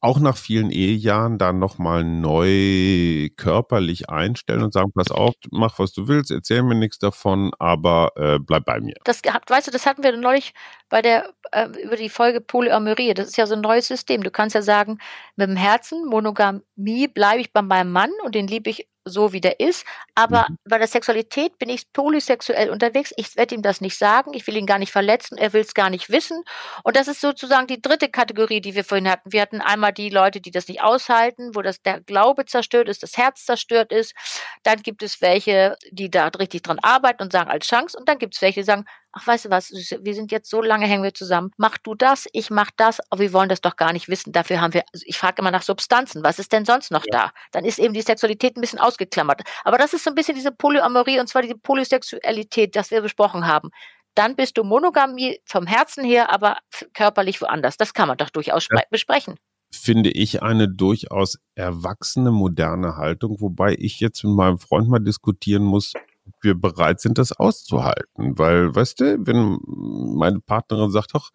auch 0.00 0.18
nach 0.18 0.36
vielen 0.36 0.70
Ehejahren 0.70 1.38
dann 1.38 1.58
nochmal 1.58 2.02
neu 2.04 3.28
körperlich 3.36 4.08
einstellen 4.10 4.62
und 4.62 4.72
sagen, 4.72 4.92
pass 4.92 5.10
auf, 5.10 5.34
mach 5.50 5.78
was 5.78 5.92
du 5.92 6.08
willst, 6.08 6.30
erzähl 6.30 6.62
mir 6.62 6.74
nichts 6.74 6.98
davon, 6.98 7.52
aber 7.58 8.12
äh, 8.16 8.38
bleib 8.40 8.64
bei 8.64 8.80
mir. 8.80 8.96
Das 9.04 9.22
weißt 9.24 9.68
du, 9.68 9.70
das 9.70 9.86
hatten 9.86 10.02
wir 10.02 10.16
neulich 10.16 10.52
bei 10.88 11.02
der 11.02 11.32
äh, 11.52 11.68
über 11.82 11.96
die 11.96 12.08
Folge 12.08 12.40
Polyamorie. 12.40 13.14
Das 13.14 13.28
ist 13.28 13.36
ja 13.36 13.46
so 13.46 13.54
ein 13.54 13.60
neues 13.60 13.86
System. 13.86 14.22
Du 14.22 14.30
kannst 14.30 14.54
ja 14.54 14.62
sagen, 14.62 14.98
mit 15.36 15.48
dem 15.48 15.56
Herzen, 15.56 16.06
Monogamie, 16.06 17.08
bleibe 17.08 17.40
ich 17.40 17.52
bei 17.52 17.62
meinem 17.62 17.92
Mann 17.92 18.10
und 18.24 18.34
den 18.34 18.48
liebe 18.48 18.70
ich 18.70 18.88
so, 19.08 19.32
wie 19.32 19.40
der 19.40 19.60
ist. 19.60 19.84
Aber 20.14 20.46
mhm. 20.48 20.56
bei 20.64 20.78
der 20.78 20.86
Sexualität 20.86 21.58
bin 21.58 21.68
ich 21.68 21.92
polysexuell 21.92 22.70
unterwegs. 22.70 23.12
Ich 23.16 23.36
werde 23.36 23.54
ihm 23.54 23.62
das 23.62 23.80
nicht 23.80 23.98
sagen. 23.98 24.34
Ich 24.34 24.46
will 24.46 24.56
ihn 24.56 24.66
gar 24.66 24.78
nicht 24.78 24.92
verletzen. 24.92 25.38
Er 25.38 25.52
will 25.52 25.62
es 25.62 25.74
gar 25.74 25.90
nicht 25.90 26.10
wissen. 26.10 26.42
Und 26.84 26.96
das 26.96 27.08
ist 27.08 27.20
sozusagen 27.20 27.66
die 27.66 27.80
dritte 27.80 28.08
Kategorie, 28.08 28.60
die 28.60 28.74
wir 28.74 28.84
vorhin 28.84 29.10
hatten. 29.10 29.32
Wir 29.32 29.42
hatten 29.42 29.60
einmal 29.60 29.92
die 29.92 30.10
Leute, 30.10 30.40
die 30.40 30.50
das 30.50 30.68
nicht 30.68 30.82
aushalten, 30.82 31.54
wo 31.54 31.62
das 31.62 31.82
der 31.82 32.00
Glaube 32.00 32.46
zerstört 32.46 32.88
ist, 32.88 33.02
das 33.02 33.16
Herz 33.16 33.44
zerstört 33.44 33.92
ist. 33.92 34.14
Dann 34.62 34.82
gibt 34.82 35.02
es 35.02 35.20
welche, 35.20 35.76
die 35.90 36.10
da 36.10 36.28
richtig 36.28 36.62
dran 36.62 36.78
arbeiten 36.80 37.22
und 37.22 37.32
sagen 37.32 37.50
als 37.50 37.66
Chance. 37.66 37.98
Und 37.98 38.08
dann 38.08 38.18
gibt 38.18 38.34
es 38.34 38.42
welche, 38.42 38.60
die 38.60 38.66
sagen, 38.66 38.84
ach, 39.18 39.26
weißt 39.26 39.46
du 39.46 39.50
was, 39.50 39.70
wir 39.70 40.14
sind 40.14 40.30
jetzt 40.30 40.50
so 40.50 40.62
lange 40.62 40.86
hängen 40.86 41.02
wir 41.02 41.14
zusammen. 41.14 41.50
Mach 41.56 41.78
du 41.78 41.94
das, 41.94 42.26
ich 42.32 42.50
mach 42.50 42.70
das, 42.76 43.00
aber 43.10 43.20
wir 43.20 43.32
wollen 43.32 43.48
das 43.48 43.60
doch 43.60 43.76
gar 43.76 43.92
nicht 43.92 44.08
wissen. 44.08 44.32
Dafür 44.32 44.60
haben 44.60 44.74
wir, 44.74 44.84
also 44.92 45.04
ich 45.06 45.18
frage 45.18 45.36
immer 45.42 45.50
nach 45.50 45.62
Substanzen. 45.62 46.22
Was 46.22 46.38
ist 46.38 46.52
denn 46.52 46.64
sonst 46.64 46.90
noch 46.90 47.04
ja. 47.10 47.18
da? 47.18 47.32
Dann 47.52 47.64
ist 47.64 47.78
eben 47.78 47.94
die 47.94 48.02
Sexualität 48.02 48.56
ein 48.56 48.60
bisschen 48.60 48.78
ausgeklammert. 48.78 49.42
Aber 49.64 49.78
das 49.78 49.92
ist 49.92 50.04
so 50.04 50.10
ein 50.10 50.14
bisschen 50.14 50.34
diese 50.34 50.52
Polyamorie 50.52 51.20
und 51.20 51.28
zwar 51.28 51.42
diese 51.42 51.56
Polysexualität, 51.56 52.76
das 52.76 52.90
wir 52.90 53.00
besprochen 53.02 53.46
haben. 53.46 53.70
Dann 54.14 54.36
bist 54.36 54.58
du 54.58 54.64
Monogamie 54.64 55.40
vom 55.44 55.66
Herzen 55.66 56.04
her, 56.04 56.32
aber 56.32 56.58
körperlich 56.94 57.40
woanders. 57.40 57.76
Das 57.76 57.94
kann 57.94 58.08
man 58.08 58.16
doch 58.16 58.30
durchaus 58.30 58.68
besprechen 58.90 59.36
finde 59.70 60.10
ich 60.10 60.42
eine 60.42 60.68
durchaus 60.68 61.38
erwachsene, 61.54 62.30
moderne 62.30 62.96
Haltung, 62.96 63.40
wobei 63.40 63.74
ich 63.78 64.00
jetzt 64.00 64.24
mit 64.24 64.34
meinem 64.34 64.58
Freund 64.58 64.88
mal 64.88 64.98
diskutieren 64.98 65.62
muss, 65.62 65.92
wir 66.40 66.54
bereit 66.54 67.00
sind, 67.00 67.18
das 67.18 67.32
auszuhalten. 67.32 68.38
Weil, 68.38 68.74
weißt 68.74 69.00
du, 69.00 69.26
wenn 69.26 69.58
meine 69.64 70.40
Partnerin 70.40 70.90
sagt, 70.90 71.14
doch, 71.14 71.30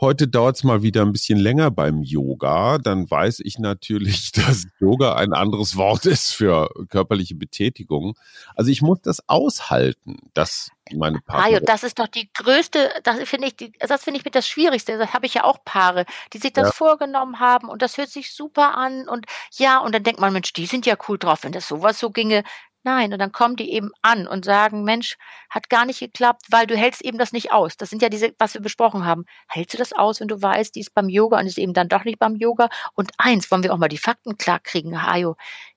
heute 0.00 0.28
dauert 0.28 0.56
es 0.56 0.64
mal 0.64 0.82
wieder 0.82 1.02
ein 1.02 1.12
bisschen 1.12 1.38
länger 1.38 1.70
beim 1.70 2.02
Yoga, 2.02 2.78
dann 2.78 3.10
weiß 3.10 3.40
ich 3.40 3.58
natürlich, 3.58 4.32
dass 4.32 4.66
Yoga 4.78 5.14
ein 5.14 5.32
anderes 5.32 5.76
Wort 5.76 6.06
ist 6.06 6.32
für 6.32 6.68
körperliche 6.88 7.34
Betätigung. 7.34 8.14
Also 8.54 8.70
ich 8.70 8.82
muss 8.82 9.00
das 9.02 9.28
aushalten, 9.28 10.18
dass 10.34 10.70
meine 10.94 11.20
Partnerin. 11.20 11.52
Mario, 11.52 11.66
das 11.66 11.82
ist 11.82 11.98
doch 11.98 12.06
die 12.06 12.30
größte, 12.32 12.90
das 13.02 13.28
finde 13.28 13.48
ich, 13.48 13.72
das 13.80 14.04
finde 14.04 14.18
ich 14.18 14.24
mit 14.24 14.34
das 14.34 14.48
Schwierigste. 14.48 14.98
Das 14.98 15.12
habe 15.12 15.26
ich 15.26 15.34
ja 15.34 15.44
auch 15.44 15.58
Paare, 15.64 16.04
die 16.32 16.38
sich 16.38 16.52
das 16.52 16.68
ja. 16.68 16.72
vorgenommen 16.72 17.40
haben 17.40 17.68
und 17.68 17.82
das 17.82 17.96
hört 17.96 18.10
sich 18.10 18.32
super 18.32 18.76
an 18.76 19.08
und 19.08 19.26
ja, 19.52 19.78
und 19.78 19.94
dann 19.94 20.02
denkt 20.02 20.20
man, 20.20 20.32
Mensch, 20.32 20.52
die 20.52 20.66
sind 20.66 20.86
ja 20.86 20.96
cool 21.08 21.18
drauf, 21.18 21.42
wenn 21.42 21.52
das 21.52 21.66
sowas 21.66 21.98
so 21.98 22.10
ginge. 22.10 22.44
Nein, 22.86 23.12
und 23.12 23.18
dann 23.18 23.32
kommen 23.32 23.56
die 23.56 23.72
eben 23.72 23.90
an 24.02 24.28
und 24.28 24.44
sagen, 24.44 24.84
Mensch, 24.84 25.16
hat 25.50 25.68
gar 25.68 25.86
nicht 25.86 25.98
geklappt, 25.98 26.42
weil 26.50 26.68
du 26.68 26.76
hältst 26.76 27.04
eben 27.04 27.18
das 27.18 27.32
nicht 27.32 27.50
aus. 27.50 27.76
Das 27.76 27.90
sind 27.90 28.00
ja 28.00 28.08
diese, 28.08 28.32
was 28.38 28.54
wir 28.54 28.60
besprochen 28.60 29.04
haben. 29.04 29.24
Hältst 29.48 29.74
du 29.74 29.78
das 29.78 29.92
aus, 29.92 30.20
wenn 30.20 30.28
du 30.28 30.40
weißt, 30.40 30.72
die 30.72 30.80
ist 30.80 30.94
beim 30.94 31.08
Yoga 31.08 31.40
und 31.40 31.46
ist 31.46 31.58
eben 31.58 31.74
dann 31.74 31.88
doch 31.88 32.04
nicht 32.04 32.20
beim 32.20 32.36
Yoga? 32.36 32.68
Und 32.94 33.10
eins, 33.18 33.50
wollen 33.50 33.64
wir 33.64 33.74
auch 33.74 33.78
mal 33.78 33.88
die 33.88 33.98
Fakten 33.98 34.38
klar 34.38 34.60
kriegen, 34.60 35.02
Hajo, 35.02 35.34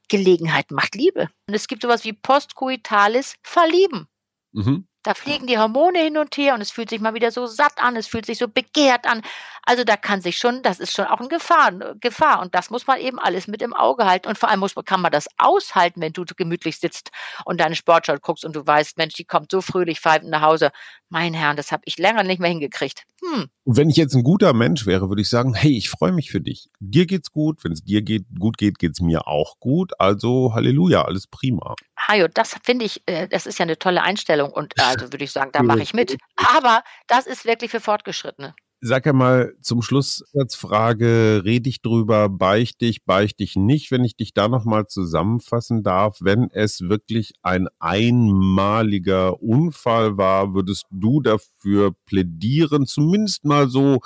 Gelegenheit 0.08 0.70
macht 0.70 0.94
Liebe. 0.94 1.30
Und 1.48 1.56
es 1.56 1.68
gibt 1.68 1.82
sowas 1.82 2.04
wie 2.04 2.14
postcoitales 2.14 3.38
Verlieben. 3.42 4.08
Mhm. 4.52 4.86
Da 5.04 5.14
fliegen 5.14 5.48
die 5.48 5.58
Hormone 5.58 6.00
hin 6.00 6.18
und 6.18 6.36
her 6.36 6.54
und 6.54 6.62
es 6.62 6.72
fühlt 6.72 6.90
sich 6.90 7.00
mal 7.00 7.14
wieder 7.14 7.32
so 7.32 7.48
satt 7.48 7.78
an, 7.78 7.96
es 7.96 8.08
fühlt 8.08 8.26
sich 8.26 8.38
so 8.38 8.50
begehrt 8.50 9.06
an. 9.06 9.22
Also 9.66 9.84
da 9.84 9.96
kann 9.96 10.22
sich 10.22 10.38
schon, 10.38 10.62
das 10.62 10.80
ist 10.80 10.94
schon 10.94 11.06
auch 11.06 11.20
eine 11.20 11.30
Gefahr, 11.30 11.72
Gefahr. 12.02 12.42
Und 12.42 12.54
das 12.56 12.70
muss 12.70 12.88
man 12.88 13.00
eben 13.00 13.20
alles 13.20 13.48
mit 13.48 13.62
im 13.62 13.74
Auge 13.74 14.06
halten. 14.06 14.28
Und 14.28 14.38
vor 14.38 14.50
allem 14.50 14.60
muss, 14.60 14.76
kann 14.86 15.02
man 15.02 15.12
das 15.12 15.28
aushalten, 15.38 16.02
wenn 16.02 16.12
du 16.12 16.26
gemütlich 16.26 16.80
sitzt 16.80 17.12
und 17.46 17.60
deine 17.62 17.76
Sportschau 17.76 18.16
guckst 18.22 18.44
und 18.44 18.56
du 18.56 18.66
weißt, 18.66 18.98
Mensch, 18.98 19.14
die 19.14 19.26
kommt 19.26 19.52
so 19.52 19.62
fröhlich 19.62 20.02
pfeifend 20.02 20.32
nach 20.32 20.42
Hause. 20.42 20.72
Mein 21.10 21.34
Herr, 21.34 21.54
das 21.54 21.72
habe 21.72 21.84
ich 21.86 21.98
länger 21.98 22.24
nicht 22.24 22.40
mehr 22.40 22.50
hingekriegt. 22.50 23.04
Hm. 23.22 23.48
wenn 23.66 23.90
ich 23.90 23.98
jetzt 23.98 24.16
ein 24.16 24.24
guter 24.24 24.54
Mensch 24.54 24.86
wäre, 24.86 25.10
würde 25.10 25.22
ich 25.22 25.30
sagen, 25.30 25.54
hey, 25.54 25.76
ich 25.76 25.90
freue 25.90 26.14
mich 26.14 26.32
für 26.32 26.40
dich. 26.40 26.70
Dir 26.80 27.06
geht's 27.06 27.32
gut. 27.32 27.64
Wenn 27.64 27.74
es 27.74 27.84
dir 27.84 28.02
geht, 28.02 28.24
gut 28.40 28.58
geht, 28.58 28.80
geht's 28.80 29.02
mir 29.02 29.28
auch 29.28 29.60
gut. 29.60 29.92
Also 30.00 30.54
Halleluja, 30.54 31.04
alles 31.04 31.28
prima. 31.28 31.76
Hajo, 31.98 32.28
das 32.28 32.56
finde 32.64 32.86
ich, 32.86 33.04
äh, 33.08 33.28
das 33.28 33.46
ist 33.46 33.60
ja 33.60 33.64
eine 33.64 33.78
tolle 33.78 34.04
Einstellung 34.04 34.52
und 34.52 34.74
also 34.90 35.12
würde 35.12 35.24
ich 35.24 35.32
sagen, 35.32 35.52
da 35.54 35.64
mache 35.64 35.82
ich 35.82 35.94
mit. 35.94 36.18
Aber 36.36 36.84
das 37.08 37.28
ist 37.28 37.46
wirklich 37.46 37.72
für 37.72 37.80
Fortgeschrittene. 37.80 38.54
Sag 38.82 39.06
ja 39.06 39.12
mal 39.12 39.54
zum 39.60 39.82
Schluss 39.82 40.24
als 40.34 40.56
Frage, 40.56 41.42
rede 41.44 41.68
ich 41.68 41.82
drüber, 41.82 42.30
beichte 42.30 42.86
ich, 42.86 43.04
beichte 43.04 43.44
ich 43.44 43.58
nicht, 43.58 43.92
wenn 43.92 44.06
ich 44.06 44.16
dich 44.16 44.34
da 44.34 44.48
nochmal 44.48 44.88
zusammenfassen 44.88 45.84
darf. 45.84 46.20
Wenn 46.22 46.50
es 46.52 46.80
wirklich 46.80 47.34
ein 47.42 47.68
einmaliger 47.80 49.42
Unfall 49.42 50.18
war, 50.18 50.54
würdest 50.54 50.86
du 50.92 51.20
dafür 51.20 51.94
plädieren, 52.06 52.86
zumindest 52.86 53.44
mal 53.44 53.68
so 53.68 54.00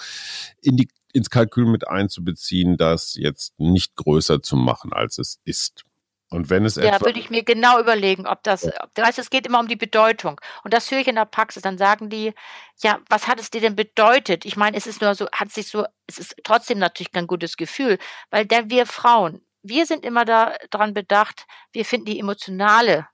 in 0.59 0.75
die, 0.75 0.87
ins 1.13 1.29
Kalkül 1.29 1.67
mit 1.67 1.87
einzubeziehen, 1.87 2.75
das 2.75 3.13
jetzt 3.13 3.53
nicht 3.59 3.95
größer 3.95 4.41
zu 4.41 4.55
machen, 4.55 4.91
als 4.91 5.19
es 5.19 5.39
ist? 5.45 5.85
Und 6.33 6.49
wenn 6.49 6.65
es 6.65 6.75
ja, 6.75 6.99
würde 6.99 7.19
ich 7.19 7.29
mir 7.29 7.43
genau 7.43 7.79
überlegen, 7.79 8.25
ob 8.25 8.41
das, 8.43 8.63
ja. 8.63 8.71
du 8.95 9.01
weißt, 9.03 9.19
es 9.19 9.29
geht 9.29 9.45
immer 9.45 9.59
um 9.59 9.67
die 9.67 9.75
Bedeutung. 9.75 10.41
Und 10.63 10.73
das 10.73 10.89
höre 10.89 10.99
ich 10.99 11.07
in 11.07 11.15
der 11.15 11.25
Praxis. 11.25 11.61
Dann 11.61 11.77
sagen 11.77 12.09
die, 12.09 12.33
ja, 12.81 12.99
was 13.07 13.27
hat 13.27 13.39
es 13.39 13.51
dir 13.51 13.61
denn 13.61 13.75
bedeutet? 13.75 14.43
Ich 14.43 14.57
meine, 14.57 14.75
es 14.75 14.87
ist 14.87 14.99
nur 14.99 15.13
so, 15.13 15.27
hat 15.31 15.51
sich 15.51 15.67
so, 15.67 15.85
es 16.07 16.17
ist 16.17 16.35
trotzdem 16.43 16.79
natürlich 16.79 17.11
kein 17.11 17.27
gutes 17.27 17.55
Gefühl, 17.55 17.99
weil 18.31 18.47
denn 18.47 18.71
wir 18.71 18.87
Frauen, 18.87 19.45
wir 19.61 19.85
sind 19.85 20.03
immer 20.03 20.25
daran 20.25 20.93
bedacht, 20.95 21.45
wir 21.71 21.85
finden 21.85 22.07
die 22.07 22.19
emotionale 22.19 23.07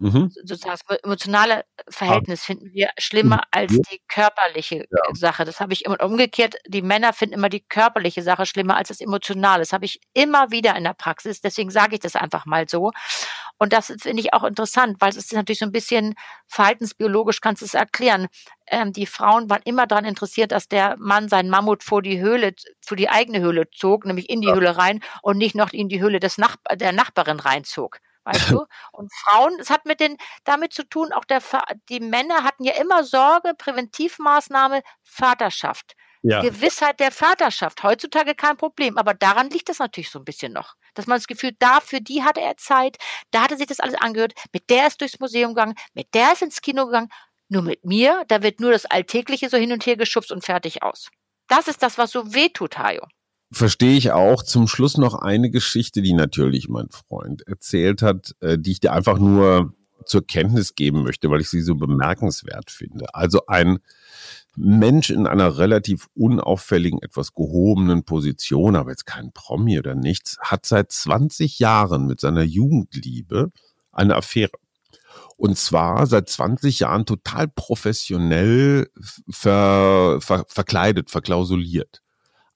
Mhm. 0.00 0.30
Sozusagen 0.44 0.78
das 0.88 0.98
emotionale 1.00 1.64
Verhältnis 1.88 2.42
finden 2.42 2.72
wir 2.72 2.88
schlimmer 2.98 3.36
mhm. 3.36 3.42
als 3.50 3.72
die 3.72 4.00
körperliche 4.08 4.86
ja. 4.90 5.14
Sache. 5.14 5.44
Das 5.44 5.60
habe 5.60 5.74
ich 5.74 5.84
immer 5.84 6.02
umgekehrt. 6.02 6.54
Die 6.66 6.80
Männer 6.80 7.12
finden 7.12 7.34
immer 7.34 7.50
die 7.50 7.60
körperliche 7.60 8.22
Sache 8.22 8.46
schlimmer 8.46 8.76
als 8.76 8.88
das 8.88 9.02
emotionale. 9.02 9.60
Das 9.60 9.74
habe 9.74 9.84
ich 9.84 10.00
immer 10.14 10.50
wieder 10.50 10.74
in 10.74 10.84
der 10.84 10.94
Praxis. 10.94 11.42
Deswegen 11.42 11.70
sage 11.70 11.96
ich 11.96 12.00
das 12.00 12.16
einfach 12.16 12.46
mal 12.46 12.66
so. 12.66 12.92
Und 13.58 13.74
das 13.74 13.92
finde 14.00 14.22
ich 14.22 14.32
auch 14.32 14.42
interessant, 14.44 14.96
weil 15.00 15.10
es 15.10 15.18
ist 15.18 15.34
natürlich 15.34 15.58
so 15.58 15.66
ein 15.66 15.72
bisschen 15.72 16.14
verhaltensbiologisch, 16.46 17.42
kannst 17.42 17.60
du 17.60 17.66
es 17.66 17.74
erklären. 17.74 18.28
Ähm, 18.68 18.94
die 18.94 19.04
Frauen 19.04 19.50
waren 19.50 19.60
immer 19.66 19.86
daran 19.86 20.06
interessiert, 20.06 20.52
dass 20.52 20.66
der 20.66 20.96
Mann 20.98 21.28
seinen 21.28 21.50
Mammut 21.50 21.84
vor 21.84 22.00
die 22.00 22.20
Höhle, 22.20 22.54
vor 22.80 22.96
die 22.96 23.10
eigene 23.10 23.40
Höhle 23.40 23.68
zog, 23.70 24.06
nämlich 24.06 24.30
in 24.30 24.40
die 24.40 24.48
ja. 24.48 24.54
Höhle 24.54 24.78
rein 24.78 25.00
und 25.20 25.36
nicht 25.36 25.54
noch 25.54 25.74
in 25.74 25.90
die 25.90 26.00
Höhle 26.00 26.20
des 26.20 26.38
Nach 26.38 26.56
der 26.74 26.92
Nachbarin 26.92 27.38
reinzog. 27.38 27.98
Weißt 28.32 28.50
du? 28.50 28.64
Und 28.92 29.12
Frauen, 29.12 29.58
es 29.58 29.70
hat 29.70 29.86
mit 29.86 30.00
den, 30.00 30.16
damit 30.44 30.72
zu 30.72 30.84
tun, 30.84 31.12
auch 31.12 31.24
der, 31.24 31.42
die 31.88 32.00
Männer 32.00 32.44
hatten 32.44 32.64
ja 32.64 32.74
immer 32.74 33.04
Sorge, 33.04 33.54
Präventivmaßnahme, 33.56 34.82
Vaterschaft. 35.02 35.94
Ja. 36.22 36.42
Gewissheit 36.42 37.00
der 37.00 37.12
Vaterschaft. 37.12 37.82
Heutzutage 37.82 38.34
kein 38.34 38.58
Problem. 38.58 38.98
Aber 38.98 39.14
daran 39.14 39.48
liegt 39.48 39.70
das 39.70 39.78
natürlich 39.78 40.10
so 40.10 40.18
ein 40.18 40.24
bisschen 40.24 40.52
noch. 40.52 40.74
Dass 40.94 41.06
man 41.06 41.16
das 41.16 41.26
Gefühl, 41.26 41.52
da, 41.58 41.80
für 41.80 42.00
die 42.00 42.22
hatte 42.22 42.42
er 42.42 42.58
Zeit, 42.58 42.98
da 43.30 43.42
hatte 43.42 43.56
sich 43.56 43.66
das 43.66 43.80
alles 43.80 43.94
angehört, 43.94 44.34
mit 44.52 44.68
der 44.68 44.86
ist 44.86 45.00
durchs 45.00 45.18
Museum 45.18 45.54
gegangen, 45.54 45.76
mit 45.94 46.12
der 46.14 46.32
ist 46.32 46.42
ins 46.42 46.60
Kino 46.60 46.86
gegangen, 46.86 47.08
nur 47.48 47.62
mit 47.62 47.84
mir, 47.84 48.24
da 48.28 48.42
wird 48.42 48.60
nur 48.60 48.70
das 48.70 48.86
Alltägliche 48.86 49.48
so 49.48 49.56
hin 49.56 49.72
und 49.72 49.86
her 49.86 49.96
geschubst 49.96 50.30
und 50.30 50.44
fertig 50.44 50.82
aus. 50.82 51.08
Das 51.48 51.68
ist 51.68 51.82
das, 51.82 51.96
was 51.98 52.12
so 52.12 52.34
weh 52.34 52.50
tut, 52.50 52.78
Hajo. 52.78 53.06
Verstehe 53.52 53.96
ich 53.96 54.12
auch. 54.12 54.42
Zum 54.42 54.68
Schluss 54.68 54.96
noch 54.96 55.14
eine 55.14 55.50
Geschichte, 55.50 56.02
die 56.02 56.12
natürlich 56.12 56.68
mein 56.68 56.88
Freund 56.88 57.46
erzählt 57.48 58.00
hat, 58.00 58.34
äh, 58.40 58.58
die 58.58 58.72
ich 58.72 58.80
dir 58.80 58.92
einfach 58.92 59.18
nur 59.18 59.74
zur 60.04 60.26
Kenntnis 60.26 60.74
geben 60.74 61.02
möchte, 61.02 61.30
weil 61.30 61.40
ich 61.40 61.50
sie 61.50 61.60
so 61.60 61.74
bemerkenswert 61.74 62.70
finde. 62.70 63.14
Also 63.14 63.46
ein 63.46 63.78
Mensch 64.56 65.10
in 65.10 65.26
einer 65.26 65.58
relativ 65.58 66.08
unauffälligen, 66.14 67.02
etwas 67.02 67.34
gehobenen 67.34 68.04
Position, 68.04 68.76
aber 68.76 68.90
jetzt 68.90 69.06
kein 69.06 69.32
Promi 69.32 69.78
oder 69.78 69.94
nichts, 69.94 70.38
hat 70.40 70.66
seit 70.66 70.92
20 70.92 71.58
Jahren 71.58 72.06
mit 72.06 72.20
seiner 72.20 72.42
Jugendliebe 72.42 73.52
eine 73.92 74.16
Affäre. 74.16 74.52
Und 75.36 75.56
zwar 75.56 76.06
seit 76.06 76.28
20 76.28 76.80
Jahren 76.80 77.06
total 77.06 77.48
professionell 77.48 78.88
ver, 79.28 80.18
ver, 80.20 80.44
verkleidet, 80.48 81.10
verklausuliert. 81.10 82.02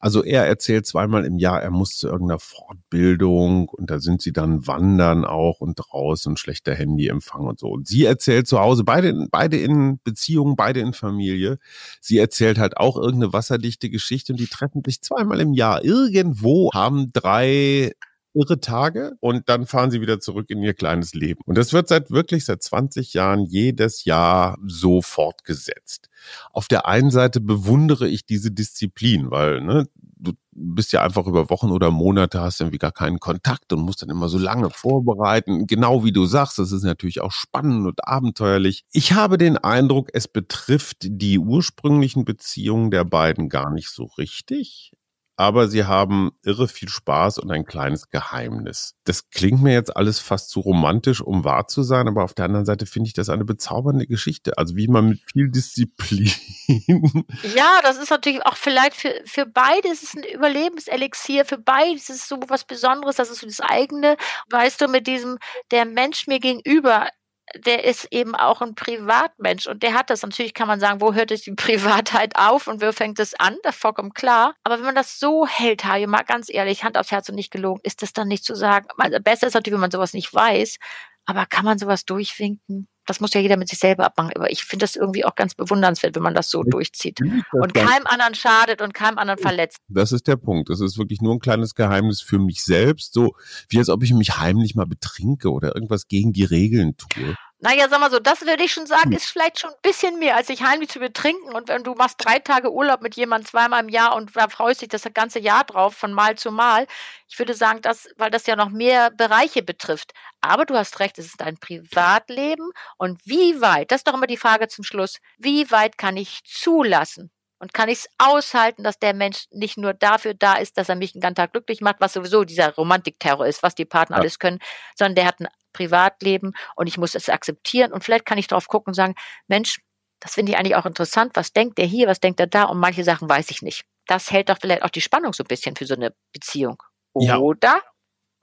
Also 0.05 0.23
er 0.23 0.45
erzählt 0.47 0.85
zweimal 0.85 1.25
im 1.25 1.38
Jahr, 1.38 1.62
er 1.62 1.71
muss 1.71 1.97
zu 1.97 2.09
irgendeiner 2.09 2.38
Fortbildung 2.38 3.71
und 3.71 3.90
da 3.90 4.01
sind 4.01 4.21
sie 4.21 4.35
dann 4.35 4.67
wandern 4.67 5.25
auch 5.25 5.62
und 5.62 5.77
draußen 5.77 6.37
schlechter 6.37 6.75
Handyempfang 6.75 7.47
und 7.47 7.59
so. 7.59 7.69
Und 7.69 7.88
sie 7.88 8.05
erzählt 8.05 8.47
zu 8.47 8.61
Hause, 8.61 8.85
beide, 8.85 9.29
beide 9.31 9.57
in 9.57 10.01
Beziehungen, 10.05 10.57
beide 10.57 10.81
in 10.81 10.93
Familie. 10.93 11.57
Sie 12.03 12.19
erzählt 12.19 12.59
halt 12.59 12.77
auch 12.77 12.99
irgendeine 12.99 13.33
wasserdichte 13.33 13.88
Geschichte 13.88 14.35
und 14.35 14.40
die 14.40 14.47
treffen 14.47 14.83
sich 14.85 15.01
zweimal 15.01 15.40
im 15.40 15.55
Jahr 15.55 15.83
irgendwo, 15.83 16.71
haben 16.75 17.11
drei 17.14 17.93
irre 18.35 18.61
Tage 18.61 19.16
und 19.20 19.49
dann 19.49 19.66
fahren 19.66 19.90
sie 19.90 20.01
wieder 20.01 20.20
zurück 20.20 20.51
in 20.51 20.62
ihr 20.62 20.75
kleines 20.75 21.14
Leben. 21.14 21.40
Und 21.47 21.57
das 21.57 21.73
wird 21.73 21.88
seit 21.88 22.11
wirklich 22.11 22.44
seit 22.44 22.62
20 22.62 23.14
Jahren 23.14 23.47
jedes 23.47 24.05
Jahr 24.05 24.59
so 24.66 25.03
fortgesetzt. 25.03 26.11
Auf 26.53 26.68
der 26.68 26.87
einen 26.87 27.11
Seite 27.11 27.40
bewundere 27.40 28.09
ich 28.09 28.27
diese 28.27 28.51
Disziplin, 28.51 29.31
weil 29.31 29.61
ne, 29.61 29.88
du 30.16 30.33
bist 30.53 30.92
ja 30.92 31.03
einfach 31.03 31.27
über 31.27 31.51
Wochen 31.51 31.70
oder 31.70 31.90
Monate 31.90 32.40
hast 32.40 32.61
irgendwie 32.61 32.79
gar 32.79 32.92
keinen 32.92 33.20
Kontakt 33.20 33.73
und 33.73 33.81
musst 33.81 34.03
dann 34.03 34.11
immer 34.11 34.29
so 34.29 34.38
lange 34.38 34.70
vorbereiten. 34.70 35.66
Genau 35.66 36.05
wie 36.05 36.12
du 36.12 36.27
sagst, 36.27 36.59
das 36.59 36.73
ist 36.73 36.85
natürlich 36.85 37.20
auch 37.20 37.33
spannend 37.33 37.87
und 37.87 38.07
abenteuerlich. 38.07 38.85
Ich 38.92 39.12
habe 39.12 39.38
den 39.38 39.59
Eindruck, 39.59 40.11
es 40.12 40.29
betrifft 40.29 40.99
die 41.03 41.38
ursprünglichen 41.38 42.25
Beziehungen 42.25 42.90
der 42.90 43.05
beiden 43.05 43.49
gar 43.49 43.70
nicht 43.70 43.90
so 43.90 44.05
richtig 44.05 44.92
aber 45.37 45.68
sie 45.68 45.85
haben 45.85 46.33
irre 46.44 46.68
viel 46.68 46.88
Spaß 46.88 47.38
und 47.38 47.51
ein 47.51 47.64
kleines 47.64 48.11
Geheimnis. 48.11 48.94
Das 49.05 49.31
klingt 49.31 49.62
mir 49.62 49.73
jetzt 49.73 49.97
alles 49.97 50.20
fast 50.20 50.51
zu 50.51 50.61
romantisch, 50.61 51.20
um 51.20 51.44
wahr 51.44 51.66
zu 51.66 51.83
sein, 51.83 52.07
aber 52.07 52.25
auf 52.25 52.35
der 52.35 52.44
anderen 52.44 52.64
Seite 52.64 52.87
finde 52.87 53.09
ich 53.09 53.14
das 53.14 53.29
eine 53.29 53.44
bezaubernde 53.44 54.07
Geschichte. 54.07 54.57
Also 54.59 54.77
wie 54.77 54.88
man 54.88 55.09
mit 55.09 55.20
viel 55.33 55.51
Disziplin. 55.51 56.31
Ja, 57.55 57.81
das 57.83 57.99
ist 57.99 58.11
natürlich 58.11 58.44
auch 58.47 58.57
vielleicht 58.57 58.97
für, 58.97 59.14
für 59.27 59.44
beide 59.47 59.88
ist 59.88 60.03
es 60.03 60.14
ein 60.14 60.25
Überlebenselixier, 60.25 61.44
für 61.44 61.59
beide 61.59 61.94
ist 61.94 62.11
es 62.11 62.27
so 62.27 62.38
was 62.49 62.64
Besonderes, 62.64 63.16
das 63.16 63.31
ist 63.31 63.40
so 63.40 63.47
das 63.47 63.61
eigene, 63.61 64.16
weißt 64.51 64.81
du, 64.81 64.88
mit 64.88 65.07
diesem, 65.07 65.38
der 65.70 65.85
Mensch 65.85 66.27
mir 66.27 66.40
gegenüber 66.40 67.09
der 67.57 67.85
ist 67.85 68.09
eben 68.11 68.35
auch 68.35 68.61
ein 68.61 68.75
Privatmensch 68.75 69.67
und 69.67 69.83
der 69.83 69.95
hat 69.95 70.11
das. 70.11 70.23
Natürlich 70.23 70.55
kann 70.55 70.69
man 70.69 70.81
sagen, 70.81 71.01
wo 71.01 71.14
hört 71.14 71.31
es 71.31 71.43
die 71.43 71.53
Privatheit 71.57 72.37
auf 72.37 72.67
und 72.67 72.83
wo 72.83 72.93
fängt 72.93 73.19
es 73.19 73.35
an? 73.35 73.57
Das 73.62 73.77
vollkommen 73.77 74.12
klar. 74.12 74.55
Aber 74.64 74.79
wenn 74.79 74.85
man 74.85 74.95
das 74.95 75.19
so 75.19 75.47
hält, 75.47 75.85
Hajo, 75.85 76.07
mal 76.09 76.23
ganz 76.23 76.49
ehrlich, 76.53 76.85
Hand 76.85 76.99
aufs 76.99 77.11
Herz 77.11 77.29
und 77.29 77.35
nicht 77.37 77.51
gelogen, 77.51 77.81
ist 77.83 78.03
das 78.03 78.12
dann 78.12 78.29
nicht 78.29 78.45
zu 78.45 78.55
sagen. 78.55 78.87
Also 78.99 79.19
besser 79.21 79.47
ist 79.47 79.55
natürlich, 79.55 79.75
wenn 79.75 79.81
man 79.81 79.90
sowas 79.90 80.14
nicht 80.14 80.33
weiß. 80.33 80.79
Aber 81.27 81.47
kann 81.47 81.64
man 81.64 81.79
sowas 81.79 82.05
durchwinken? 82.05 82.88
Das 83.07 83.21
muss 83.21 83.35
ja 83.35 83.40
jeder 83.40 83.57
mit 83.57 83.69
sich 83.69 83.79
selber 83.79 84.05
abmachen. 84.05 84.33
Aber 84.35 84.51
ich 84.51 84.64
finde 84.64 84.85
das 84.85 84.97
irgendwie 84.97 85.25
auch 85.25 85.35
ganz 85.35 85.55
bewundernswert, 85.55 86.14
wenn 86.14 86.23
man 86.23 86.35
das 86.35 86.51
so 86.51 86.62
ich 86.62 86.71
durchzieht. 86.71 87.21
Und 87.53 87.75
keinem 87.75 88.07
anderen 88.07 88.35
schadet 88.35 88.81
und 88.83 88.95
keinem 88.95 89.19
anderen 89.19 89.38
verletzt. 89.38 89.79
Das 89.88 90.12
ist 90.12 90.27
der 90.27 90.37
Punkt. 90.37 90.71
Das 90.71 90.81
ist 90.81 90.99
wirklich 90.99 91.21
nur 91.21 91.35
ein 91.35 91.40
kleines 91.40 91.75
Geheimnis 91.75 92.21
für 92.21 92.38
mich 92.38 92.64
selbst. 92.64 93.12
So 93.12 93.35
wie 93.69 93.79
als 93.79 93.88
ob 93.88 94.03
ich 94.03 94.12
mich 94.12 94.38
heimlich 94.38 94.75
mal 94.75 94.87
betrinke 94.87 95.51
oder 95.51 95.75
irgendwas 95.75 96.09
gegen 96.09 96.33
die 96.33 96.45
Regeln 96.45 96.97
tue. 96.97 97.37
Naja, 97.64 97.88
sag 97.88 97.98
mal 97.98 98.11
so, 98.11 98.18
das 98.18 98.42
würde 98.42 98.62
ich 98.62 98.74
schon 98.74 98.87
sagen, 98.87 99.11
hm. 99.11 99.16
ist 99.16 99.24
vielleicht 99.24 99.59
schon 99.59 99.70
ein 99.70 99.81
bisschen 99.81 100.18
mehr, 100.18 100.37
als 100.37 100.48
sich 100.48 100.62
heimlich 100.62 100.90
zu 100.90 100.98
betrinken. 100.98 101.55
Und 101.55 101.68
wenn 101.68 101.83
du 101.83 101.94
machst 101.94 102.16
drei 102.18 102.38
Tage 102.38 102.70
Urlaub 102.70 103.00
mit 103.00 103.16
jemandem 103.16 103.48
zweimal 103.48 103.83
im 103.83 103.88
Jahr 103.88 104.14
und 104.16 104.37
da 104.37 104.48
freust 104.50 104.83
dich 104.83 104.90
das 104.90 105.05
ganze 105.14 105.38
Jahr 105.38 105.64
drauf, 105.64 105.94
von 105.96 106.12
Mal 106.12 106.37
zu 106.37 106.53
Mal. 106.53 106.87
Ich 107.27 107.38
würde 107.38 107.55
sagen, 107.55 107.81
das, 107.81 108.11
weil 108.18 108.31
das 108.31 108.46
ja 108.46 108.55
noch 108.55 108.68
mehr 108.68 109.11
Bereiche 109.11 109.62
betrifft. 109.62 110.12
Aber 110.42 110.66
du 110.66 110.74
hast 110.74 111.00
recht, 111.00 111.18
es 111.18 111.24
ist 111.24 111.40
dein 111.40 111.57
Privatleben. 111.57 112.70
Und 112.98 113.18
wie 113.24 113.59
weit, 113.62 113.90
das 113.92 114.00
ist 114.00 114.09
doch 114.09 114.14
immer 114.14 114.27
die 114.27 114.37
Frage 114.37 114.68
zum 114.68 114.85
Schluss, 114.85 115.18
wie 115.38 115.70
weit 115.70 115.96
kann 115.96 116.18
ich 116.18 116.44
zulassen, 116.44 117.31
und 117.64 117.72
kann 117.72 117.88
ich 117.88 118.00
es 118.00 118.09
aushalten, 118.18 118.85
dass 118.85 118.98
der 118.98 119.14
Mensch 119.14 119.46
nicht 119.50 119.79
nur 119.79 119.94
dafür 119.94 120.35
da 120.35 120.57
ist, 120.57 120.77
dass 120.77 120.90
er 120.90 120.96
mich 120.96 121.12
den 121.12 121.22
ganzen 121.22 121.37
Tag 121.37 121.53
glücklich 121.53 121.81
macht, 121.81 121.96
was 121.98 122.12
sowieso 122.12 122.44
dieser 122.44 122.74
Romantikterror 122.74 123.46
ist, 123.46 123.62
was 123.62 123.74
die 123.74 123.87
Partner 123.87 124.16
ja. 124.16 124.20
alles 124.20 124.38
können, 124.38 124.59
sondern 124.94 125.14
der 125.14 125.24
hat 125.24 125.40
ein 125.40 125.48
Privatleben 125.72 126.53
und 126.77 126.88
ich 126.88 126.98
muss 126.98 127.14
es 127.14 127.31
akzeptieren 127.31 127.94
und 127.94 128.05
vielleicht 128.05 128.27
kann 128.27 128.37
ich 128.37 128.48
drauf 128.48 128.68
gucken 128.68 128.90
und 128.90 128.94
sagen, 128.94 129.14
Mensch, 129.48 129.81
das 130.20 130.35
finde 130.35 130.53
ich 130.53 130.59
eigentlich 130.59 130.77
auch 130.77 130.85
interessant, 130.85 131.33
was 131.37 131.55
denkt 131.55 131.79
der 131.79 131.87
hier, 131.87 132.07
was 132.07 132.20
denkt 132.20 132.38
er 132.38 132.48
da 132.48 132.64
und 132.64 132.79
manche 132.79 133.03
Sachen 133.03 133.31
weiß 133.31 133.50
ich 133.50 133.62
nicht. 133.62 133.85
Das 134.07 134.31
hält 134.31 134.50
doch 134.50 134.59
vielleicht 134.61 134.83
auch 134.83 134.90
die 134.90 135.00
Spannung 135.00 135.33
so 135.33 135.42
ein 135.42 135.48
bisschen 135.48 135.74
für 135.74 135.87
so 135.87 135.94
eine 135.94 136.14
Beziehung. 136.35 136.77
Oder? 137.14 137.27
Ja. 137.27 137.83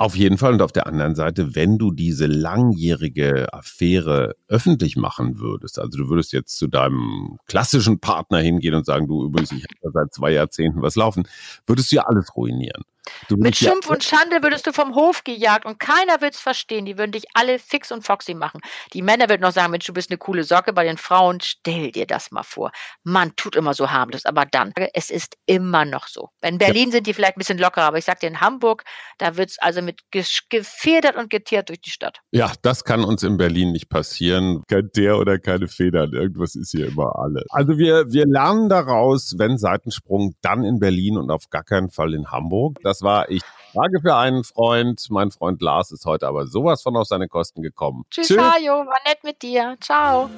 Auf 0.01 0.15
jeden 0.15 0.39
Fall. 0.39 0.53
Und 0.53 0.63
auf 0.63 0.71
der 0.71 0.87
anderen 0.87 1.13
Seite, 1.13 1.53
wenn 1.53 1.77
du 1.77 1.91
diese 1.91 2.25
langjährige 2.25 3.53
Affäre 3.53 4.33
öffentlich 4.47 4.97
machen 4.97 5.39
würdest, 5.39 5.77
also 5.77 5.95
du 5.95 6.09
würdest 6.09 6.33
jetzt 6.33 6.57
zu 6.57 6.65
deinem 6.65 7.37
klassischen 7.45 7.99
Partner 7.99 8.39
hingehen 8.39 8.73
und 8.73 8.83
sagen, 8.83 9.07
du 9.07 9.23
übrigens, 9.23 9.51
ich 9.51 9.63
habe 9.63 9.91
seit 9.93 10.11
zwei 10.11 10.31
Jahrzehnten 10.31 10.81
was 10.81 10.95
laufen, 10.95 11.27
würdest 11.67 11.91
du 11.91 11.97
ja 11.97 12.07
alles 12.07 12.35
ruinieren. 12.35 12.81
Mit 13.29 13.55
Schimpf 13.55 13.89
und 13.89 14.03
Schande 14.03 14.43
würdest 14.43 14.67
du 14.67 14.73
vom 14.73 14.95
Hof 14.95 15.23
gejagt 15.23 15.65
und 15.65 15.79
keiner 15.79 16.21
wird 16.21 16.35
es 16.35 16.39
verstehen. 16.39 16.85
Die 16.85 16.97
würden 16.97 17.11
dich 17.11 17.25
alle 17.33 17.59
fix 17.59 17.91
und 17.91 18.03
foxy 18.03 18.33
machen. 18.33 18.61
Die 18.93 19.01
Männer 19.01 19.29
würden 19.29 19.41
noch 19.41 19.51
sagen, 19.51 19.71
Mensch, 19.71 19.85
du 19.85 19.93
bist 19.93 20.11
eine 20.11 20.17
coole 20.17 20.43
Socke. 20.43 20.73
Bei 20.73 20.83
den 20.83 20.97
Frauen, 20.97 21.39
stell 21.41 21.91
dir 21.91 22.05
das 22.05 22.31
mal 22.31 22.43
vor. 22.43 22.71
Man 23.03 23.35
tut 23.35 23.55
immer 23.55 23.73
so 23.73 23.89
harmlos, 23.89 24.25
aber 24.25 24.45
dann, 24.45 24.73
es 24.93 25.09
ist 25.09 25.35
immer 25.45 25.85
noch 25.85 26.07
so. 26.07 26.29
In 26.41 26.57
Berlin 26.57 26.89
ja. 26.89 26.93
sind 26.93 27.07
die 27.07 27.13
vielleicht 27.13 27.37
ein 27.37 27.39
bisschen 27.39 27.57
lockerer, 27.57 27.85
aber 27.85 27.97
ich 27.97 28.05
sag 28.05 28.19
dir, 28.19 28.27
in 28.27 28.41
Hamburg, 28.41 28.83
da 29.17 29.37
wird 29.37 29.51
es 29.51 29.59
also 29.59 29.81
mit 29.81 30.01
gefedert 30.11 31.15
und 31.15 31.29
getiert 31.29 31.69
durch 31.69 31.81
die 31.81 31.91
Stadt. 31.91 32.19
Ja, 32.31 32.51
das 32.61 32.83
kann 32.83 33.03
uns 33.03 33.23
in 33.23 33.37
Berlin 33.37 33.71
nicht 33.71 33.89
passieren. 33.89 34.63
Kein 34.67 34.89
der 34.95 35.17
oder 35.17 35.39
keine 35.39 35.67
Federn. 35.67 36.13
Irgendwas 36.13 36.55
ist 36.55 36.71
hier 36.71 36.87
immer 36.87 37.17
alle. 37.17 37.45
Also 37.49 37.77
wir, 37.77 38.11
wir 38.11 38.25
lernen 38.25 38.69
daraus, 38.69 39.35
wenn 39.37 39.57
Seitensprung, 39.57 40.35
dann 40.41 40.63
in 40.63 40.79
Berlin 40.79 41.17
und 41.17 41.31
auf 41.31 41.49
gar 41.49 41.63
keinen 41.63 41.89
Fall 41.89 42.13
in 42.13 42.31
Hamburg. 42.31 42.77
Das 42.83 42.90
das 42.91 43.01
war 43.01 43.29
ich. 43.29 43.41
Frage 43.73 44.01
für 44.01 44.15
einen 44.17 44.43
Freund. 44.43 45.07
Mein 45.09 45.31
Freund 45.31 45.61
Lars 45.61 45.91
ist 45.91 46.05
heute 46.05 46.27
aber 46.27 46.45
sowas 46.45 46.81
von 46.81 46.97
auf 46.97 47.07
seine 47.07 47.29
Kosten 47.29 47.61
gekommen. 47.61 48.03
Tschüss, 48.11 48.27
Tschüss. 48.27 48.37
Hajo. 48.37 48.85
War 48.85 48.97
nett 49.07 49.23
mit 49.23 49.41
dir. 49.41 49.77
Ciao. 49.79 50.29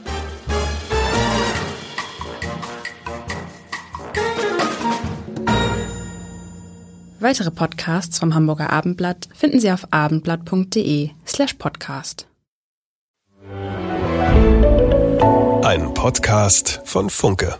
Weitere 7.19 7.49
Podcasts 7.49 8.19
vom 8.19 8.35
Hamburger 8.35 8.69
Abendblatt 8.69 9.29
finden 9.33 9.59
Sie 9.59 9.71
auf 9.71 9.87
abendblatt.de 9.91 11.09
slash 11.25 11.53
podcast. 11.53 12.27
Ein 15.63 15.93
Podcast 15.95 16.81
von 16.85 17.09
Funke. 17.09 17.57